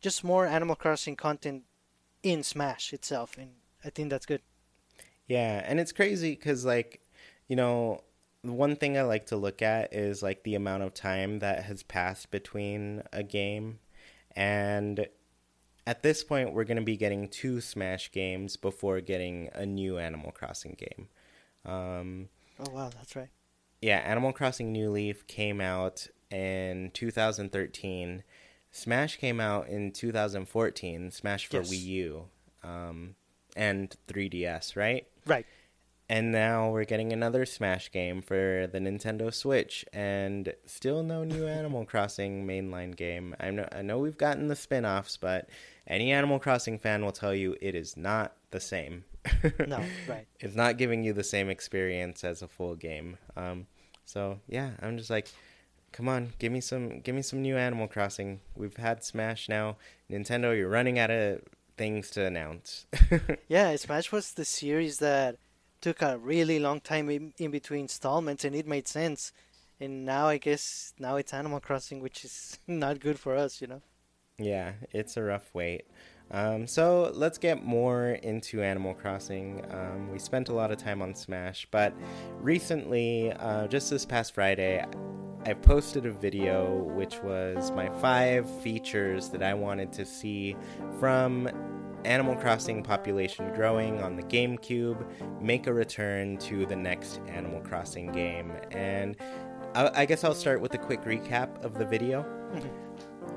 just 0.00 0.22
more 0.22 0.46
Animal 0.46 0.76
Crossing 0.76 1.16
content 1.16 1.64
in 2.22 2.42
Smash 2.44 2.92
itself, 2.92 3.36
and 3.36 3.50
I 3.84 3.90
think 3.90 4.10
that's 4.10 4.26
good. 4.26 4.42
Yeah, 5.28 5.62
and 5.66 5.80
it's 5.80 5.92
crazy 5.92 6.32
because, 6.34 6.64
like, 6.64 7.00
you 7.48 7.56
know, 7.56 8.02
one 8.42 8.76
thing 8.76 8.98
I 8.98 9.02
like 9.02 9.26
to 9.26 9.36
look 9.36 9.62
at 9.62 9.94
is 9.94 10.22
like 10.22 10.42
the 10.42 10.54
amount 10.56 10.82
of 10.82 10.94
time 10.94 11.38
that 11.38 11.64
has 11.64 11.82
passed 11.82 12.30
between 12.30 13.02
a 13.12 13.22
game, 13.22 13.78
and 14.34 15.06
at 15.86 16.02
this 16.02 16.22
point, 16.24 16.52
we're 16.52 16.64
going 16.64 16.76
to 16.76 16.82
be 16.82 16.96
getting 16.96 17.28
two 17.28 17.60
Smash 17.60 18.10
games 18.12 18.56
before 18.56 19.00
getting 19.00 19.48
a 19.52 19.66
new 19.66 19.98
Animal 19.98 20.30
Crossing 20.32 20.76
game. 20.78 21.08
Um, 21.64 22.28
Oh 22.60 22.70
wow, 22.72 22.90
that's 22.94 23.16
right. 23.16 23.30
yeah, 23.80 23.98
Animal 23.98 24.32
Crossing 24.32 24.72
New 24.72 24.90
Leaf 24.90 25.26
came 25.26 25.60
out 25.60 26.06
in 26.30 26.90
2013. 26.94 28.22
Smash 28.70 29.16
came 29.18 29.40
out 29.40 29.68
in 29.68 29.92
2014. 29.92 31.10
Smash 31.10 31.46
for 31.46 31.58
Yes. 31.58 31.70
Wii 31.70 31.84
U 31.84 32.24
um, 32.62 33.14
and 33.56 33.94
3DS, 34.08 34.76
right? 34.76 35.06
Right. 35.26 35.46
And 36.08 36.30
now 36.30 36.70
we're 36.70 36.84
getting 36.84 37.12
another 37.12 37.46
Smash 37.46 37.90
game 37.90 38.20
for 38.20 38.68
the 38.70 38.78
Nintendo 38.78 39.32
Switch, 39.32 39.84
and 39.94 40.52
still 40.66 41.02
no 41.02 41.24
new 41.24 41.46
Animal 41.46 41.86
Crossing 41.86 42.46
mainline 42.46 42.94
game. 42.94 43.34
I 43.40 43.50
know, 43.50 43.66
I 43.72 43.80
know 43.80 43.98
we've 43.98 44.18
gotten 44.18 44.48
the 44.48 44.56
spin 44.56 44.84
offs, 44.84 45.16
but 45.16 45.48
any 45.86 46.12
Animal 46.12 46.38
Crossing 46.38 46.78
fan 46.78 47.02
will 47.02 47.12
tell 47.12 47.34
you 47.34 47.56
it 47.62 47.74
is 47.74 47.96
not 47.96 48.34
the 48.50 48.60
same. 48.60 49.04
No, 49.66 49.80
right. 50.08 50.26
It's 50.40 50.56
not 50.56 50.76
giving 50.76 51.04
you 51.04 51.12
the 51.12 51.24
same 51.24 51.48
experience 51.48 52.24
as 52.24 52.42
a 52.42 52.48
full 52.48 52.74
game. 52.74 53.18
Um, 53.36 53.66
so 54.04 54.40
yeah, 54.48 54.72
I'm 54.80 54.98
just 54.98 55.10
like, 55.10 55.28
come 55.92 56.08
on, 56.08 56.32
give 56.38 56.52
me 56.52 56.60
some, 56.60 57.00
give 57.00 57.14
me 57.14 57.22
some 57.22 57.40
new 57.40 57.56
Animal 57.56 57.88
Crossing. 57.88 58.40
We've 58.56 58.76
had 58.76 59.02
Smash 59.04 59.48
now. 59.48 59.76
Nintendo, 60.10 60.56
you're 60.56 60.68
running 60.68 60.98
out 60.98 61.10
of 61.10 61.40
things 61.76 62.10
to 62.10 62.24
announce. 62.24 62.86
Yeah, 63.48 63.74
Smash 63.76 64.12
was 64.12 64.32
the 64.32 64.44
series 64.44 64.98
that 64.98 65.36
took 65.80 66.00
a 66.00 66.16
really 66.18 66.58
long 66.58 66.80
time 66.80 67.10
in, 67.10 67.34
in 67.38 67.50
between 67.50 67.82
installments, 67.82 68.44
and 68.44 68.54
it 68.54 68.66
made 68.66 68.88
sense. 68.88 69.32
And 69.80 70.04
now 70.04 70.26
I 70.28 70.38
guess 70.38 70.94
now 70.98 71.16
it's 71.16 71.34
Animal 71.34 71.60
Crossing, 71.60 72.00
which 72.00 72.24
is 72.24 72.58
not 72.66 73.00
good 73.00 73.18
for 73.18 73.36
us, 73.36 73.60
you 73.60 73.66
know. 73.66 73.82
Yeah, 74.38 74.72
it's 74.92 75.16
a 75.16 75.22
rough 75.22 75.50
wait. 75.52 75.86
Um, 76.30 76.66
so 76.66 77.10
let's 77.14 77.36
get 77.36 77.62
more 77.62 78.10
into 78.22 78.62
Animal 78.62 78.94
Crossing. 78.94 79.64
Um, 79.70 80.10
we 80.10 80.18
spent 80.18 80.48
a 80.48 80.54
lot 80.54 80.70
of 80.70 80.78
time 80.78 81.02
on 81.02 81.14
Smash, 81.14 81.66
but 81.70 81.92
recently, 82.40 83.32
uh, 83.32 83.66
just 83.66 83.90
this 83.90 84.06
past 84.06 84.32
Friday, 84.32 84.84
I 85.44 85.54
posted 85.54 86.06
a 86.06 86.12
video 86.12 86.84
which 86.94 87.20
was 87.20 87.72
my 87.72 87.88
five 88.00 88.48
features 88.62 89.28
that 89.30 89.42
I 89.42 89.54
wanted 89.54 89.92
to 89.94 90.06
see 90.06 90.56
from 91.00 91.48
Animal 92.04 92.36
Crossing 92.36 92.82
population 92.82 93.52
growing 93.52 94.00
on 94.00 94.14
the 94.14 94.22
GameCube 94.22 95.42
make 95.42 95.66
a 95.66 95.72
return 95.72 96.38
to 96.38 96.64
the 96.66 96.76
next 96.76 97.20
Animal 97.26 97.60
Crossing 97.60 98.12
game. 98.12 98.52
And 98.70 99.16
I, 99.74 100.02
I 100.02 100.06
guess 100.06 100.22
I'll 100.22 100.34
start 100.34 100.60
with 100.60 100.74
a 100.74 100.78
quick 100.78 101.02
recap 101.02 101.64
of 101.64 101.74
the 101.74 101.86
video. 101.86 102.24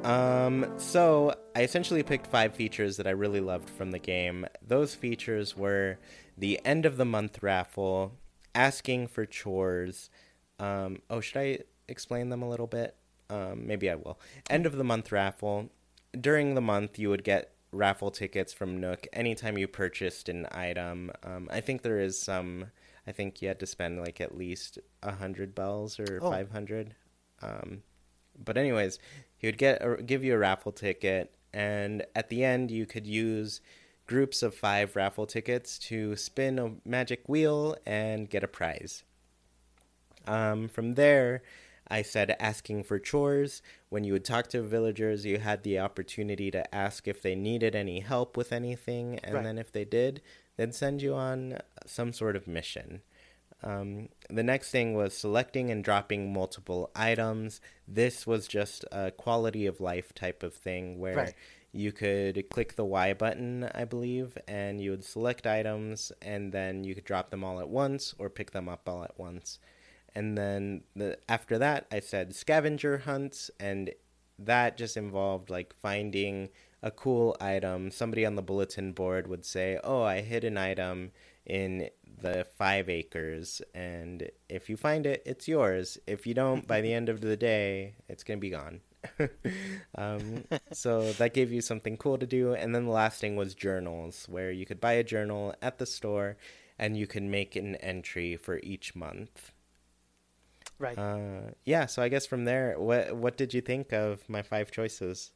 Um, 0.04 0.74
so 0.78 1.34
I 1.56 1.64
essentially 1.64 2.04
picked 2.04 2.28
five 2.28 2.54
features 2.54 2.98
that 2.98 3.08
I 3.08 3.12
really 3.12 3.40
loved 3.40 3.68
from 3.68 3.90
the 3.90 4.00
game. 4.00 4.46
Those 4.66 4.94
features 4.94 5.58
were 5.58 5.98
the 6.38 6.60
end 6.64 6.86
of 6.86 6.98
the 6.98 7.06
month 7.06 7.42
raffle, 7.42 8.14
asking 8.54 9.08
for 9.08 9.26
chores. 9.26 10.12
Um, 10.60 11.02
oh, 11.10 11.20
should 11.20 11.38
I 11.38 11.60
explain 11.88 12.30
them 12.30 12.42
a 12.42 12.50
little 12.50 12.68
bit? 12.68 12.96
Um, 13.30 13.66
maybe 13.68 13.90
I 13.90 13.96
will. 13.96 14.20
End 14.50 14.66
of 14.66 14.76
the 14.78 14.84
month 14.84 15.12
raffle. 15.12 15.70
During 16.20 16.56
the 16.56 16.62
month, 16.62 16.98
you 17.00 17.10
would 17.10 17.24
get 17.24 17.52
raffle 17.72 18.12
tickets 18.12 18.54
from 18.54 18.80
Nook 18.80 19.08
anytime 19.12 19.58
you 19.58 19.68
purchased 19.68 20.30
an 20.30 20.48
item. 20.52 21.12
Um, 21.24 21.50
I 21.52 21.60
think 21.62 21.82
there 21.82 22.00
is 22.00 22.20
some. 22.22 22.68
I 23.08 23.12
think 23.12 23.42
you 23.42 23.48
had 23.48 23.60
to 23.60 23.66
spend 23.68 24.00
like 24.00 24.20
at 24.22 24.38
least 24.38 24.80
a 25.04 25.14
hundred 25.16 25.54
bells 25.54 26.00
or 26.00 26.20
Oh. 26.22 26.30
five 26.32 26.52
hundred. 26.52 26.96
Um, 27.42 27.84
but 28.44 28.58
anyways, 28.58 28.98
he 29.38 29.48
would 29.48 29.58
get 29.58 29.84
or 29.84 29.98
give 29.98 30.24
you 30.24 30.34
a 30.34 30.38
raffle 30.38 30.72
ticket, 30.72 31.36
and 31.54 32.06
at 32.16 32.30
the 32.30 32.44
end 32.44 32.72
you 32.72 32.86
could 32.86 33.06
use 33.08 33.60
groups 34.08 34.42
of 34.44 34.54
five 34.56 34.96
raffle 34.96 35.26
tickets 35.26 35.78
to 35.80 36.16
spin 36.16 36.60
a 36.60 36.72
magic 36.88 37.28
wheel 37.28 37.76
and 37.86 38.30
get 38.30 38.44
a 38.44 38.48
prize. 38.48 39.04
Um, 40.28 40.68
from 40.68 40.94
there, 40.96 41.44
I 41.88 42.02
said 42.02 42.36
asking 42.40 42.84
for 42.84 43.00
chores. 43.00 43.62
When 43.90 44.04
you 44.04 44.14
would 44.14 44.26
talk 44.26 44.48
to 44.48 44.62
villagers, 44.62 45.26
you 45.26 45.38
had 45.40 45.64
the 45.64 45.80
opportunity 45.80 46.50
to 46.52 46.74
ask 46.76 47.08
if 47.08 47.22
they 47.22 47.36
needed 47.36 47.76
any 47.76 48.00
help 48.00 48.36
with 48.36 48.52
anything, 48.52 49.20
and 49.20 49.36
Right. 49.36 49.44
then 49.44 49.58
if 49.58 49.72
they 49.72 49.86
did, 49.86 50.22
they'd 50.58 50.74
send 50.74 51.02
you 51.02 51.14
on 51.14 51.60
some 51.86 52.12
sort 52.12 52.36
of 52.36 52.48
mission. 52.48 53.02
Um, 53.64 54.10
the 54.30 54.44
next 54.44 54.70
thing 54.72 54.94
was 54.96 55.18
selecting 55.18 55.70
and 55.72 55.84
dropping 55.84 56.32
multiple 56.34 56.92
items. 56.96 57.62
This 57.88 58.28
was 58.28 58.48
just 58.48 58.86
a 58.92 59.12
quality 59.12 59.66
of 59.66 59.80
life 59.80 60.14
type 60.14 60.44
of 60.44 60.54
thing 60.54 61.00
where 61.00 61.16
Right. 61.16 61.34
you 61.72 61.92
could 61.92 62.50
click 62.50 62.76
the 62.76 62.86
Y 62.86 63.14
button, 63.14 63.64
I 63.74 63.86
believe, 63.86 64.38
and 64.48 64.82
you 64.82 64.92
would 64.92 65.04
select 65.06 65.48
items, 65.48 66.12
and 66.22 66.52
then 66.52 66.84
you 66.84 66.96
could 66.96 67.06
drop 67.06 67.30
them 67.32 67.44
all 67.44 67.60
at 67.60 67.70
once 67.70 68.14
or 68.18 68.30
pick 68.30 68.52
them 68.52 68.68
up 68.70 68.88
all 68.90 69.04
at 69.04 69.18
once. 69.20 69.60
And 70.16 70.38
then 70.38 70.84
the, 70.96 71.18
after 71.28 71.58
that, 71.58 71.88
I 71.92 72.00
said 72.00 72.36
scavenger 72.36 73.00
hunts, 73.00 73.52
and 73.60 73.92
that 74.40 74.78
just 74.78 74.98
involved 74.98 75.50
like 75.50 75.74
finding 75.74 76.50
a 76.82 76.92
cool 76.92 77.36
item. 77.42 77.92
Somebody 77.92 78.26
on 78.26 78.36
the 78.36 78.42
bulletin 78.42 78.94
board 78.94 79.28
would 79.28 79.46
say, 79.46 79.80
"Oh, 79.84 80.04
I 80.04 80.22
hid 80.22 80.44
an 80.44 80.58
item 80.58 81.12
in 81.46 81.90
the 82.22 82.46
five 82.58 82.90
acres, 82.90 83.62
and 83.74 84.30
if 84.48 84.70
you 84.70 84.78
find 84.78 85.06
it, 85.06 85.22
it's 85.26 85.48
yours. 85.48 85.98
If 86.08 86.26
you 86.26 86.34
don't, 86.34 86.68
by 86.68 86.82
the 86.82 86.94
end 86.94 87.10
of 87.10 87.22
the 87.22 87.36
day, 87.36 87.96
it's 88.08 88.24
gonna 88.24 88.40
be 88.40 88.52
gone." 88.52 88.82
um, 89.96 90.46
so 90.72 91.12
that 91.14 91.34
gave 91.34 91.52
you 91.52 91.62
something 91.62 91.98
cool 91.98 92.18
to 92.18 92.26
do. 92.26 92.54
And 92.54 92.74
then 92.74 92.86
the 92.86 92.92
last 92.92 93.20
thing 93.20 93.36
was 93.36 93.54
journals, 93.54 94.26
where 94.30 94.52
you 94.52 94.66
could 94.66 94.80
buy 94.80 94.94
a 94.94 95.04
journal 95.04 95.56
at 95.62 95.78
the 95.78 95.86
store, 95.86 96.38
and 96.80 96.98
you 96.98 97.08
can 97.08 97.30
make 97.30 97.56
an 97.56 97.76
entry 97.78 98.36
for 98.38 98.60
each 98.64 98.96
month. 98.96 99.52
Right. 100.86 100.98
Uh, 100.98 101.52
yeah, 101.66 101.88
so 101.88 102.02
I 102.04 102.10
guess 102.10 102.26
from 102.26 102.46
there, 102.46 102.80
what 102.80 103.16
what 103.16 103.38
did 103.38 103.54
you 103.54 103.62
think 103.62 103.92
of 103.92 104.28
my 104.30 104.42
five 104.42 104.72
choices? 104.72 105.32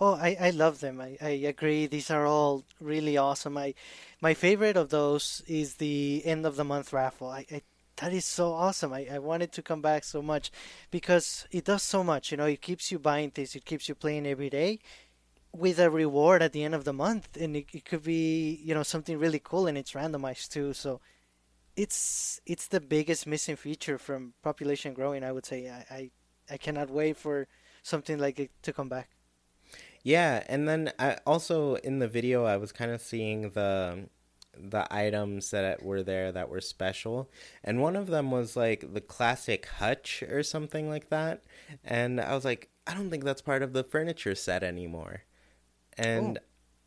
Oh, 0.00 0.14
I, 0.14 0.36
I 0.40 0.50
love 0.50 0.80
them. 0.80 1.00
I, 1.00 1.16
I 1.20 1.30
agree. 1.52 1.86
These 1.86 2.10
are 2.10 2.26
all 2.26 2.64
really 2.80 3.16
awesome. 3.16 3.56
I 3.58 3.74
my 4.20 4.34
favorite 4.34 4.76
of 4.76 4.88
those 4.88 5.42
is 5.46 5.74
the 5.74 6.22
end 6.24 6.46
of 6.46 6.56
the 6.56 6.64
month 6.64 6.92
raffle. 6.92 7.28
I, 7.28 7.44
I 7.52 7.62
that 7.96 8.12
is 8.12 8.24
so 8.24 8.52
awesome. 8.52 8.92
I, 8.92 9.06
I 9.12 9.18
wanted 9.18 9.52
to 9.52 9.62
come 9.62 9.80
back 9.80 10.02
so 10.04 10.20
much 10.20 10.50
because 10.90 11.46
it 11.52 11.64
does 11.64 11.82
so 11.82 12.02
much. 12.02 12.30
You 12.30 12.38
know, 12.38 12.46
it 12.46 12.62
keeps 12.62 12.90
you 12.90 12.98
buying 12.98 13.30
things, 13.30 13.54
it 13.54 13.64
keeps 13.64 13.88
you 13.88 13.94
playing 13.94 14.26
every 14.26 14.50
day 14.50 14.80
with 15.52 15.78
a 15.78 15.90
reward 15.90 16.42
at 16.42 16.52
the 16.52 16.64
end 16.64 16.74
of 16.74 16.84
the 16.84 16.92
month. 16.92 17.36
And 17.36 17.56
it, 17.56 17.66
it 17.72 17.84
could 17.84 18.02
be, 18.02 18.60
you 18.64 18.74
know, 18.74 18.82
something 18.82 19.18
really 19.18 19.38
cool 19.38 19.66
and 19.66 19.78
it's 19.78 19.92
randomized 19.92 20.48
too. 20.50 20.72
So 20.72 21.00
it's 21.76 22.40
it's 22.46 22.68
the 22.68 22.80
biggest 22.80 23.26
missing 23.26 23.56
feature 23.56 23.98
from 23.98 24.34
population 24.42 24.94
growing, 24.94 25.24
I 25.24 25.32
would 25.32 25.46
say. 25.46 25.68
I, 25.68 25.94
I, 25.94 26.10
I 26.50 26.56
cannot 26.56 26.90
wait 26.90 27.16
for 27.16 27.48
something 27.82 28.18
like 28.18 28.38
it 28.38 28.50
to 28.62 28.72
come 28.72 28.88
back. 28.88 29.10
Yeah, 30.02 30.44
and 30.48 30.68
then 30.68 30.92
I 30.98 31.18
also 31.26 31.76
in 31.76 31.98
the 31.98 32.08
video 32.08 32.44
I 32.44 32.56
was 32.56 32.72
kind 32.72 32.90
of 32.90 33.00
seeing 33.00 33.50
the 33.50 34.08
the 34.56 34.86
items 34.94 35.50
that 35.50 35.82
were 35.82 36.02
there 36.02 36.30
that 36.30 36.48
were 36.48 36.60
special, 36.60 37.30
and 37.64 37.80
one 37.80 37.96
of 37.96 38.06
them 38.06 38.30
was 38.30 38.56
like 38.56 38.92
the 38.94 39.00
classic 39.00 39.66
hutch 39.66 40.22
or 40.22 40.42
something 40.42 40.88
like 40.88 41.08
that, 41.08 41.42
and 41.84 42.20
I 42.20 42.34
was 42.34 42.44
like, 42.44 42.68
I 42.86 42.94
don't 42.94 43.10
think 43.10 43.24
that's 43.24 43.42
part 43.42 43.62
of 43.62 43.72
the 43.72 43.82
furniture 43.84 44.34
set 44.34 44.62
anymore, 44.62 45.22
and. 45.98 46.38
Oh. 46.38 46.42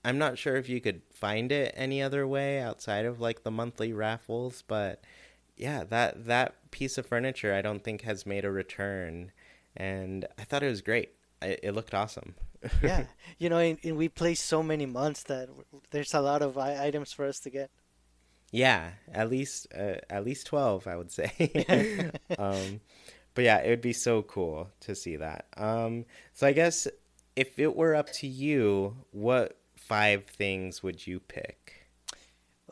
I'm 0.07 0.17
not 0.17 0.37
sure 0.37 0.55
if 0.55 0.69
you 0.69 0.79
could 0.81 1.01
find 1.13 1.51
it 1.51 1.73
any 1.75 2.01
other 2.01 2.27
way 2.27 2.59
outside 2.59 3.05
of 3.05 3.19
like 3.19 3.43
the 3.43 3.51
monthly 3.51 3.93
raffles, 3.93 4.63
but 4.67 5.03
yeah, 5.55 5.83
that 5.85 6.25
that 6.25 6.71
piece 6.71 6.97
of 6.97 7.05
furniture 7.05 7.53
I 7.53 7.61
don't 7.61 7.83
think 7.83 8.01
has 8.03 8.25
made 8.25 8.45
a 8.45 8.51
return, 8.51 9.31
and 9.75 10.25
I 10.39 10.43
thought 10.43 10.63
it 10.63 10.69
was 10.69 10.81
great. 10.81 11.11
It, 11.41 11.59
it 11.63 11.71
looked 11.73 11.93
awesome 11.93 12.35
yeah, 12.81 13.05
you 13.37 13.49
know, 13.49 13.57
and, 13.57 13.77
and, 13.83 13.97
we 13.97 14.09
play 14.09 14.35
so 14.35 14.63
many 14.63 14.85
months 14.85 15.23
that 15.23 15.49
there's 15.91 16.13
a 16.13 16.21
lot 16.21 16.41
of 16.41 16.57
items 16.57 17.13
for 17.13 17.25
us 17.25 17.39
to 17.41 17.49
get. 17.49 17.69
Yeah, 18.51 18.91
at 19.11 19.29
least 19.29 19.67
uh, 19.77 19.95
at 20.09 20.23
least 20.25 20.47
twelve, 20.47 20.87
I 20.87 20.95
would 20.95 21.11
say. 21.11 21.31
um, 22.39 22.81
but 23.33 23.43
yeah, 23.43 23.57
it 23.57 23.69
would 23.69 23.81
be 23.81 23.93
so 23.93 24.23
cool 24.23 24.69
to 24.81 24.95
see 24.95 25.17
that. 25.17 25.47
Um, 25.57 26.05
so 26.33 26.47
I 26.47 26.53
guess 26.53 26.87
if 27.35 27.59
it 27.59 27.75
were 27.75 27.95
up 27.95 28.11
to 28.13 28.27
you, 28.27 28.95
what 29.11 29.57
five 29.87 30.25
things 30.25 30.83
would 30.83 31.07
you 31.07 31.19
pick? 31.19 31.89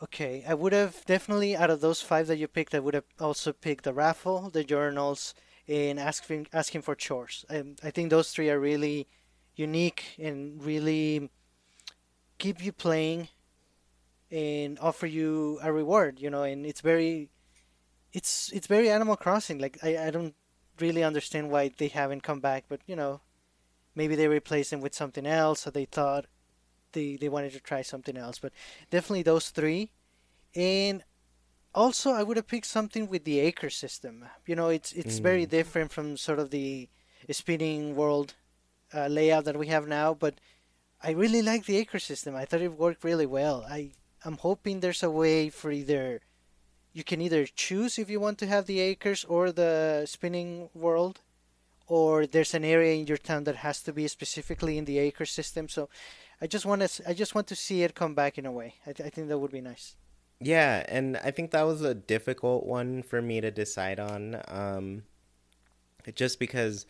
Okay, 0.02 0.44
I 0.46 0.54
would 0.54 0.72
have 0.72 1.04
definitely 1.06 1.56
out 1.56 1.70
of 1.70 1.80
those 1.80 2.02
five 2.02 2.26
that 2.26 2.36
you 2.36 2.48
picked, 2.48 2.74
I 2.74 2.80
would 2.80 2.94
have 2.94 3.04
also 3.18 3.52
picked 3.52 3.84
the 3.84 3.94
raffle, 3.94 4.50
the 4.50 4.62
journals, 4.62 5.34
and 5.66 5.98
asking 5.98 6.48
asking 6.52 6.82
for 6.82 6.94
chores. 6.94 7.44
Um, 7.48 7.76
I 7.82 7.90
think 7.90 8.10
those 8.10 8.30
three 8.30 8.50
are 8.50 8.60
really 8.60 9.08
unique 9.56 10.14
and 10.18 10.62
really 10.62 11.30
keep 12.38 12.62
you 12.62 12.72
playing 12.72 13.28
and 14.30 14.78
offer 14.80 15.06
you 15.06 15.58
a 15.62 15.72
reward 15.72 16.20
you 16.20 16.28
know 16.28 16.42
and 16.42 16.66
it's 16.66 16.80
very 16.80 17.30
it's 18.12 18.50
it's 18.52 18.66
very 18.66 18.90
animal 18.90 19.16
crossing 19.16 19.58
like 19.58 19.78
i, 19.82 19.96
I 19.96 20.10
don't 20.10 20.34
really 20.80 21.02
understand 21.02 21.50
why 21.50 21.70
they 21.76 21.88
haven't 21.88 22.22
come 22.22 22.40
back 22.40 22.64
but 22.68 22.80
you 22.86 22.96
know 22.96 23.20
maybe 23.94 24.14
they 24.14 24.28
replaced 24.28 24.70
them 24.70 24.80
with 24.80 24.94
something 24.94 25.26
else 25.26 25.66
or 25.66 25.70
they 25.70 25.86
thought 25.86 26.26
they 26.96 27.08
they 27.20 27.30
wanted 27.34 27.52
to 27.52 27.60
try 27.60 27.82
something 27.82 28.16
else 28.24 28.38
but 28.44 28.52
definitely 28.90 29.22
those 29.22 29.50
three 29.50 29.84
and 30.54 31.04
also 31.82 32.08
i 32.10 32.22
would 32.22 32.38
have 32.38 32.52
picked 32.54 32.66
something 32.78 33.04
with 33.08 33.24
the 33.24 33.38
acre 33.48 33.70
system 33.70 34.24
you 34.46 34.56
know 34.56 34.68
it's 34.68 34.90
it's 35.00 35.18
mm. 35.20 35.28
very 35.30 35.46
different 35.46 35.92
from 35.92 36.16
sort 36.16 36.40
of 36.40 36.50
the 36.50 36.88
spinning 37.30 37.96
world 37.96 38.34
uh, 38.94 39.06
layout 39.06 39.44
that 39.44 39.58
we 39.58 39.66
have 39.68 39.86
now, 39.86 40.14
but 40.14 40.34
I 41.02 41.10
really 41.10 41.42
like 41.42 41.66
the 41.66 41.76
acre 41.76 41.98
system. 41.98 42.34
I 42.34 42.44
thought 42.44 42.60
it 42.60 42.78
worked 42.78 43.04
really 43.04 43.26
well. 43.26 43.64
I 43.68 43.92
I'm 44.24 44.38
hoping 44.38 44.80
there's 44.80 45.02
a 45.02 45.10
way 45.10 45.50
for 45.50 45.70
either 45.70 46.20
you 46.92 47.04
can 47.04 47.20
either 47.20 47.46
choose 47.46 47.98
if 47.98 48.08
you 48.08 48.18
want 48.18 48.38
to 48.38 48.46
have 48.46 48.66
the 48.66 48.80
acres 48.80 49.24
or 49.24 49.52
the 49.52 50.04
spinning 50.06 50.70
world, 50.74 51.20
or 51.86 52.26
there's 52.26 52.54
an 52.54 52.64
area 52.64 52.94
in 52.94 53.06
your 53.06 53.18
town 53.18 53.44
that 53.44 53.56
has 53.56 53.82
to 53.82 53.92
be 53.92 54.08
specifically 54.08 54.78
in 54.78 54.86
the 54.86 54.98
acre 54.98 55.26
system. 55.26 55.68
So 55.68 55.88
I 56.40 56.46
just 56.46 56.66
want 56.66 56.82
to 56.82 57.08
I 57.08 57.14
just 57.14 57.34
want 57.34 57.46
to 57.48 57.56
see 57.56 57.82
it 57.82 57.94
come 57.94 58.14
back 58.14 58.38
in 58.38 58.46
a 58.46 58.52
way. 58.52 58.74
I, 58.86 58.92
th- 58.92 59.06
I 59.06 59.10
think 59.10 59.28
that 59.28 59.38
would 59.38 59.52
be 59.52 59.60
nice. 59.60 59.96
Yeah, 60.40 60.84
and 60.88 61.16
I 61.18 61.30
think 61.30 61.50
that 61.52 61.62
was 61.62 61.80
a 61.82 61.94
difficult 61.94 62.66
one 62.66 63.02
for 63.02 63.22
me 63.22 63.40
to 63.40 63.50
decide 63.50 63.98
on, 63.98 64.42
um, 64.48 65.04
just 66.14 66.38
because 66.38 66.86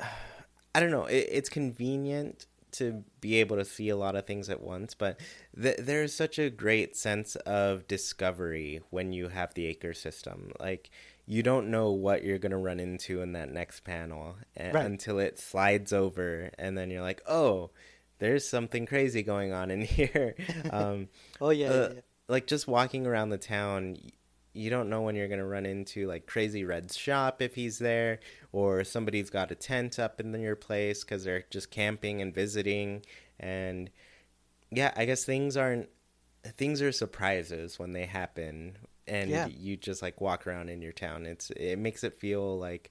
I 0.74 0.80
don't 0.80 0.90
know. 0.90 1.04
It, 1.06 1.28
it's 1.30 1.48
convenient 1.48 2.46
to 2.72 3.04
be 3.20 3.36
able 3.36 3.56
to 3.56 3.64
see 3.64 3.90
a 3.90 3.96
lot 3.96 4.16
of 4.16 4.26
things 4.26 4.48
at 4.48 4.62
once, 4.62 4.94
but 4.94 5.20
th- 5.60 5.76
there's 5.78 6.14
such 6.14 6.38
a 6.38 6.48
great 6.48 6.96
sense 6.96 7.36
of 7.36 7.86
discovery 7.86 8.80
when 8.88 9.12
you 9.12 9.28
have 9.28 9.52
the 9.54 9.66
acre 9.66 9.92
system. 9.92 10.50
Like 10.58 10.90
you 11.26 11.42
don't 11.42 11.70
know 11.70 11.92
what 11.92 12.24
you're 12.24 12.38
going 12.38 12.50
to 12.50 12.56
run 12.56 12.80
into 12.80 13.20
in 13.20 13.32
that 13.34 13.52
next 13.52 13.84
panel 13.84 14.36
a- 14.56 14.72
right. 14.72 14.86
until 14.86 15.18
it 15.18 15.38
slides 15.38 15.92
over 15.92 16.50
and 16.58 16.76
then 16.76 16.90
you're 16.90 17.02
like, 17.02 17.22
"Oh, 17.28 17.70
there's 18.22 18.48
something 18.48 18.86
crazy 18.86 19.22
going 19.22 19.52
on 19.52 19.70
in 19.70 19.80
here." 19.82 20.36
um, 20.70 21.08
oh 21.40 21.50
yeah, 21.50 21.68
uh, 21.68 21.74
yeah, 21.74 21.88
yeah, 21.94 22.00
Like 22.28 22.46
just 22.46 22.68
walking 22.68 23.06
around 23.06 23.30
the 23.30 23.38
town, 23.38 23.96
you 24.54 24.70
don't 24.70 24.88
know 24.88 25.02
when 25.02 25.16
you're 25.16 25.28
going 25.28 25.40
to 25.40 25.46
run 25.46 25.66
into 25.66 26.06
like 26.06 26.26
crazy 26.26 26.64
red's 26.64 26.96
shop 26.96 27.40
if 27.40 27.54
he's 27.54 27.78
there 27.78 28.20
or 28.52 28.84
somebody's 28.84 29.30
got 29.30 29.50
a 29.50 29.54
tent 29.54 29.98
up 29.98 30.20
in 30.20 30.32
your 30.40 30.56
place 30.56 31.02
because 31.02 31.24
they're 31.24 31.44
just 31.50 31.70
camping 31.70 32.20
and 32.20 32.34
visiting 32.34 33.02
and 33.40 33.90
yeah 34.70 34.92
i 34.96 35.04
guess 35.04 35.24
things 35.24 35.56
aren't 35.56 35.88
things 36.56 36.82
are 36.82 36.92
surprises 36.92 37.78
when 37.78 37.92
they 37.92 38.04
happen 38.04 38.76
and 39.06 39.30
yeah. 39.30 39.46
you 39.46 39.76
just 39.76 40.02
like 40.02 40.20
walk 40.20 40.46
around 40.46 40.68
in 40.68 40.82
your 40.82 40.92
town 40.92 41.24
it's 41.24 41.50
it 41.50 41.78
makes 41.78 42.04
it 42.04 42.18
feel 42.18 42.58
like 42.58 42.90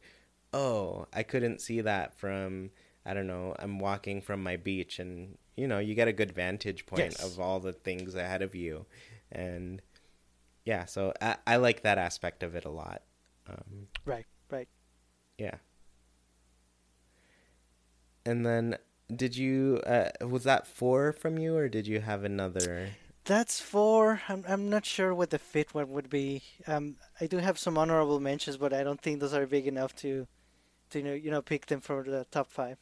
oh 0.53 1.05
i 1.13 1.21
couldn't 1.21 1.61
see 1.61 1.81
that 1.81 2.17
from 2.17 2.71
i 3.05 3.13
don't 3.13 3.27
know 3.27 3.55
i'm 3.59 3.79
walking 3.79 4.21
from 4.21 4.41
my 4.43 4.55
beach 4.55 4.99
and 4.99 5.37
you 5.55 5.67
know 5.67 5.79
you 5.79 5.95
get 5.95 6.07
a 6.07 6.13
good 6.13 6.31
vantage 6.31 6.85
point 6.85 7.15
yes. 7.17 7.23
of 7.23 7.39
all 7.39 7.59
the 7.59 7.73
things 7.73 8.15
ahead 8.15 8.41
of 8.41 8.55
you 8.55 8.85
and 9.31 9.81
yeah, 10.65 10.85
so 10.85 11.13
I, 11.21 11.37
I 11.47 11.55
like 11.55 11.81
that 11.81 11.97
aspect 11.97 12.43
of 12.43 12.55
it 12.55 12.65
a 12.65 12.69
lot. 12.69 13.01
Um, 13.47 13.87
right, 14.05 14.25
right. 14.49 14.67
Yeah. 15.37 15.55
And 18.25 18.45
then, 18.45 18.77
did 19.13 19.35
you? 19.35 19.81
Uh, 19.85 20.09
was 20.25 20.43
that 20.43 20.67
four 20.67 21.11
from 21.11 21.39
you, 21.39 21.55
or 21.55 21.67
did 21.67 21.87
you 21.87 22.01
have 22.01 22.23
another? 22.23 22.89
That's 23.25 23.59
four. 23.59 24.21
I'm 24.29 24.45
I'm 24.47 24.69
not 24.69 24.85
sure 24.85 25.15
what 25.15 25.31
the 25.31 25.39
fifth 25.39 25.73
one 25.73 25.89
would 25.89 26.09
be. 26.09 26.43
Um, 26.67 26.97
I 27.19 27.25
do 27.25 27.37
have 27.37 27.57
some 27.57 27.77
honorable 27.77 28.19
mentions, 28.19 28.57
but 28.57 28.73
I 28.73 28.83
don't 28.83 29.01
think 29.01 29.19
those 29.19 29.33
are 29.33 29.47
big 29.47 29.65
enough 29.65 29.95
to, 29.97 30.27
to 30.91 30.99
you 30.99 31.05
know, 31.05 31.13
you 31.13 31.31
know, 31.31 31.41
pick 31.41 31.65
them 31.65 31.81
for 31.81 32.03
the 32.03 32.27
top 32.29 32.51
five. 32.51 32.77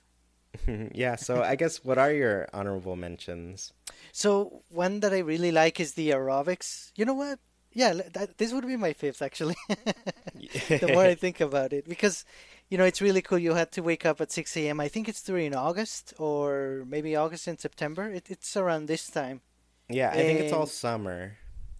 yeah. 0.94 1.16
So 1.16 1.42
I 1.44 1.56
guess 1.56 1.84
what 1.84 1.98
are 1.98 2.12
your 2.12 2.48
honorable 2.54 2.96
mentions? 2.96 3.74
So 4.12 4.64
one 4.70 5.00
that 5.02 5.14
I 5.14 5.20
really 5.20 5.52
like 5.52 5.80
is 5.80 5.94
the 5.94 6.10
aerobics. 6.10 6.92
You 6.96 7.06
know 7.06 7.14
what? 7.14 7.40
yeah, 7.74 7.94
that, 8.14 8.38
this 8.38 8.52
would 8.52 8.66
be 8.66 8.78
my 8.78 8.94
fifth 8.94 9.22
actually. 9.22 9.56
the 9.68 10.92
more 10.94 11.06
I 11.06 11.16
think 11.16 11.40
about 11.40 11.74
it, 11.74 11.88
because 11.88 12.26
you 12.70 12.78
know 12.78 12.84
it's 12.84 13.02
really 13.02 13.22
cool. 13.22 13.38
You 13.38 13.54
had 13.54 13.72
to 13.74 13.82
wake 13.82 14.06
up 14.06 14.22
at 14.22 14.32
six 14.32 14.56
a.m. 14.58 14.80
I 14.80 14.88
think 14.88 15.08
it's 15.08 15.22
during 15.22 15.56
August 15.56 16.14
or 16.18 16.84
maybe 16.88 17.16
August 17.16 17.48
and 17.48 17.60
September. 17.60 18.10
It, 18.12 18.30
it's 18.30 18.58
around 18.58 18.88
this 18.88 19.08
time. 19.08 19.42
Yeah, 19.88 20.10
I 20.10 20.16
and... 20.16 20.28
think 20.28 20.40
it's 20.40 20.54
all 20.54 20.66
summer. 20.66 21.38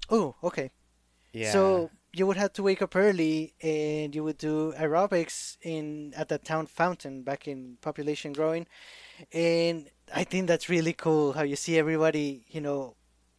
Oh, 0.10 0.36
okay. 0.44 0.72
Yeah. 1.34 1.52
So 1.52 1.90
you 2.14 2.26
would 2.26 2.38
have 2.38 2.54
to 2.54 2.64
wake 2.64 2.82
up 2.82 2.96
early 2.96 3.54
and 3.62 4.16
you 4.16 4.24
would 4.24 4.38
do 4.38 4.74
aerobics 4.74 5.58
in 5.62 6.14
at 6.16 6.30
the 6.30 6.38
town 6.38 6.66
fountain 6.66 7.24
back 7.24 7.48
in 7.48 7.78
population 7.82 8.34
growing, 8.34 8.68
and 9.32 9.90
I 10.14 10.24
think 10.24 10.48
that's 10.48 10.70
really 10.70 10.94
cool 10.94 11.34
how 11.34 11.44
you 11.44 11.56
see 11.56 11.78
everybody 11.78 12.46
you 12.50 12.62
know 12.62 12.96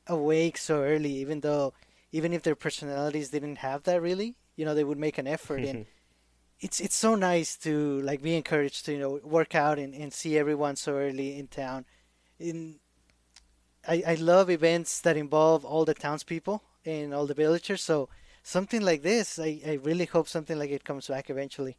awake 0.06 0.58
so 0.58 0.82
early, 0.82 1.12
even 1.14 1.40
though 1.40 1.72
even 2.12 2.32
if 2.32 2.42
their 2.42 2.54
personalities 2.54 3.30
didn't 3.30 3.56
have 3.56 3.84
that 3.84 4.02
really, 4.02 4.36
you 4.56 4.64
know, 4.64 4.74
they 4.74 4.84
would 4.84 4.98
make 4.98 5.18
an 5.18 5.26
effort. 5.26 5.60
And 5.60 5.86
it's 6.60 6.80
it's 6.80 6.96
so 6.96 7.14
nice 7.14 7.56
to 7.58 8.00
like 8.02 8.22
be 8.22 8.36
encouraged 8.36 8.84
to, 8.86 8.92
you 8.92 8.98
know, 8.98 9.20
work 9.22 9.54
out 9.54 9.78
and, 9.78 9.94
and 9.94 10.12
see 10.12 10.36
everyone 10.38 10.76
so 10.76 10.94
early 10.94 11.38
in 11.38 11.46
town. 11.46 11.86
In 12.38 12.80
I, 13.86 14.02
I 14.06 14.14
love 14.14 14.50
events 14.50 15.00
that 15.00 15.16
involve 15.16 15.64
all 15.64 15.84
the 15.84 15.94
townspeople 15.94 16.62
and 16.84 17.14
all 17.14 17.26
the 17.26 17.34
villagers, 17.34 17.82
so 17.82 18.08
something 18.42 18.82
like 18.82 19.02
this, 19.02 19.38
I, 19.38 19.60
I 19.66 19.72
really 19.74 20.06
hope 20.06 20.28
something 20.28 20.58
like 20.58 20.70
it 20.70 20.84
comes 20.84 21.08
back 21.08 21.30
eventually. 21.30 21.76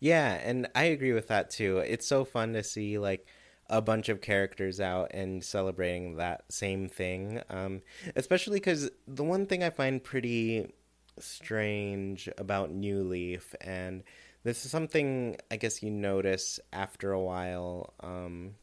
Yeah, 0.00 0.34
and 0.34 0.68
I 0.74 0.84
agree 0.84 1.12
with 1.12 1.28
that 1.28 1.50
too. 1.50 1.78
It's 1.78 2.06
so 2.06 2.24
fun 2.24 2.52
to 2.52 2.62
see 2.62 2.98
like 2.98 3.26
a 3.68 3.82
bunch 3.82 4.08
of 4.08 4.20
characters 4.20 4.80
out 4.80 5.10
and 5.12 5.44
celebrating 5.44 6.16
that 6.16 6.44
same 6.48 6.88
thing. 6.88 7.42
Um, 7.50 7.82
especially 8.16 8.60
because 8.60 8.90
the 9.06 9.24
one 9.24 9.46
thing 9.46 9.62
I 9.62 9.70
find 9.70 10.02
pretty 10.02 10.72
strange 11.18 12.28
about 12.38 12.70
New 12.70 13.02
Leaf, 13.02 13.54
and 13.60 14.04
this 14.44 14.64
is 14.64 14.70
something 14.70 15.36
I 15.50 15.56
guess 15.56 15.82
you 15.82 15.90
notice 15.90 16.60
after 16.72 17.12
a 17.12 17.20
while, 17.20 17.92
um, 18.00 18.54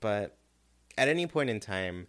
but 0.00 0.36
at 0.98 1.08
any 1.08 1.26
point 1.26 1.50
in 1.50 1.60
time 1.60 2.08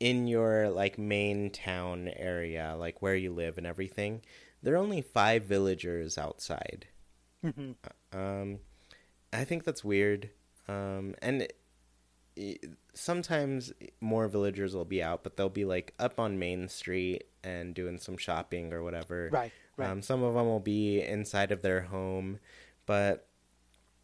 in 0.00 0.26
your 0.26 0.70
like 0.70 0.98
main 0.98 1.50
town 1.50 2.08
area, 2.16 2.74
like 2.78 3.00
where 3.02 3.16
you 3.16 3.32
live 3.32 3.58
and 3.58 3.66
everything, 3.66 4.22
there 4.62 4.74
are 4.74 4.78
only 4.78 5.02
five 5.02 5.44
villagers 5.44 6.18
outside. 6.18 6.86
Mm-hmm. 7.44 8.18
Um, 8.18 8.58
I 9.32 9.44
think 9.44 9.64
that's 9.64 9.84
weird. 9.84 10.30
Um, 10.68 11.14
and 11.20 11.42
it, 11.42 11.58
it, 12.36 12.64
sometimes 12.94 13.72
more 14.00 14.28
villagers 14.28 14.74
will 14.74 14.84
be 14.84 15.02
out, 15.02 15.22
but 15.22 15.36
they'll 15.36 15.48
be 15.48 15.64
like 15.64 15.94
up 15.98 16.18
on 16.18 16.38
Main 16.38 16.68
Street 16.68 17.24
and 17.42 17.74
doing 17.74 17.98
some 17.98 18.16
shopping 18.16 18.72
or 18.72 18.82
whatever. 18.82 19.28
Right, 19.32 19.52
right. 19.76 19.90
Um, 19.90 20.02
some 20.02 20.22
of 20.22 20.34
them 20.34 20.46
will 20.46 20.60
be 20.60 21.02
inside 21.02 21.52
of 21.52 21.62
their 21.62 21.82
home, 21.82 22.38
but 22.86 23.28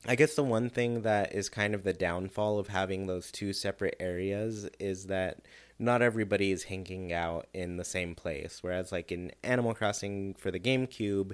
I 0.07 0.14
guess 0.14 0.34
the 0.34 0.45
one 0.45 0.70
thing 0.70 1.03
that 1.03 1.34
is 1.34 1.49
kind 1.49 1.74
of 1.74 1.84
the 1.84 1.93
downfall 1.93 2.59
of 2.59 2.68
having 2.68 3.07
those 3.07 3.30
two 3.30 3.53
separate 3.53 3.97
areas 4.01 4.68
is 4.78 5.07
that 5.07 5.43
not 5.81 6.03
everybody 6.03 6.53
is 6.53 6.64
hanging 6.64 7.12
out 7.12 7.47
in 7.55 7.78
the 7.78 7.85
same 7.85 8.14
place. 8.14 8.59
Whereas, 8.61 8.93
like 8.93 9.11
in 9.11 9.33
Animal 9.43 9.74
Crossing 9.74 10.35
for 10.35 10.51
the 10.51 10.61
GameCube, 10.61 11.33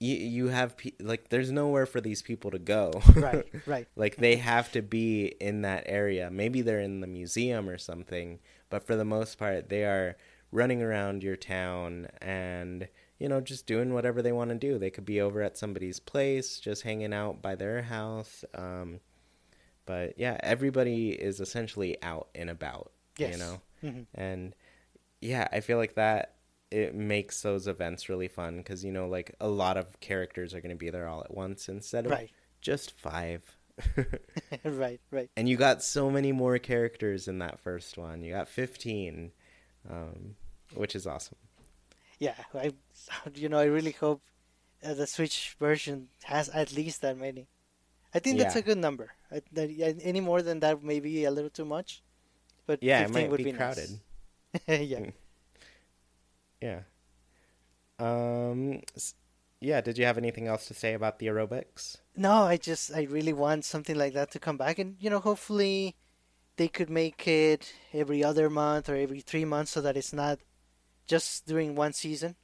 you 0.00 0.16
you 0.16 0.48
have 0.48 0.78
pe- 0.78 0.92
like 0.98 1.28
there's 1.28 1.52
nowhere 1.52 1.86
for 1.86 2.00
these 2.00 2.22
people 2.22 2.50
to 2.50 2.58
go. 2.58 2.90
Right, 3.14 3.46
right. 3.66 3.86
like 3.96 4.16
they 4.16 4.36
have 4.36 4.72
to 4.72 4.82
be 4.82 5.26
in 5.40 5.60
that 5.62 5.84
area. 5.86 6.30
Maybe 6.30 6.62
they're 6.62 6.80
in 6.80 7.00
the 7.00 7.06
museum 7.06 7.68
or 7.68 7.76
something, 7.76 8.40
but 8.70 8.86
for 8.86 8.96
the 8.96 9.04
most 9.04 9.38
part, 9.38 9.68
they 9.68 9.84
are 9.84 10.16
running 10.50 10.82
around 10.82 11.22
your 11.22 11.36
town 11.36 12.08
and 12.20 12.88
you 13.18 13.28
know 13.28 13.40
just 13.40 13.66
doing 13.66 13.92
whatever 13.92 14.22
they 14.22 14.32
want 14.32 14.50
to 14.50 14.56
do. 14.56 14.78
They 14.78 14.90
could 14.90 15.04
be 15.04 15.20
over 15.20 15.42
at 15.42 15.58
somebody's 15.58 16.00
place, 16.00 16.58
just 16.58 16.82
hanging 16.82 17.12
out 17.12 17.42
by 17.42 17.56
their 17.56 17.82
house. 17.82 18.42
Um, 18.54 19.00
but 19.84 20.14
yeah, 20.18 20.38
everybody 20.42 21.10
is 21.10 21.40
essentially 21.40 22.02
out 22.02 22.28
and 22.34 22.48
about. 22.48 22.90
Yes. 23.20 23.32
You 23.32 23.38
know, 23.38 23.60
Mhm. 23.84 24.06
and 24.14 24.54
yeah, 25.20 25.46
I 25.52 25.60
feel 25.60 25.78
like 25.78 25.94
that 25.94 26.34
it 26.70 26.94
makes 26.94 27.42
those 27.42 27.66
events 27.66 28.08
really 28.08 28.28
fun 28.28 28.56
because 28.58 28.84
you 28.84 28.92
know 28.92 29.08
like 29.08 29.34
a 29.40 29.48
lot 29.48 29.76
of 29.76 29.98
characters 30.00 30.54
are 30.54 30.60
going 30.60 30.70
to 30.70 30.76
be 30.76 30.90
there 30.90 31.08
all 31.08 31.22
at 31.22 31.34
once 31.34 31.68
instead 31.68 32.06
of 32.06 32.12
Right. 32.12 32.30
just 32.60 32.92
five. 32.92 33.56
right, 34.64 35.00
right. 35.10 35.30
and 35.36 35.48
you 35.48 35.56
got 35.56 35.82
so 35.82 36.10
many 36.10 36.32
more 36.32 36.58
characters 36.58 37.28
in 37.28 37.38
that 37.38 37.58
first 37.60 37.96
one. 37.96 38.22
You 38.22 38.32
got 38.34 38.48
15, 38.48 39.32
um, 39.88 40.36
which 40.74 40.94
is 40.94 41.06
awesome. 41.06 41.38
Yeah, 42.18 42.34
I, 42.54 42.72
you 43.34 43.48
know, 43.48 43.58
I 43.58 43.64
really 43.64 43.92
hope 43.92 44.20
uh, 44.84 44.94
the 44.94 45.06
Switch 45.06 45.56
version 45.58 46.08
has 46.24 46.48
at 46.50 46.72
least 46.72 47.00
that 47.02 47.16
many. 47.18 47.48
I 48.14 48.18
think 48.18 48.38
that's 48.38 48.56
a 48.56 48.62
good 48.62 48.78
number. 48.78 49.10
I, 49.30 49.40
that, 49.52 49.70
any 50.02 50.20
more 50.20 50.42
than 50.42 50.60
that 50.60 50.82
may 50.82 51.00
be 51.00 51.24
a 51.24 51.30
little 51.30 51.50
too 51.50 51.64
much. 51.64 52.02
But 52.70 52.84
Yeah, 52.84 53.02
it 53.02 53.10
might 53.10 53.28
would 53.28 53.38
be 53.38 53.50
be, 53.50 53.52
crowded. 53.52 53.90
Nice. 54.68 54.80
yeah. 54.92 55.10
Yeah. 56.62 56.80
Um. 57.98 58.82
Yeah. 59.60 59.80
Did 59.80 59.98
you 59.98 60.04
have 60.04 60.16
anything 60.16 60.46
else 60.46 60.66
to 60.66 60.74
say 60.74 60.94
about 60.94 61.18
the 61.18 61.26
aerobics? 61.26 61.96
No, 62.14 62.30
I 62.44 62.56
just 62.58 62.94
I 62.94 63.08
really 63.10 63.32
want 63.32 63.64
something 63.64 63.96
like 63.98 64.14
that 64.14 64.30
to 64.30 64.38
come 64.38 64.56
back, 64.56 64.78
and 64.78 64.94
you 65.00 65.10
know, 65.10 65.18
hopefully 65.18 65.96
they 66.58 66.68
could 66.68 66.90
make 66.90 67.26
it 67.26 67.74
every 67.92 68.22
other 68.22 68.48
month 68.48 68.88
or 68.88 68.94
every 68.94 69.18
three 69.20 69.44
months, 69.44 69.72
so 69.72 69.80
that 69.80 69.96
it's 69.96 70.12
not 70.12 70.38
just 71.08 71.46
during 71.46 71.74
one 71.74 71.92
season. 71.92 72.36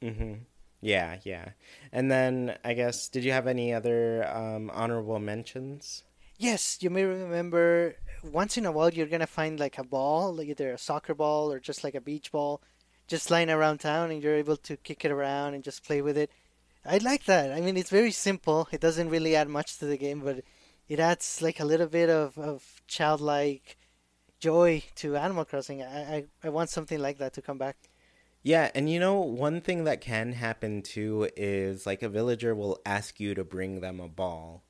Mm-hmm. 0.00 0.32
Yeah. 0.80 1.18
Yeah. 1.24 1.50
And 1.92 2.10
then 2.10 2.56
I 2.64 2.72
guess 2.72 3.10
did 3.10 3.22
you 3.22 3.32
have 3.32 3.46
any 3.46 3.74
other 3.74 4.26
um, 4.34 4.70
honorable 4.72 5.18
mentions? 5.18 6.04
Yes, 6.38 6.78
you 6.82 6.90
may 6.90 7.04
remember 7.04 7.96
once 8.22 8.58
in 8.58 8.66
a 8.66 8.72
while 8.72 8.92
you're 8.92 9.06
gonna 9.06 9.26
find 9.26 9.58
like 9.58 9.78
a 9.78 9.84
ball, 9.84 10.34
like 10.34 10.48
either 10.48 10.72
a 10.72 10.78
soccer 10.78 11.14
ball 11.14 11.50
or 11.50 11.60
just 11.60 11.82
like 11.82 11.94
a 11.94 12.00
beach 12.00 12.30
ball, 12.30 12.60
just 13.06 13.30
lying 13.30 13.50
around 13.50 13.78
town, 13.78 14.10
and 14.10 14.22
you're 14.22 14.34
able 14.34 14.56
to 14.58 14.76
kick 14.76 15.04
it 15.04 15.10
around 15.10 15.54
and 15.54 15.64
just 15.64 15.84
play 15.84 16.02
with 16.02 16.16
it. 16.18 16.30
I 16.84 16.98
like 16.98 17.24
that. 17.24 17.52
I 17.52 17.60
mean, 17.60 17.76
it's 17.76 17.90
very 17.90 18.10
simple. 18.12 18.68
It 18.70 18.80
doesn't 18.80 19.08
really 19.10 19.34
add 19.34 19.48
much 19.48 19.78
to 19.78 19.86
the 19.86 19.96
game, 19.96 20.20
but 20.20 20.44
it 20.88 21.00
adds 21.00 21.40
like 21.42 21.58
a 21.58 21.64
little 21.64 21.88
bit 21.88 22.10
of, 22.10 22.38
of 22.38 22.82
childlike 22.86 23.76
joy 24.38 24.82
to 24.96 25.16
Animal 25.16 25.44
Crossing. 25.44 25.82
I, 25.82 26.16
I 26.16 26.24
I 26.44 26.48
want 26.50 26.70
something 26.70 27.00
like 27.00 27.18
that 27.18 27.32
to 27.34 27.42
come 27.42 27.58
back. 27.58 27.76
Yeah, 28.42 28.70
and 28.74 28.90
you 28.90 29.00
know, 29.00 29.20
one 29.20 29.60
thing 29.60 29.84
that 29.84 30.00
can 30.00 30.32
happen 30.32 30.82
too 30.82 31.28
is 31.36 31.86
like 31.86 32.02
a 32.02 32.08
villager 32.08 32.54
will 32.54 32.78
ask 32.84 33.18
you 33.18 33.34
to 33.34 33.42
bring 33.44 33.80
them 33.80 34.00
a 34.00 34.08
ball. 34.08 34.64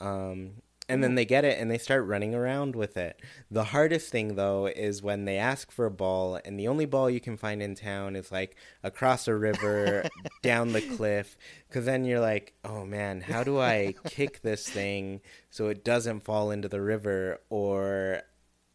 Um, 0.00 0.62
and 0.88 1.02
then 1.02 1.14
they 1.14 1.24
get 1.24 1.44
it 1.44 1.58
and 1.58 1.70
they 1.70 1.78
start 1.78 2.06
running 2.06 2.34
around 2.34 2.74
with 2.76 2.96
it. 2.96 3.20
The 3.50 3.64
hardest 3.64 4.10
thing 4.10 4.34
though 4.34 4.66
is 4.66 5.02
when 5.02 5.24
they 5.24 5.38
ask 5.38 5.70
for 5.70 5.86
a 5.86 5.90
ball 5.90 6.38
and 6.44 6.58
the 6.58 6.68
only 6.68 6.86
ball 6.86 7.08
you 7.08 7.20
can 7.20 7.36
find 7.36 7.62
in 7.62 7.74
town 7.74 8.16
is 8.16 8.30
like 8.32 8.56
across 8.82 9.26
a 9.28 9.34
river, 9.34 10.08
down 10.42 10.72
the 10.72 10.82
cliff. 10.82 11.36
Because 11.68 11.84
then 11.86 12.04
you're 12.04 12.20
like, 12.20 12.54
oh 12.64 12.84
man, 12.84 13.20
how 13.20 13.42
do 13.44 13.58
I 13.60 13.94
kick 14.04 14.42
this 14.42 14.68
thing 14.68 15.20
so 15.50 15.68
it 15.68 15.84
doesn't 15.84 16.20
fall 16.24 16.50
into 16.50 16.68
the 16.68 16.80
river? 16.82 17.40
Or 17.48 18.22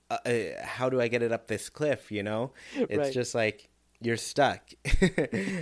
uh, 0.09 0.17
uh, 0.25 0.63
how 0.63 0.89
do 0.89 1.01
I 1.01 1.09
get 1.09 1.21
it 1.21 1.31
up 1.31 1.47
this 1.47 1.69
cliff? 1.69 2.11
You 2.11 2.23
know, 2.23 2.53
it's 2.75 2.97
Right. 2.97 3.13
just 3.13 3.35
like 3.35 3.69
you're 4.01 4.17
stuck. 4.17 4.61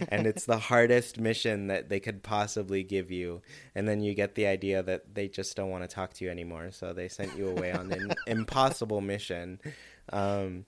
And 0.09 0.27
it's 0.27 0.45
the 0.45 0.57
hardest 0.57 1.19
mission 1.19 1.67
that 1.67 1.89
they 1.89 1.99
could 1.99 2.23
possibly 2.23 2.83
give 2.83 3.11
you. 3.11 3.41
And 3.73 3.87
then 3.87 4.01
you 4.01 4.13
get 4.13 4.35
the 4.35 4.47
idea 4.47 4.83
that 4.83 5.15
they 5.15 5.27
just 5.27 5.55
don't 5.55 5.69
want 5.69 5.83
to 5.83 5.93
talk 5.93 6.13
to 6.13 6.25
you 6.25 6.31
anymore 6.31 6.71
so 6.71 6.93
they 6.93 7.07
sent 7.07 7.37
you 7.37 7.49
away 7.49 7.71
on 7.71 7.91
an 7.91 8.13
impossible 8.27 9.01
mission. 9.01 9.59
Um, 10.11 10.65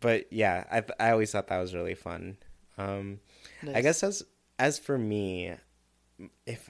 but 0.00 0.30
yeah 0.32 0.64
I, 0.70 1.06
I 1.08 1.10
always 1.12 1.32
thought 1.32 1.48
that 1.48 1.58
was 1.58 1.74
really 1.74 1.94
fun. 1.94 2.36
Um, 2.76 3.20
i 3.72 3.80
guess 3.80 4.02
as 4.02 4.24
as 4.58 4.80
for 4.80 4.98
me 4.98 5.52
if 6.44 6.68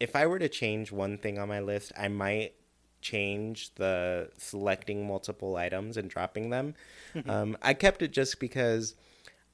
if 0.00 0.16
i 0.16 0.26
were 0.26 0.38
to 0.38 0.48
change 0.48 0.90
one 0.90 1.18
thing 1.18 1.38
on 1.38 1.46
my 1.46 1.60
list 1.60 1.92
i 1.94 2.08
might 2.08 2.54
change 3.02 3.74
the 3.74 4.30
selecting 4.38 5.06
multiple 5.06 5.56
items 5.56 5.96
and 5.96 6.10
dropping 6.10 6.50
them. 6.50 6.74
Um, 7.26 7.56
i 7.62 7.72
kept 7.72 8.02
it 8.02 8.12
just 8.12 8.40
because 8.40 8.94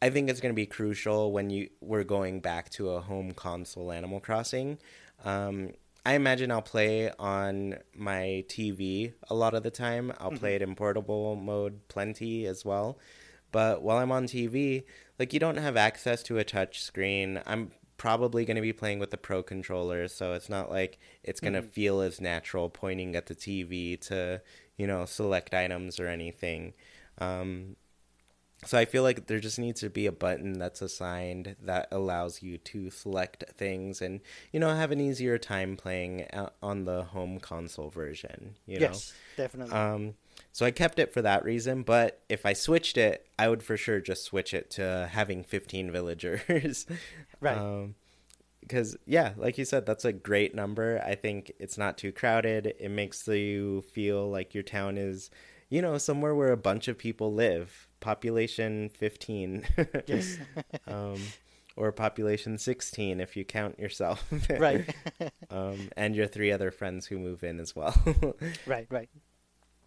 I 0.02 0.10
think 0.10 0.28
it's 0.28 0.40
going 0.40 0.52
to 0.52 0.56
be 0.56 0.66
crucial 0.66 1.30
when 1.30 1.48
you 1.48 1.70
we're 1.80 2.02
going 2.02 2.40
back 2.40 2.70
to 2.70 2.90
a 2.90 3.00
home 3.00 3.30
console 3.30 3.92
Animal 3.92 4.18
Crossing. 4.18 4.78
Um, 5.24 5.74
I 6.04 6.14
imagine 6.14 6.50
I'll 6.50 6.60
play 6.60 7.12
on 7.20 7.76
my 7.94 8.44
TV 8.48 9.12
a 9.30 9.34
lot 9.36 9.54
of 9.54 9.62
the 9.62 9.70
time. 9.70 10.12
I'll 10.18 10.32
play 10.32 10.56
it 10.56 10.62
in 10.62 10.74
portable 10.74 11.36
mode 11.36 11.86
plenty 11.86 12.46
as 12.46 12.64
well. 12.64 12.98
But 13.52 13.82
while 13.82 13.98
I'm 13.98 14.10
on 14.10 14.26
TV, 14.26 14.82
like 15.20 15.32
you 15.32 15.38
don't 15.38 15.58
have 15.58 15.76
access 15.76 16.24
to 16.24 16.38
a 16.38 16.44
touch 16.44 16.82
screen. 16.82 17.40
I'm 17.46 17.70
probably 17.96 18.44
going 18.44 18.56
to 18.56 18.60
be 18.60 18.72
playing 18.72 18.98
with 18.98 19.12
the 19.12 19.16
pro 19.16 19.44
controller, 19.44 20.08
so 20.08 20.32
it's 20.32 20.48
not 20.48 20.68
like 20.68 20.98
it's 21.22 21.38
going 21.38 21.52
to 21.52 21.62
feel 21.62 22.00
as 22.00 22.20
natural 22.20 22.68
pointing 22.68 23.14
at 23.14 23.26
the 23.26 23.36
TV 23.36 24.00
to, 24.08 24.42
you 24.76 24.88
know, 24.88 25.04
select 25.04 25.54
items 25.54 26.00
or 26.00 26.08
anything. 26.08 26.72
Um, 27.18 27.76
so 28.64 28.78
I 28.78 28.84
feel 28.84 29.02
like 29.02 29.26
there 29.26 29.40
just 29.40 29.58
needs 29.58 29.80
to 29.80 29.90
be 29.90 30.06
a 30.06 30.12
button 30.12 30.58
that's 30.58 30.82
assigned 30.82 31.56
that 31.62 31.88
allows 31.90 32.42
you 32.42 32.58
to 32.58 32.90
select 32.90 33.44
things 33.56 34.00
and 34.00 34.20
you 34.52 34.60
know 34.60 34.74
have 34.74 34.92
an 34.92 35.00
easier 35.00 35.36
time 35.38 35.76
playing 35.76 36.26
on 36.62 36.84
the 36.84 37.04
home 37.04 37.40
console 37.40 37.90
version. 37.90 38.54
You 38.66 38.80
know. 38.80 38.86
yes, 38.86 39.12
definitely. 39.36 39.74
Um, 39.74 40.14
so 40.52 40.66
I 40.66 40.70
kept 40.70 40.98
it 40.98 41.12
for 41.12 41.22
that 41.22 41.44
reason, 41.44 41.82
but 41.82 42.20
if 42.28 42.46
I 42.46 42.52
switched 42.52 42.96
it, 42.96 43.26
I 43.38 43.48
would 43.48 43.62
for 43.62 43.76
sure 43.76 44.00
just 44.00 44.24
switch 44.24 44.54
it 44.54 44.70
to 44.72 45.08
having 45.10 45.44
15 45.44 45.90
villagers. 45.90 46.86
Right. 47.40 47.58
Um, 47.58 47.96
because 48.60 48.96
yeah, 49.04 49.32
like 49.36 49.58
you 49.58 49.64
said, 49.64 49.84
that's 49.84 50.04
a 50.04 50.12
great 50.12 50.54
number. 50.54 51.02
I 51.04 51.16
think 51.16 51.50
it's 51.58 51.76
not 51.76 51.98
too 51.98 52.12
crowded. 52.12 52.74
It 52.78 52.90
makes 52.90 53.26
you 53.26 53.82
feel 53.82 54.30
like 54.30 54.54
your 54.54 54.62
town 54.62 54.96
is, 54.96 55.28
you 55.68 55.82
know, 55.82 55.98
somewhere 55.98 56.36
where 56.36 56.52
a 56.52 56.56
bunch 56.56 56.86
of 56.86 56.96
people 56.96 57.34
live. 57.34 57.88
Population 58.02 58.90
15. 58.90 59.64
yes. 60.06 60.36
um, 60.86 61.16
or 61.76 61.90
population 61.92 62.58
16 62.58 63.20
if 63.20 63.36
you 63.36 63.44
count 63.44 63.78
yourself. 63.78 64.30
right. 64.58 64.94
um, 65.50 65.88
and 65.96 66.14
your 66.14 66.26
three 66.26 66.52
other 66.52 66.70
friends 66.70 67.06
who 67.06 67.18
move 67.18 67.42
in 67.42 67.60
as 67.60 67.74
well. 67.74 67.94
right. 68.66 68.86
Right. 68.90 69.08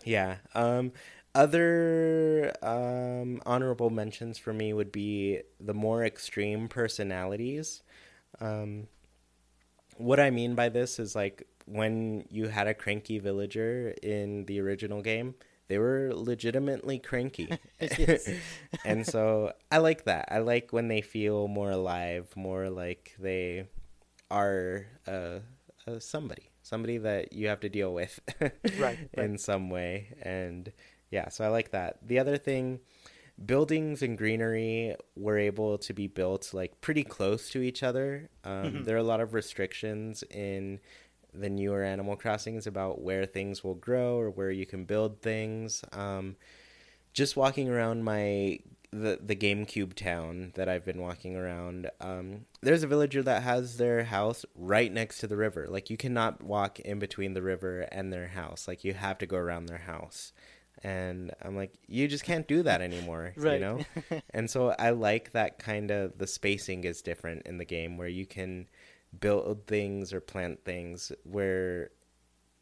Yeah. 0.03 0.37
Um, 0.55 0.93
other 1.35 2.53
um, 2.63 3.41
honorable 3.45 3.89
mentions 3.89 4.37
for 4.37 4.53
me 4.53 4.73
would 4.73 4.91
be 4.91 5.41
the 5.59 5.73
more 5.73 6.03
extreme 6.03 6.67
personalities. 6.69 7.83
Um, 8.39 8.87
what 9.97 10.19
I 10.19 10.29
mean 10.29 10.55
by 10.55 10.69
this 10.69 10.99
is 10.99 11.15
like 11.15 11.45
when 11.65 12.25
you 12.29 12.47
had 12.47 12.67
a 12.67 12.73
cranky 12.73 13.19
villager 13.19 13.93
in 14.01 14.45
the 14.45 14.61
original 14.61 15.01
game, 15.01 15.35
they 15.67 15.77
were 15.77 16.11
legitimately 16.13 16.99
cranky. 16.99 17.57
and 18.85 19.05
so 19.05 19.53
I 19.71 19.79
like 19.79 20.05
that. 20.05 20.27
I 20.31 20.39
like 20.39 20.71
when 20.71 20.87
they 20.87 21.01
feel 21.01 21.47
more 21.47 21.71
alive, 21.71 22.27
more 22.35 22.69
like 22.69 23.15
they 23.19 23.67
are 24.29 24.85
uh, 25.07 25.39
uh, 25.87 25.99
somebody, 25.99 26.49
somebody 26.61 26.97
that 26.99 27.33
you 27.33 27.47
have 27.47 27.61
to 27.61 27.69
deal 27.69 27.93
with 27.93 28.19
right, 28.79 28.99
in 29.13 29.37
some 29.37 29.69
way. 29.69 30.09
And 30.21 30.71
yeah, 31.11 31.29
so 31.29 31.45
I 31.45 31.49
like 31.49 31.71
that. 31.71 31.97
The 32.05 32.19
other 32.19 32.37
thing, 32.37 32.79
buildings 33.43 34.01
and 34.01 34.17
greenery 34.17 34.95
were 35.15 35.37
able 35.37 35.77
to 35.79 35.93
be 35.93 36.07
built 36.07 36.53
like 36.53 36.79
pretty 36.81 37.03
close 37.03 37.49
to 37.49 37.61
each 37.61 37.83
other. 37.83 38.29
Um, 38.43 38.53
Mm-hmm. 38.65 38.83
There 38.83 38.95
are 38.95 38.99
a 38.99 39.03
lot 39.03 39.19
of 39.19 39.33
restrictions 39.33 40.23
in 40.29 40.79
the 41.39 41.49
newer 41.49 41.83
Animal 41.83 42.15
Crossings 42.15 42.67
about 42.67 43.01
where 43.01 43.25
things 43.25 43.63
will 43.63 43.75
grow 43.75 44.17
or 44.17 44.29
where 44.29 44.51
you 44.51 44.65
can 44.65 44.85
build 44.85 45.21
things. 45.21 45.83
Um, 45.91 46.35
just 47.13 47.35
walking 47.35 47.69
around 47.69 48.03
my 48.03 48.59
the 48.91 49.19
the 49.21 49.35
GameCube 49.35 49.93
town 49.93 50.51
that 50.55 50.69
I've 50.69 50.85
been 50.85 51.01
walking 51.01 51.35
around, 51.35 51.89
um, 51.99 52.45
there's 52.61 52.83
a 52.83 52.87
villager 52.87 53.21
that 53.23 53.43
has 53.43 53.77
their 53.77 54.03
house 54.05 54.45
right 54.55 54.91
next 54.91 55.19
to 55.19 55.27
the 55.27 55.37
river. 55.37 55.67
Like 55.69 55.89
you 55.89 55.97
cannot 55.97 56.43
walk 56.43 56.79
in 56.79 56.99
between 56.99 57.33
the 57.33 57.41
river 57.41 57.81
and 57.91 58.11
their 58.11 58.27
house. 58.27 58.67
Like 58.67 58.83
you 58.83 58.93
have 58.93 59.17
to 59.19 59.25
go 59.25 59.37
around 59.37 59.67
their 59.67 59.79
house. 59.79 60.33
And 60.83 61.33
I'm 61.41 61.55
like, 61.55 61.73
you 61.87 62.07
just 62.07 62.25
can't 62.25 62.47
do 62.47 62.61
that 62.63 62.81
anymore, 62.81 63.33
you 63.53 63.59
know. 63.59 63.79
and 64.31 64.49
so 64.49 64.75
I 64.77 64.91
like 64.91 65.31
that 65.31 65.57
kind 65.57 65.89
of 65.89 66.17
the 66.17 66.27
spacing 66.27 66.83
is 66.83 67.01
different 67.01 67.47
in 67.47 67.57
the 67.57 67.65
game 67.65 67.97
where 67.97 68.09
you 68.09 68.25
can 68.25 68.67
build 69.19 69.67
things 69.67 70.13
or 70.13 70.19
plant 70.19 70.63
things 70.65 71.11
where 71.23 71.91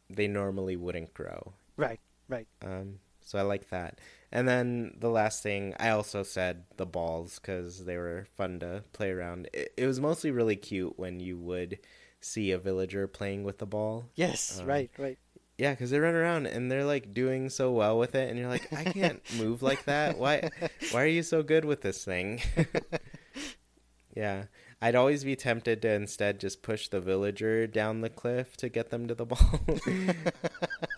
they 0.10 0.28
normally 0.28 0.76
wouldn't 0.76 1.14
grow. 1.14 1.54
Right, 1.78 2.00
right. 2.28 2.48
Um, 2.62 3.00
so 3.22 3.40
I 3.40 3.42
like 3.42 3.70
that. 3.70 4.00
And 4.32 4.48
then 4.48 4.96
the 5.00 5.10
last 5.10 5.44
thing, 5.44 5.74
I 5.80 5.90
also 5.90 6.24
said 6.24 6.66
the 6.78 6.86
balls 6.86 7.40
because 7.40 7.86
they 7.86 7.98
were 7.98 8.28
fun 8.36 8.60
to 8.60 8.84
play 8.94 9.12
around. 9.12 9.50
It, 9.54 9.74
it 9.78 9.88
was 9.88 10.00
mostly 10.00 10.32
really 10.32 10.56
cute 10.56 10.98
when 10.98 11.20
you 11.20 11.38
would 11.38 11.80
see 12.20 12.52
a 12.52 12.58
villager 12.58 13.08
playing 13.08 13.44
with 13.44 13.60
the 13.60 13.66
ball. 13.66 14.06
Yes, 14.16 14.60
Um, 14.60 14.68
right, 14.68 14.92
right. 14.98 15.18
Yeah, 15.58 15.72
because 15.72 15.92
they 15.92 16.00
run 16.00 16.16
around 16.16 16.48
and 16.48 16.72
they're 16.72 16.84
like 16.86 17.14
doing 17.14 17.50
so 17.50 17.72
well 17.72 18.00
with 18.00 18.16
it, 18.16 18.30
and 18.30 18.40
you're 18.40 18.50
like, 18.50 18.74
I 18.76 18.84
can't 18.86 19.22
move 19.38 19.62
like 19.62 19.86
that. 19.86 20.18
Why? 20.18 20.50
Why 20.92 21.04
are 21.04 21.08
you 21.08 21.22
so 21.22 21.44
good 21.44 21.64
with 21.64 21.82
this 21.82 22.04
thing? 22.04 22.42
yeah, 24.16 24.46
I'd 24.84 24.96
always 24.96 25.24
be 25.24 25.36
tempted 25.38 25.82
to 25.84 25.90
instead 25.94 26.40
just 26.42 26.62
push 26.62 26.90
the 26.90 27.00
villager 27.00 27.68
down 27.68 28.02
the 28.02 28.10
cliff 28.10 28.58
to 28.58 28.68
get 28.68 28.90
them 28.90 29.08
to 29.08 29.16
the 29.16 29.26
ball. 29.34 29.62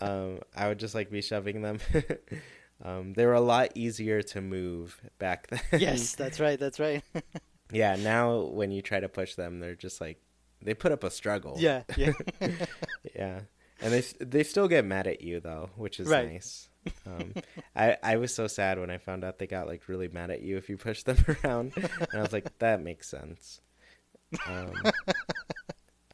um, 0.00 0.40
I 0.56 0.68
would 0.68 0.78
just 0.78 0.94
like 0.94 1.10
be 1.10 1.22
shoving 1.22 1.62
them. 1.62 1.78
um, 2.84 3.12
they 3.14 3.24
were 3.26 3.34
a 3.34 3.40
lot 3.40 3.70
easier 3.76 4.22
to 4.22 4.40
move 4.40 5.00
back 5.18 5.46
then. 5.48 5.80
Yes, 5.80 6.14
that's 6.16 6.40
right, 6.40 6.58
that's 6.58 6.80
right. 6.80 7.02
yeah. 7.72 7.96
Now 7.96 8.40
when 8.40 8.70
you 8.72 8.82
try 8.82 8.98
to 9.00 9.08
push 9.08 9.34
them, 9.36 9.60
they're 9.60 9.74
just 9.76 10.00
like 10.00 10.18
they 10.62 10.74
put 10.74 10.90
up 10.92 11.04
a 11.04 11.10
struggle. 11.10 11.54
yeah, 11.58 11.82
yeah. 11.96 12.12
Yeah, 13.14 13.40
and 13.80 13.92
they 13.92 14.00
they 14.18 14.42
still 14.42 14.68
get 14.68 14.84
mad 14.84 15.06
at 15.06 15.20
you 15.20 15.38
though, 15.40 15.70
which 15.76 16.00
is 16.00 16.08
Right. 16.08 16.32
nice. 16.32 16.68
Um, 17.06 17.34
I 17.74 17.96
I 18.02 18.16
was 18.16 18.34
so 18.34 18.46
sad 18.46 18.78
when 18.78 18.90
I 18.90 18.98
found 18.98 19.22
out 19.24 19.38
they 19.38 19.46
got 19.46 19.66
like 19.66 19.88
really 19.88 20.08
mad 20.08 20.30
at 20.30 20.42
you 20.42 20.56
if 20.56 20.68
you 20.68 20.76
push 20.76 21.02
them 21.04 21.18
around, 21.44 21.72
and 21.76 21.88
I 22.14 22.20
was 22.20 22.32
like, 22.32 22.58
that 22.58 22.82
makes 22.82 23.08
sense. 23.08 23.60
Um, 24.46 24.72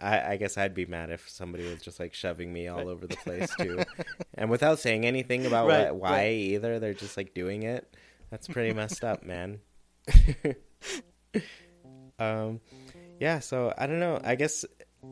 I 0.01 0.33
I 0.33 0.37
guess 0.37 0.59
I'd 0.59 0.75
be 0.75 0.85
mad 0.87 1.11
if 1.11 1.29
somebody 1.29 1.65
was 1.69 1.81
just 1.81 1.99
like 2.01 2.13
shoving 2.15 2.53
me 2.53 2.69
all 2.69 2.79
Right. 2.79 2.87
over 2.89 3.07
the 3.07 3.17
place 3.17 3.55
too, 3.57 3.83
and 4.35 4.51
without 4.51 4.79
saying 4.79 5.05
anything 5.07 5.47
about 5.47 5.69
Right, 5.69 5.93
what, 5.93 5.97
why 5.97 6.11
right. 6.11 6.31
either. 6.33 6.79
They're 6.79 6.95
just 6.95 7.17
like 7.17 7.35
doing 7.35 7.63
it. 7.63 7.95
That's 8.31 8.49
pretty 8.49 8.73
messed 8.75 9.05
up, 9.05 9.25
man. 9.25 9.61
um, 12.19 12.61
yeah. 13.21 13.39
So 13.41 13.73
I 13.77 13.87
don't 13.87 14.01
know. 14.01 14.21
I 14.23 14.35
guess 14.35 14.65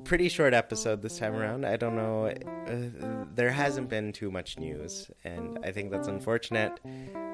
pretty 0.05 0.29
short 0.29 0.55
episode 0.55 1.03
this 1.03 1.19
time 1.19 1.35
around. 1.35 1.65
I 1.67 1.77
don't 1.77 1.97
know. 1.97 2.27
Uh, 2.27 3.25
there 3.35 3.51
hasn't 3.51 3.89
been 3.89 4.13
too 4.13 4.31
much 4.31 4.59
news, 4.59 5.11
and 5.25 5.59
I 5.65 5.73
think 5.73 5.91
that's 5.91 6.09
unfortunate. 6.09 6.79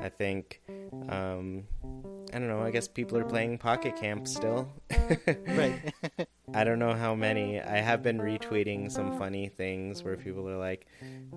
I 0.03 0.09
think, 0.09 0.61
um, 1.09 1.65
I 2.33 2.39
don't 2.39 2.49
know. 2.49 2.63
I 2.63 2.71
guess 2.71 2.89
people 2.89 3.19
are 3.19 3.25
playing 3.25 3.59
Pocket 3.59 3.97
Camp 3.97 4.27
still. 4.29 4.73
right. 5.47 5.93
I 6.55 6.65
don't 6.65 6.79
know 6.79 6.95
how 6.95 7.15
many. 7.15 7.61
I 7.61 7.79
have 7.79 8.03
been 8.03 8.19
retweeting 8.19 8.91
some 8.91 9.19
funny 9.19 9.49
things 9.49 10.03
where 10.05 10.17
people 10.17 10.49
are 10.49 10.57
like, 10.57 10.87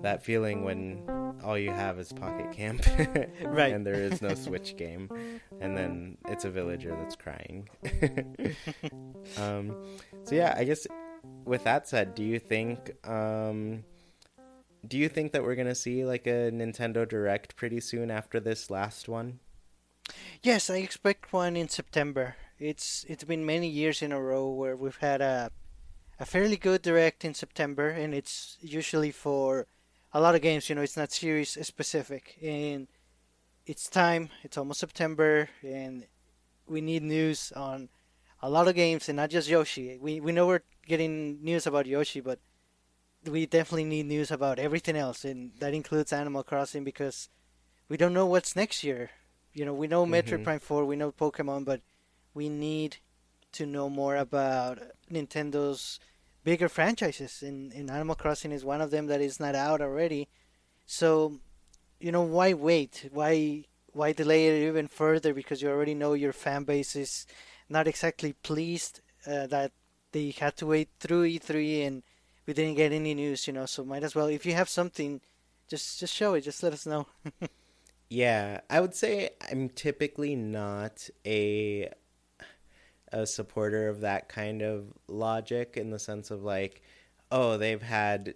that 0.02 0.22
feeling 0.24 0.62
when 0.64 1.02
all 1.42 1.58
you 1.58 1.70
have 1.72 1.98
is 1.98 2.12
Pocket 2.12 2.52
Camp, 2.52 2.84
Right. 3.44 3.72
and 3.74 3.84
there 3.84 3.94
is 3.94 4.22
no 4.22 4.34
Switch 4.34 4.76
game, 4.76 5.10
and 5.60 5.76
then 5.76 6.16
it's 6.28 6.44
a 6.44 6.50
villager 6.50 6.94
that's 6.96 7.16
crying. 7.16 7.68
um, 9.36 9.74
so 10.24 10.34
yeah, 10.34 10.54
I 10.56 10.64
guess 10.64 10.86
with 11.50 11.64
that 11.64 11.88
said, 11.88 12.14
do 12.14 12.22
you 12.22 12.38
think 12.38 12.94
um, 13.06 13.82
do 14.86 14.96
you 14.96 15.08
think 15.08 15.32
that 15.32 15.42
we're 15.42 15.56
gonna 15.56 15.74
see 15.74 16.04
like 16.04 16.26
a 16.28 16.50
Nintendo 16.52 17.06
Direct 17.06 17.56
pretty 17.56 17.80
soon 17.80 18.08
after 18.08 18.38
this 18.38 18.70
last 18.70 19.08
one? 19.08 19.40
Yes, 20.42 20.70
I 20.70 20.76
expect 20.76 21.32
one 21.32 21.56
in 21.56 21.68
September. 21.68 22.36
It's 22.58 23.04
it's 23.08 23.24
been 23.24 23.44
many 23.44 23.68
years 23.68 24.00
in 24.00 24.12
a 24.12 24.22
row 24.22 24.48
where 24.48 24.76
we've 24.76 25.02
had 25.10 25.20
a 25.20 25.50
a 26.20 26.24
fairly 26.24 26.56
good 26.56 26.82
direct 26.82 27.24
in 27.24 27.34
September, 27.34 27.88
and 27.88 28.14
it's 28.14 28.56
usually 28.60 29.10
for 29.10 29.66
a 30.12 30.20
lot 30.20 30.36
of 30.36 30.42
games. 30.42 30.68
You 30.68 30.76
know, 30.76 30.82
it's 30.82 30.96
not 30.96 31.10
series 31.10 31.58
specific, 31.66 32.38
and 32.40 32.86
it's 33.66 33.88
time. 33.88 34.30
It's 34.44 34.56
almost 34.56 34.78
September, 34.78 35.48
and 35.64 36.06
we 36.68 36.80
need 36.80 37.02
news 37.02 37.52
on 37.56 37.88
a 38.40 38.48
lot 38.48 38.68
of 38.68 38.76
games, 38.76 39.08
and 39.08 39.16
not 39.16 39.30
just 39.30 39.48
Yoshi. 39.48 39.98
We 39.98 40.20
we 40.20 40.30
know 40.30 40.46
we're 40.46 40.62
getting 40.90 41.42
news 41.42 41.66
about 41.66 41.86
Yoshi, 41.86 42.20
but 42.20 42.40
we 43.24 43.46
definitely 43.46 43.84
need 43.84 44.06
news 44.06 44.30
about 44.30 44.58
everything 44.58 44.96
else, 44.96 45.24
and 45.24 45.52
that 45.60 45.74
includes 45.74 46.12
Animal 46.12 46.42
Crossing 46.42 46.84
because 46.84 47.28
we 47.88 47.96
don't 47.96 48.14
know 48.14 48.26
what's 48.26 48.56
next 48.56 48.84
year. 48.84 49.10
You 49.54 49.64
know, 49.64 49.74
we 49.74 49.86
know 49.88 50.06
Metroid 50.06 50.40
Mhm. 50.40 50.44
Prime 50.44 50.60
4, 50.60 50.84
we 50.84 50.96
know 50.96 51.12
Pokemon, 51.12 51.64
but 51.64 51.80
we 52.34 52.48
need 52.48 52.98
to 53.52 53.66
know 53.66 53.88
more 53.88 54.16
about 54.16 54.78
Nintendo's 55.10 56.00
bigger 56.44 56.68
franchises, 56.68 57.42
and, 57.42 57.72
and 57.72 57.90
Animal 57.90 58.16
Crossing 58.16 58.52
is 58.52 58.64
one 58.64 58.80
of 58.80 58.90
them 58.90 59.06
that 59.08 59.20
is 59.20 59.40
not 59.40 59.54
out 59.54 59.80
already. 59.80 60.28
So, 60.86 61.40
you 62.00 62.12
know, 62.12 62.22
why 62.22 62.52
wait? 62.54 63.08
Why 63.12 63.64
why 63.92 64.12
delay 64.12 64.48
it 64.48 64.68
even 64.68 64.88
further? 64.88 65.34
Because 65.34 65.62
you 65.62 65.68
already 65.70 65.94
know 65.94 66.14
your 66.14 66.32
fan 66.32 66.64
base 66.64 66.94
is 66.96 67.26
not 67.68 67.88
exactly 67.88 68.32
pleased 68.34 69.00
uh, 69.26 69.46
that 69.48 69.72
they 70.12 70.30
had 70.30 70.56
to 70.58 70.66
wait 70.66 70.88
through 70.98 71.24
E3 71.24 71.86
and 71.86 72.02
we 72.46 72.54
didn't 72.54 72.76
get 72.76 72.92
any 72.92 73.14
news. 73.14 73.46
You 73.46 73.52
know, 73.52 73.66
so 73.66 73.84
might 73.84 74.02
as 74.02 74.14
well. 74.14 74.26
If 74.26 74.46
you 74.46 74.54
have 74.54 74.68
something, 74.68 75.20
just 75.68 76.00
just 76.00 76.14
show 76.14 76.34
it. 76.34 76.42
Just 76.42 76.62
let 76.62 76.72
us 76.72 76.86
know. 76.86 77.06
Yeah, 78.10 78.60
I 78.68 78.80
would 78.80 78.94
say 78.94 79.30
I'm 79.50 79.68
typically 79.68 80.34
not 80.34 81.08
a 81.24 81.90
a 83.12 83.26
supporter 83.26 83.88
of 83.88 84.00
that 84.00 84.28
kind 84.28 84.62
of 84.62 84.92
logic 85.08 85.76
in 85.76 85.90
the 85.90 85.98
sense 85.98 86.30
of 86.30 86.42
like, 86.42 86.82
oh, 87.30 87.56
they've 87.56 87.82
had 87.82 88.34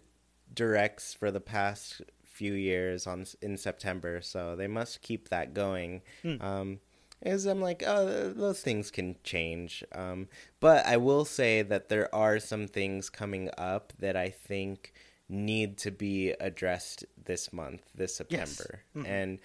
directs 0.52 1.12
for 1.12 1.30
the 1.30 1.40
past 1.40 2.02
few 2.24 2.54
years 2.54 3.06
on 3.06 3.26
in 3.42 3.56
September, 3.56 4.20
so 4.22 4.54
they 4.54 4.68
must 4.68 5.02
keep 5.02 5.28
that 5.28 5.54
going. 5.54 6.02
Hmm. 6.22 6.40
Um, 6.40 6.80
is 7.22 7.46
I'm 7.46 7.60
like, 7.60 7.82
oh, 7.86 8.32
those 8.32 8.60
things 8.60 8.90
can 8.90 9.16
change. 9.24 9.82
Um, 9.92 10.28
but 10.60 10.84
I 10.86 10.96
will 10.96 11.24
say 11.24 11.62
that 11.62 11.88
there 11.88 12.14
are 12.14 12.38
some 12.38 12.66
things 12.68 13.08
coming 13.10 13.50
up 13.56 13.92
that 13.98 14.16
I 14.16 14.28
think 14.30 14.92
need 15.28 15.78
to 15.78 15.90
be 15.90 16.30
addressed 16.40 17.04
this 17.24 17.52
month, 17.52 17.82
this 17.94 18.16
September, 18.16 18.82
Mhm. 18.94 19.06
and 19.06 19.38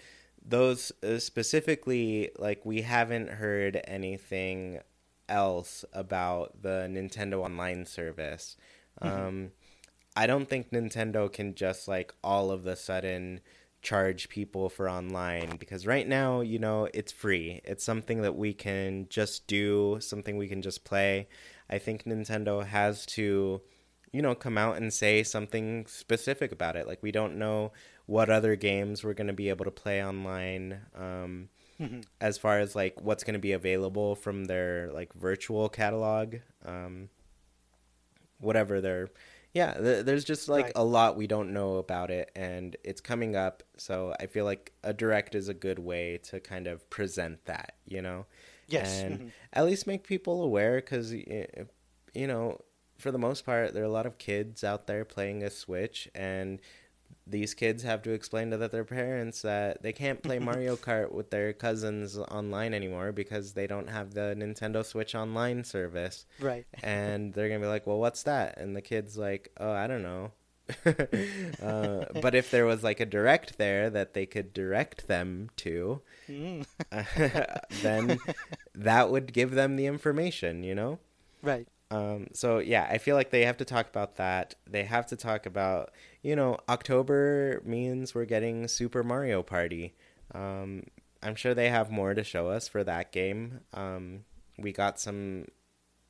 those 0.46 0.92
uh, 1.04 1.20
specifically, 1.20 2.32
like 2.38 2.66
we 2.66 2.82
haven't 2.82 3.30
heard 3.30 3.82
anything 3.86 4.80
else 5.28 5.86
about 5.94 6.62
the 6.64 6.88
Nintendo 6.90 7.44
Online 7.44 7.86
service. 7.86 8.58
Um, 9.02 9.52
I 10.18 10.28
don't 10.28 10.50
think 10.50 10.72
Nintendo 10.72 11.32
can 11.32 11.56
just 11.56 11.88
like 11.88 12.14
all 12.24 12.52
of 12.52 12.64
the 12.64 12.76
sudden 12.76 13.40
charge 13.82 14.30
people 14.30 14.70
for 14.70 14.90
online 14.90 15.56
because 15.58 15.88
right 15.88 16.08
now, 16.08 16.42
you 16.42 16.60
know, 16.60 16.88
it's 16.94 17.12
free. 17.12 17.62
It's 17.64 17.84
something 17.84 18.22
that 18.22 18.36
we 18.36 18.54
can 18.54 19.08
just 19.10 19.48
do, 19.48 19.98
something 20.02 20.38
we 20.38 20.48
can 20.48 20.62
just 20.62 20.84
play. 20.84 21.28
I 21.70 21.78
think 21.78 22.04
Nintendo 22.04 22.66
has 22.66 23.06
to, 23.08 23.62
you 24.12 24.22
know, 24.22 24.36
come 24.36 24.58
out 24.58 24.78
and 24.78 24.94
say 24.94 25.24
something 25.24 25.86
specific 25.88 26.52
about 26.52 26.76
it. 26.76 26.88
Like 26.88 27.02
we 27.02 27.12
don't 27.12 27.38
know 27.38 27.72
what 28.06 28.30
other 28.30 28.56
games 28.56 29.04
we're 29.04 29.14
going 29.14 29.28
to 29.28 29.34
be 29.34 29.50
able 29.50 29.66
to 29.66 29.72
play 29.72 30.04
online. 30.04 30.82
Um, 30.96 31.50
Mhm. 31.80 32.04
as 32.20 32.38
far 32.38 32.60
as 32.60 32.76
like 32.76 33.00
what's 33.02 33.24
going 33.24 33.36
to 33.36 33.40
be 33.40 33.54
available 33.54 34.14
from 34.14 34.46
their 34.46 34.92
like 34.92 35.14
virtual 35.14 35.70
catalog 35.70 36.36
um 36.66 37.08
whatever 38.40 38.82
they're 38.82 39.10
yeah 39.54 39.74
th- 39.74 40.06
there's 40.06 40.24
just 40.24 40.48
like 40.50 40.66
Right. 40.66 40.74
a 40.76 40.84
lot 40.84 41.18
we 41.18 41.28
don't 41.28 41.52
know 41.54 41.78
about 41.78 42.12
it 42.12 42.32
and 42.36 42.76
it's 42.84 43.02
coming 43.02 43.36
up 43.36 43.64
so 43.78 44.14
i 44.20 44.26
feel 44.28 44.46
like 44.46 44.74
a 44.84 44.94
direct 44.94 45.36
is 45.36 45.50
a 45.50 45.54
good 45.54 45.80
way 45.80 46.20
to 46.24 46.40
kind 46.40 46.68
of 46.68 46.88
present 46.90 47.46
that 47.46 47.76
you 47.86 48.02
know 48.02 48.26
Yes. 48.68 49.02
and 49.02 49.20
mhm. 49.20 49.32
at 49.54 49.66
least 49.66 49.88
make 49.88 50.04
people 50.06 50.44
aware 50.44 50.76
because 50.76 51.12
you 51.14 52.28
know 52.28 52.60
for 53.00 53.12
the 53.12 53.18
most 53.18 53.46
part 53.46 53.74
there 53.74 53.82
are 53.82 53.88
a 53.88 53.92
lot 53.92 54.06
of 54.06 54.18
kids 54.20 54.64
out 54.64 54.86
there 54.86 55.04
playing 55.06 55.42
a 55.42 55.50
switch 55.50 56.08
and 56.14 56.60
these 57.30 57.54
kids 57.54 57.84
have 57.84 58.02
to 58.04 58.12
explain 58.12 58.50
to 58.52 58.58
their 58.58 58.84
parents 58.84 59.42
that 59.44 59.82
they 59.84 59.94
can't 59.94 60.22
play 60.24 60.40
Mario 60.50 60.76
Kart 60.76 61.12
with 61.12 61.30
their 61.30 61.54
cousins 61.54 62.18
online 62.18 62.74
anymore 62.74 63.12
because 63.12 63.54
they 63.54 63.68
don't 63.68 63.90
have 63.90 64.14
the 64.14 64.36
Nintendo 64.38 64.84
Switch 64.86 65.14
online 65.16 65.64
service 65.64 66.26
Right. 66.40 66.66
and 66.84 67.34
they're 67.34 67.48
gonna 67.50 67.60
be 67.60 67.68
like, 67.68 67.86
"Well, 67.88 68.00
what's 68.00 68.24
that?" 68.24 68.58
And 68.58 68.76
the 68.76 68.82
kid's 68.82 69.18
like, 69.18 69.52
"Oh, 69.60 69.72
I 69.72 69.88
don't 69.88 70.04
know." 70.04 70.32
uh, 70.86 72.06
but 72.22 72.36
if 72.36 72.52
there 72.52 72.66
was 72.66 72.84
like 72.84 73.00
a 73.00 73.06
direct 73.06 73.58
there 73.58 73.90
that 73.90 74.14
they 74.14 74.26
could 74.26 74.54
direct 74.54 75.08
them 75.08 75.50
to, 75.58 76.02
Mm. 76.30 76.64
then 77.82 78.20
that 78.76 79.10
would 79.10 79.34
give 79.34 79.52
them 79.52 79.78
the 79.78 79.88
information, 79.88 80.62
you 80.64 80.76
know. 80.76 81.00
Right. 81.42 81.68
Um, 81.90 82.28
so 82.34 82.60
yeah, 82.60 82.88
I 82.90 83.00
feel 83.00 83.16
like 83.16 83.32
they 83.32 83.46
have 83.46 83.58
to 83.58 83.66
talk 83.66 83.88
about 83.90 84.18
that. 84.18 84.54
They 84.70 84.84
have 84.84 85.08
to 85.08 85.16
talk 85.16 85.48
about, 85.48 85.90
you 86.22 86.36
know, 86.36 86.58
October 86.68 87.62
means 87.66 88.14
we're 88.14 88.26
getting 88.26 88.68
Super 88.68 89.04
Mario 89.04 89.42
Party. 89.42 89.94
Um, 90.34 90.84
I'm 91.24 91.36
sure 91.36 91.54
they 91.54 91.70
have 91.70 91.92
more 91.92 92.14
to 92.14 92.24
show 92.24 92.50
us 92.50 92.68
for 92.68 92.84
that 92.84 93.12
game. 93.12 93.62
Um, 93.74 94.26
we 94.58 94.72
got 94.72 95.00
some 95.00 95.46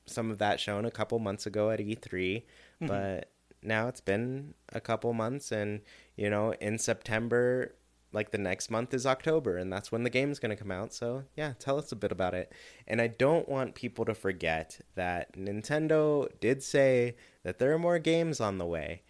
some 0.06 0.32
of 0.32 0.40
that 0.40 0.60
shown 0.60 0.86
a 0.86 0.92
couple 0.92 1.20
months 1.20 1.46
ago 1.46 1.70
at 1.70 1.80
E3, 1.80 2.44
but 2.88 3.32
now 3.62 3.88
it's 3.88 4.02
been 4.02 4.56
a 4.74 4.82
couple 4.82 5.14
months, 5.14 5.52
and 5.52 5.82
you 6.16 6.30
know, 6.30 6.54
in 6.60 6.78
September, 6.80 7.76
like 8.12 8.32
the 8.32 8.38
next 8.40 8.72
month 8.72 8.94
is 8.94 9.06
October, 9.06 9.58
and 9.58 9.72
that's 9.72 9.92
when 9.92 10.04
the 10.04 10.10
game's 10.10 10.40
going 10.40 10.50
to 10.50 10.56
come 10.56 10.72
out. 10.72 10.94
So, 10.94 11.26
yeah, 11.36 11.54
tell 11.60 11.78
us 11.78 11.92
a 11.92 11.96
bit 11.96 12.12
about 12.12 12.34
it. 12.34 12.52
And 12.88 13.00
I 13.02 13.08
don't 13.08 13.48
want 13.48 13.76
people 13.76 14.04
to 14.06 14.16
forget 14.16 14.80
that 14.96 15.34
Nintendo 15.34 16.28
did 16.40 16.64
say 16.64 17.16
that 17.44 17.60
there 17.60 17.72
are 17.72 17.80
more 17.80 18.00
games 18.00 18.42
on 18.42 18.58
the 18.58 18.66
way. 18.66 19.04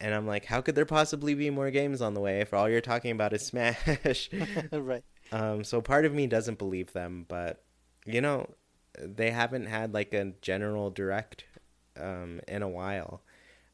And 0.00 0.14
I'm 0.14 0.26
like, 0.26 0.46
how 0.46 0.60
could 0.62 0.74
there 0.74 0.86
possibly 0.86 1.34
be 1.34 1.50
more 1.50 1.70
games 1.70 2.00
on 2.00 2.14
the 2.14 2.20
way 2.20 2.40
if 2.40 2.54
all 2.54 2.68
you're 2.68 2.80
talking 2.80 3.10
about 3.10 3.32
is 3.32 3.44
Smash? 3.46 4.30
right. 4.72 5.04
um, 5.32 5.62
so 5.62 5.80
part 5.82 6.04
of 6.06 6.14
me 6.14 6.26
doesn't 6.26 6.58
believe 6.58 6.92
them, 6.92 7.26
but 7.28 7.62
you 8.06 8.20
know, 8.20 8.48
they 8.98 9.30
haven't 9.30 9.66
had 9.66 9.92
like 9.92 10.14
a 10.14 10.32
general 10.40 10.90
direct 10.90 11.44
um, 12.00 12.40
in 12.48 12.62
a 12.62 12.68
while. 12.68 13.22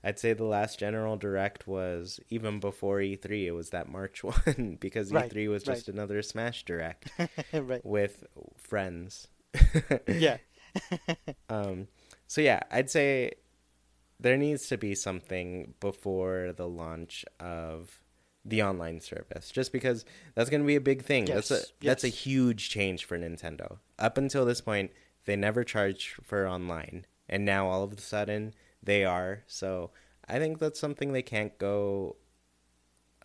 I'd 0.05 0.19
say 0.19 0.33
the 0.35 0.45
last 0.45 0.79
general 0.79 1.17
direct 1.17 1.67
was 1.67 2.21
even 2.29 2.61
before 2.61 2.99
E3. 2.99 3.47
It 3.47 3.53
was 3.53 3.71
that 3.71 3.89
March 3.89 4.23
one 4.25 4.79
because 4.81 5.13
Right, 5.13 5.33
E3 5.33 5.49
was 5.49 5.63
just 5.63 5.89
right. 5.89 5.95
another 5.95 6.23
Smash 6.23 6.65
direct 6.65 7.11
right. 7.53 7.85
with 7.85 8.25
friends. 8.57 9.29
Yeah. 10.07 10.37
Um, 11.49 11.89
so 12.27 12.41
yeah, 12.41 12.61
I'd 12.71 12.91
say 12.91 13.33
there 14.19 14.37
needs 14.37 14.67
to 14.69 14.79
be 14.79 14.95
something 14.95 15.75
before 15.81 16.53
the 16.57 16.69
launch 16.69 17.25
of 17.39 18.01
the 18.45 18.63
online 18.63 19.01
service, 19.01 19.51
just 19.51 19.73
because 19.73 20.05
that's 20.35 20.49
going 20.51 20.63
to 20.63 20.67
be 20.67 20.77
a 20.77 20.81
big 20.81 21.03
thing. 21.03 21.25
that's 21.25 21.51
a 21.51 21.55
Yes, 21.55 21.73
that's 21.83 22.05
a 22.05 22.09
huge 22.09 22.71
change 22.71 23.05
for 23.05 23.19
Nintendo. 23.19 23.79
Up 23.99 24.17
until 24.17 24.45
this 24.45 24.61
point, 24.61 24.93
they 25.25 25.37
never 25.37 25.65
charged 25.65 26.15
for 26.23 26.47
online, 26.47 27.07
and 27.29 27.45
now 27.45 27.69
all 27.69 27.83
of 27.83 27.93
a 27.93 28.01
sudden 28.01 28.55
they 28.83 29.05
are. 29.05 29.43
So 29.47 29.91
I 30.29 30.39
think 30.39 30.59
that's 30.59 30.81
something 30.81 31.13
they 31.13 31.23
can't 31.23 31.59
go 31.59 32.17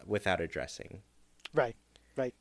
without 0.06 0.42
addressing. 0.42 1.02
Right. 1.54 1.76
Right. 2.16 2.34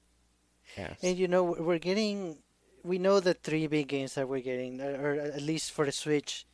Yes. 0.77 0.99
And 1.03 1.19
you 1.19 1.29
know, 1.29 1.45
we're 1.45 1.79
getting, 1.79 2.39
we 2.83 2.99
know 2.99 3.21
the 3.21 3.35
three 3.35 3.67
big 3.67 3.89
games 3.89 4.15
that 4.15 4.29
we're 4.29 4.41
getting, 4.41 4.81
or 4.81 5.13
at 5.15 5.43
least 5.43 5.73
for 5.73 5.85
the 5.85 5.93
Switch, 5.93 6.47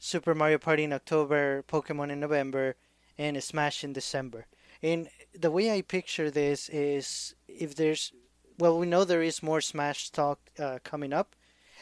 Super 0.00 0.34
Mario 0.34 0.58
Party 0.58 0.82
in 0.84 0.92
October, 0.94 1.62
Pokemon 1.68 2.10
in 2.10 2.20
November, 2.20 2.74
and 3.18 3.40
Smash 3.42 3.84
in 3.84 3.92
December. 3.92 4.46
And 4.82 5.08
the 5.38 5.50
way 5.50 5.70
I 5.70 5.82
picture 5.82 6.30
this 6.30 6.70
is 6.70 7.34
if 7.46 7.74
there's, 7.74 8.12
well, 8.58 8.78
we 8.78 8.86
know 8.86 9.04
there 9.04 9.22
is 9.22 9.42
more 9.42 9.60
Smash 9.60 10.08
talk 10.10 10.40
uh, 10.58 10.78
coming 10.82 11.12
up. 11.12 11.36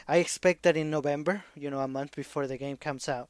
I 0.07 0.17
expect 0.17 0.63
that 0.63 0.75
in 0.75 0.89
November, 0.89 1.45
you 1.55 1.69
know, 1.69 1.79
a 1.79 1.87
month 1.87 2.15
before 2.15 2.45
the 2.45 2.57
game 2.57 2.75
comes 2.77 3.07
out. 3.07 3.29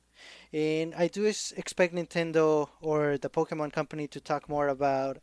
And 0.52 0.96
I 0.96 1.08
do 1.08 1.26
expect 1.26 1.94
Nintendo 1.94 2.70
or 2.82 3.18
the 3.20 3.30
Pokemon 3.30 3.72
company 3.72 4.08
to 4.08 4.20
talk 4.20 4.50
more 4.50 4.68
about 4.68 5.20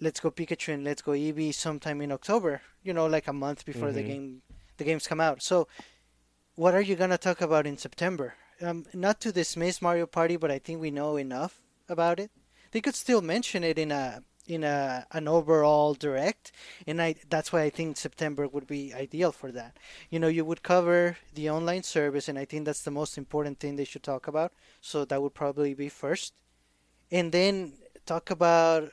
Let's 0.00 0.20
Go 0.20 0.30
Pikachu 0.30 0.72
and 0.74 0.84
Let's 0.84 1.02
Go 1.02 1.12
Eevee 1.12 1.52
sometime 1.52 2.00
in 2.00 2.12
October. 2.12 2.62
You 2.82 2.94
know, 2.94 3.06
like 3.06 3.26
a 3.28 3.32
month 3.32 3.64
before 3.64 3.92
the 3.92 4.02
Mhm. 4.02 4.06
game 4.06 4.42
the 4.76 4.84
games 4.84 5.06
come 5.06 5.20
out. 5.20 5.42
So, 5.42 5.68
what 6.54 6.74
are 6.74 6.80
you 6.80 6.96
gonna 6.96 7.18
talk 7.18 7.40
about 7.40 7.66
in 7.66 7.76
September? 7.76 8.34
Um, 8.62 8.84
not 8.92 9.20
to 9.22 9.32
dismiss 9.32 9.80
Mario 9.80 10.06
Party, 10.06 10.36
but 10.36 10.50
I 10.50 10.58
think 10.58 10.80
we 10.80 10.90
know 10.90 11.16
enough 11.16 11.60
about 11.88 12.20
it. 12.20 12.30
They 12.72 12.80
could 12.80 12.94
still 12.94 13.22
mention 13.22 13.64
it 13.64 13.78
in 13.78 13.90
a 13.90 14.22
in 14.46 14.64
a 14.64 15.06
an 15.12 15.28
overall 15.28 15.94
direct, 15.94 16.52
and 16.86 17.00
I 17.00 17.14
that's 17.28 17.52
why 17.52 17.62
I 17.62 17.70
think 17.70 17.96
September 17.96 18.46
would 18.46 18.66
be 18.66 18.92
ideal 18.92 19.32
for 19.32 19.50
that. 19.52 19.76
You 20.10 20.18
know, 20.18 20.28
you 20.28 20.44
would 20.44 20.62
cover 20.62 21.16
the 21.34 21.48
online 21.48 21.82
service, 21.84 22.28
and 22.28 22.38
I 22.38 22.44
think 22.44 22.64
that's 22.66 22.82
the 22.82 22.90
most 22.90 23.16
important 23.16 23.60
thing 23.60 23.76
they 23.76 23.84
should 23.84 24.02
talk 24.02 24.28
about. 24.28 24.52
So 24.80 25.04
that 25.04 25.22
would 25.22 25.34
probably 25.34 25.74
be 25.74 25.88
first, 25.88 26.34
and 27.10 27.32
then 27.32 27.74
talk 28.06 28.30
about 28.30 28.92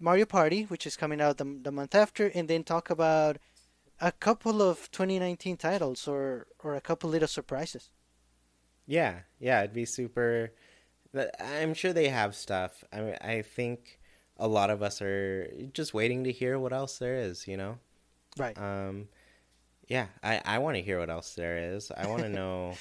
Mario 0.00 0.26
Party, 0.26 0.64
which 0.64 0.86
is 0.86 0.96
coming 0.96 1.20
out 1.20 1.38
the, 1.38 1.58
the 1.62 1.72
month 1.72 1.94
after, 1.94 2.26
and 2.34 2.48
then 2.48 2.64
talk 2.64 2.90
about 2.90 3.38
a 4.00 4.12
couple 4.12 4.62
of 4.62 4.90
2019 4.90 5.56
titles 5.56 6.06
or 6.08 6.46
or 6.58 6.74
a 6.74 6.80
couple 6.80 7.08
little 7.08 7.28
surprises. 7.28 7.90
Yeah, 8.90 9.20
yeah, 9.38 9.60
it'd 9.60 9.72
be 9.72 9.84
super. 9.84 10.52
I'm 11.38 11.74
sure 11.74 11.92
they 11.92 12.08
have 12.08 12.34
stuff. 12.34 12.82
I 12.92 13.00
mean, 13.00 13.16
I 13.20 13.42
think 13.42 14.00
a 14.36 14.48
lot 14.48 14.68
of 14.68 14.82
us 14.82 15.00
are 15.00 15.48
just 15.72 15.94
waiting 15.94 16.24
to 16.24 16.32
hear 16.32 16.58
what 16.58 16.72
else 16.72 16.98
there 16.98 17.14
is. 17.14 17.46
You 17.46 17.56
know, 17.56 17.78
Right. 18.36 18.58
um, 18.58 19.06
yeah, 19.86 20.08
I 20.24 20.40
I 20.44 20.58
want 20.58 20.76
to 20.76 20.82
hear 20.82 20.98
what 20.98 21.08
else 21.08 21.34
there 21.34 21.56
is. 21.74 21.92
I 21.96 22.08
want 22.08 22.22
to 22.22 22.28
know 22.40 22.74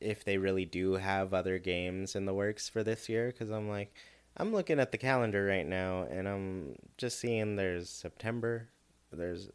if 0.00 0.24
they 0.24 0.36
really 0.36 0.64
do 0.64 0.94
have 0.94 1.32
other 1.32 1.58
games 1.60 2.16
in 2.16 2.24
the 2.26 2.34
works 2.34 2.68
for 2.68 2.82
this 2.82 3.08
year 3.08 3.28
because 3.28 3.50
I'm 3.50 3.68
like, 3.68 3.94
I'm 4.36 4.52
looking 4.52 4.80
at 4.80 4.90
the 4.90 4.98
calendar 4.98 5.44
right 5.46 5.66
now 5.66 6.08
and 6.10 6.28
I'm 6.28 6.74
just 6.98 7.20
seeing 7.20 7.54
there's 7.54 7.88
September, 7.88 8.68
there's 9.12 9.48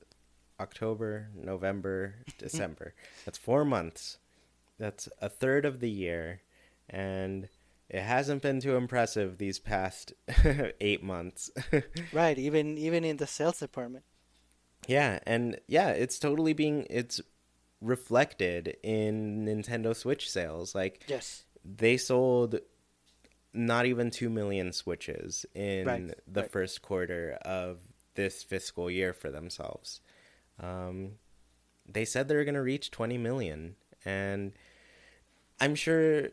October, 0.59 1.28
November, 1.36 2.16
December. 2.38 2.93
That's 3.26 3.38
four 3.38 3.66
months. 3.66 4.18
That's 4.82 5.07
a 5.21 5.29
third 5.29 5.63
of 5.65 5.79
the 5.79 5.89
year, 5.91 6.41
and 6.89 7.47
it 7.88 8.01
hasn't 8.01 8.41
been 8.41 8.59
too 8.59 8.75
impressive 8.75 9.38
these 9.38 9.59
past 9.59 10.13
eight 10.82 11.03
months. 11.03 11.51
Right. 12.13 12.38
Even 12.39 12.77
even 12.77 13.03
in 13.05 13.17
the 13.17 13.27
sales 13.27 13.59
department. 13.59 14.03
yeah, 14.88 15.19
and 15.27 15.59
yeah, 15.67 15.89
it's 15.89 16.17
totally 16.19 16.53
being 16.53 16.88
it's 16.89 17.21
reflected 17.79 18.77
in 18.84 19.45
Nintendo 19.45 19.95
Switch 19.95 20.29
sales. 20.29 20.73
Like 20.75 21.03
Yes. 21.07 21.45
they 21.63 21.97
sold 21.97 22.59
not 23.53 23.86
even 23.86 24.09
2 24.09 24.29
million 24.29 24.71
switches 24.71 25.45
in 25.53 25.86
Right, 25.86 26.07
the 26.27 26.41
right. 26.41 26.51
first 26.51 26.82
quarter 26.82 27.38
of 27.43 27.79
this 28.15 28.43
fiscal 28.43 28.89
year 28.89 29.13
for 29.13 29.29
themselves. 29.29 29.99
Um, 30.59 31.13
they 31.88 32.05
said 32.05 32.27
they 32.27 32.36
were 32.36 32.45
going 32.45 32.55
to 32.55 32.61
reach 32.61 32.91
20 32.91 33.17
million, 33.17 33.75
and 34.05 34.53
I'm 35.62 35.76
sure 35.76 36.30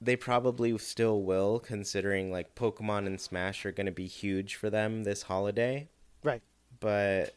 they 0.00 0.16
probably 0.16 0.76
still 0.78 1.22
will, 1.22 1.60
considering 1.60 2.32
like 2.32 2.56
Pokemon 2.56 3.06
and 3.06 3.20
Smash 3.20 3.64
are 3.64 3.72
going 3.72 3.86
to 3.86 3.92
be 3.92 4.06
huge 4.06 4.56
for 4.56 4.68
them 4.68 5.04
this 5.04 5.22
holiday. 5.22 5.88
Right. 6.24 6.42
But 6.80 7.36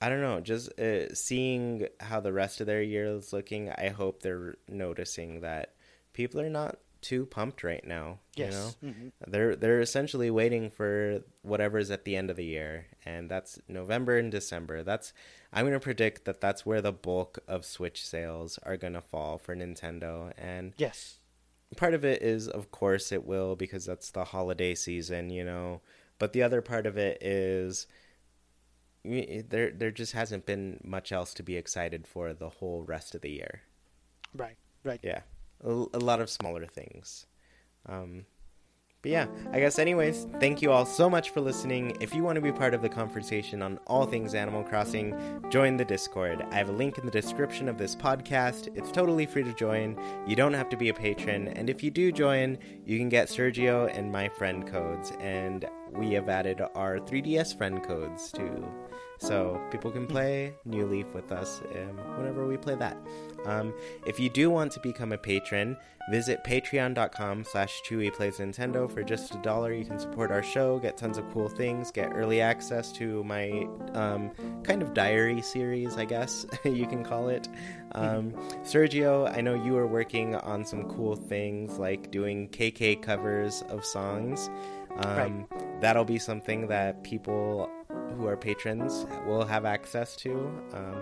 I 0.00 0.08
don't 0.08 0.22
know, 0.22 0.40
just 0.40 0.78
uh, 0.80 1.14
seeing 1.14 1.86
how 2.00 2.20
the 2.20 2.32
rest 2.32 2.62
of 2.62 2.66
their 2.66 2.82
year 2.82 3.04
is 3.04 3.34
looking, 3.34 3.70
I 3.70 3.90
hope 3.90 4.22
they're 4.22 4.56
noticing 4.66 5.42
that 5.42 5.74
people 6.14 6.40
are 6.40 6.48
not 6.48 6.78
too 7.00 7.26
pumped 7.26 7.62
right 7.64 7.84
now. 7.86 8.18
Yes. 8.36 8.76
You 8.82 8.88
know, 8.88 8.94
Mhm. 8.94 9.12
they're 9.26 9.56
they're 9.56 9.80
essentially 9.80 10.30
waiting 10.30 10.70
for 10.70 11.22
whatever's 11.42 11.90
at 11.90 12.04
the 12.04 12.16
end 12.16 12.30
of 12.30 12.36
the 12.36 12.44
year, 12.44 12.86
and 13.04 13.30
that's 13.30 13.58
November 13.68 14.18
and 14.18 14.30
December. 14.30 14.82
That's 14.82 15.12
I'm 15.52 15.64
gonna 15.66 15.80
predict 15.80 16.24
that 16.26 16.40
that's 16.40 16.64
where 16.66 16.80
the 16.82 16.92
bulk 16.92 17.38
of 17.48 17.64
Switch 17.64 18.04
sales 18.06 18.58
are 18.62 18.76
gonna 18.76 19.00
fall 19.02 19.38
for 19.38 19.54
Nintendo, 19.56 20.32
and 20.38 20.74
Yes. 20.76 21.18
part 21.76 21.94
of 21.94 22.04
it 22.04 22.20
is 22.22 22.48
of 22.48 22.70
course 22.70 23.12
it 23.12 23.24
will 23.24 23.56
because 23.56 23.84
that's 23.86 24.10
the 24.10 24.24
holiday 24.24 24.74
season 24.74 25.30
you 25.30 25.44
know 25.44 25.80
but 26.18 26.32
the 26.32 26.42
other 26.42 26.60
part 26.60 26.84
of 26.84 26.98
it 26.98 27.22
is 27.22 27.86
there 29.04 29.70
there 29.70 29.90
just 29.90 30.12
hasn't 30.12 30.44
been 30.46 30.80
much 30.84 31.10
else 31.12 31.32
to 31.34 31.42
be 31.42 31.56
excited 31.56 32.06
for 32.06 32.34
the 32.34 32.48
whole 32.48 32.82
rest 32.82 33.14
of 33.14 33.22
the 33.22 33.30
year 33.30 33.62
Right. 34.34 34.56
Right. 34.84 35.00
yeah 35.02 35.22
a, 35.64 35.98
lot 35.98 36.20
of 36.20 36.30
smaller 36.30 36.66
things. 36.66 37.26
Um, 37.86 38.26
but 39.02 39.12
yeah, 39.12 39.26
I 39.52 39.60
guess, 39.60 39.78
anyways, 39.78 40.26
thank 40.40 40.60
you 40.60 40.70
all 40.70 40.84
so 40.84 41.08
much 41.08 41.30
for 41.30 41.40
listening. 41.40 41.96
If 42.00 42.14
you 42.14 42.22
want 42.22 42.36
to 42.36 42.42
be 42.42 42.52
part 42.52 42.74
of 42.74 42.82
the 42.82 42.88
conversation 42.88 43.62
on 43.62 43.78
all 43.86 44.04
things 44.04 44.34
Animal 44.34 44.62
Crossing, 44.62 45.14
join 45.48 45.78
the 45.78 45.86
Discord. 45.86 46.44
I 46.50 46.56
have 46.56 46.68
a 46.68 46.72
link 46.72 46.98
in 46.98 47.06
the 47.06 47.10
description 47.10 47.66
of 47.66 47.78
this 47.78 47.96
podcast. 47.96 48.68
It's 48.76 48.92
totally 48.92 49.24
free 49.24 49.42
to 49.42 49.54
join. 49.54 49.98
You 50.26 50.36
don't 50.36 50.52
have 50.52 50.68
to 50.68 50.76
be 50.76 50.90
a 50.90 50.94
patron. 50.94 51.48
And 51.48 51.70
if 51.70 51.82
you 51.82 51.90
do 51.90 52.12
join, 52.12 52.58
you 52.84 52.98
can 52.98 53.08
get 53.08 53.28
Sergio 53.28 53.90
and 53.96 54.12
my 54.12 54.28
friend 54.28 54.66
codes. 54.70 55.12
And 55.18 55.64
we 55.92 56.12
have 56.12 56.28
added 56.28 56.60
our 56.74 56.98
3DS 56.98 57.56
friend 57.56 57.82
codes 57.82 58.32
too. 58.32 58.66
So 59.20 59.60
people 59.70 59.90
can 59.90 60.06
play 60.06 60.54
New 60.64 60.86
Leaf 60.86 61.12
with 61.12 61.30
us 61.30 61.60
um, 61.74 61.96
whenever 62.16 62.46
we 62.46 62.56
play 62.56 62.74
that. 62.76 62.96
Um, 63.44 63.74
if 64.06 64.18
you 64.18 64.30
do 64.30 64.48
want 64.48 64.72
to 64.72 64.80
become 64.80 65.12
a 65.12 65.18
patron, 65.18 65.76
visit 66.10 66.42
patreon.com 66.42 67.44
slash 67.44 67.82
Chewy 67.86 68.12
Plays 68.14 68.38
Nintendo. 68.38 68.90
For 68.90 69.02
just 69.02 69.34
a 69.34 69.38
dollar, 69.38 69.74
you 69.74 69.84
can 69.84 69.98
support 69.98 70.30
our 70.30 70.42
show, 70.42 70.78
get 70.78 70.96
tons 70.96 71.18
of 71.18 71.30
cool 71.34 71.50
things, 71.50 71.90
get 71.90 72.12
early 72.14 72.40
access 72.40 72.92
to 72.92 73.22
my 73.24 73.66
um, 73.92 74.30
kind 74.62 74.80
of 74.80 74.94
diary 74.94 75.42
series, 75.42 75.98
I 75.98 76.06
guess 76.06 76.46
you 76.64 76.86
can 76.86 77.04
call 77.04 77.28
it. 77.28 77.46
Um, 77.92 78.32
Sergio, 78.62 79.30
I 79.36 79.42
know 79.42 79.54
you 79.54 79.76
are 79.76 79.86
working 79.86 80.34
on 80.34 80.64
some 80.64 80.84
cool 80.84 81.14
things 81.14 81.78
like 81.78 82.10
doing 82.10 82.48
KK 82.48 83.02
covers 83.02 83.62
of 83.68 83.84
songs. 83.84 84.48
Um, 84.96 85.46
right. 85.50 85.80
That'll 85.80 86.04
be 86.04 86.18
something 86.18 86.68
that 86.68 87.02
people 87.02 87.70
who 88.16 88.26
are 88.26 88.36
patrons 88.36 89.06
will 89.26 89.44
have 89.44 89.64
access 89.64 90.16
to. 90.16 90.32
Um, 90.72 91.00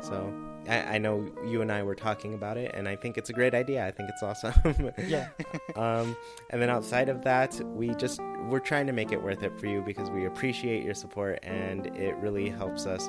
so 0.00 0.32
I, 0.68 0.94
I, 0.94 0.98
know 0.98 1.26
you 1.44 1.62
and 1.62 1.70
I 1.70 1.82
were 1.82 1.94
talking 1.94 2.34
about 2.34 2.56
it, 2.56 2.72
and 2.74 2.88
I 2.88 2.96
think 2.96 3.16
it's 3.16 3.30
a 3.30 3.32
great 3.32 3.54
idea. 3.54 3.86
I 3.86 3.90
think 3.90 4.10
it's 4.10 4.22
awesome. 4.22 4.92
yeah. 5.06 5.28
um, 5.76 6.16
and 6.50 6.60
then 6.60 6.70
outside 6.70 7.08
of 7.08 7.22
that, 7.22 7.54
we 7.74 7.94
just 7.94 8.20
we're 8.48 8.60
trying 8.60 8.86
to 8.86 8.92
make 8.92 9.12
it 9.12 9.22
worth 9.22 9.42
it 9.42 9.58
for 9.58 9.66
you 9.66 9.80
because 9.82 10.10
we 10.10 10.26
appreciate 10.26 10.84
your 10.84 10.94
support, 10.94 11.40
and 11.42 11.86
it 11.96 12.16
really 12.16 12.48
helps 12.48 12.86
us, 12.86 13.08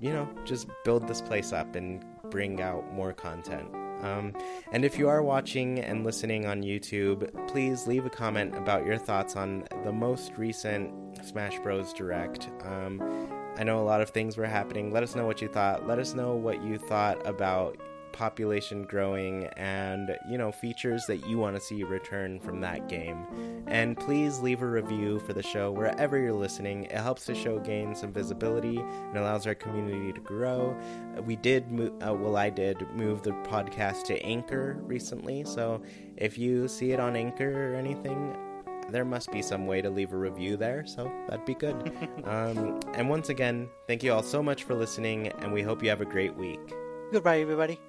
you 0.00 0.12
know, 0.12 0.28
just 0.44 0.68
build 0.84 1.06
this 1.06 1.20
place 1.20 1.52
up 1.52 1.74
and 1.74 2.04
bring 2.30 2.60
out 2.60 2.92
more 2.92 3.12
content. 3.12 3.68
Um, 4.04 4.34
and 4.72 4.84
if 4.84 4.98
you 4.98 5.08
are 5.08 5.22
watching 5.22 5.80
and 5.80 6.04
listening 6.04 6.46
on 6.46 6.62
YouTube, 6.62 7.48
please 7.48 7.86
leave 7.86 8.06
a 8.06 8.10
comment 8.10 8.54
about 8.56 8.84
your 8.84 8.98
thoughts 8.98 9.34
on 9.34 9.64
the 9.82 9.92
most 9.92 10.32
recent 10.36 10.92
Smash 11.24 11.58
Bros. 11.60 11.92
Direct. 11.92 12.50
Um, 12.64 13.28
I 13.56 13.64
know 13.64 13.80
a 13.80 13.84
lot 13.84 14.00
of 14.00 14.10
things 14.10 14.36
were 14.36 14.46
happening. 14.46 14.92
Let 14.92 15.02
us 15.02 15.14
know 15.14 15.26
what 15.26 15.40
you 15.40 15.48
thought. 15.48 15.86
Let 15.86 15.98
us 15.98 16.14
know 16.14 16.34
what 16.34 16.62
you 16.62 16.76
thought 16.76 17.24
about 17.26 17.78
population 18.14 18.84
growing 18.84 19.46
and 19.56 20.16
you 20.30 20.38
know 20.38 20.52
features 20.52 21.04
that 21.06 21.26
you 21.26 21.36
want 21.36 21.56
to 21.56 21.60
see 21.60 21.82
return 21.82 22.38
from 22.38 22.60
that 22.60 22.88
game 22.88 23.26
and 23.66 23.98
please 23.98 24.38
leave 24.38 24.62
a 24.62 24.66
review 24.66 25.18
for 25.18 25.32
the 25.32 25.42
show 25.42 25.72
wherever 25.72 26.16
you're 26.16 26.32
listening 26.32 26.84
it 26.84 26.92
helps 26.92 27.26
the 27.26 27.34
show 27.34 27.58
gain 27.58 27.92
some 27.92 28.12
visibility 28.12 28.78
and 28.78 29.16
allows 29.16 29.48
our 29.48 29.54
community 29.54 30.12
to 30.12 30.20
grow 30.20 30.76
we 31.24 31.34
did 31.34 31.68
move 31.72 31.92
uh, 32.06 32.14
well 32.14 32.36
i 32.36 32.48
did 32.48 32.80
move 32.92 33.22
the 33.22 33.32
podcast 33.42 34.04
to 34.04 34.16
anchor 34.22 34.78
recently 34.82 35.42
so 35.44 35.82
if 36.16 36.38
you 36.38 36.68
see 36.68 36.92
it 36.92 37.00
on 37.00 37.16
anchor 37.16 37.72
or 37.72 37.74
anything 37.74 38.36
there 38.90 39.04
must 39.04 39.32
be 39.32 39.42
some 39.42 39.66
way 39.66 39.80
to 39.80 39.88
leave 39.88 40.12
a 40.12 40.16
review 40.16 40.58
there, 40.58 40.84
so 40.86 41.10
that'd 41.26 41.46
be 41.46 41.54
good. 41.54 41.74
um, 42.24 42.78
and 42.92 43.08
once 43.08 43.30
again, 43.30 43.66
thank 43.86 44.02
you 44.02 44.12
all 44.12 44.22
so 44.22 44.42
much 44.42 44.64
for 44.64 44.74
listening, 44.74 45.28
and 45.28 45.52
we 45.52 45.62
hope 45.62 45.82
you 45.82 45.88
have 45.88 46.02
a 46.02 46.04
great 46.04 46.36
week. 46.36 46.60
Goodbye, 47.10 47.40
everybody. 47.40 47.80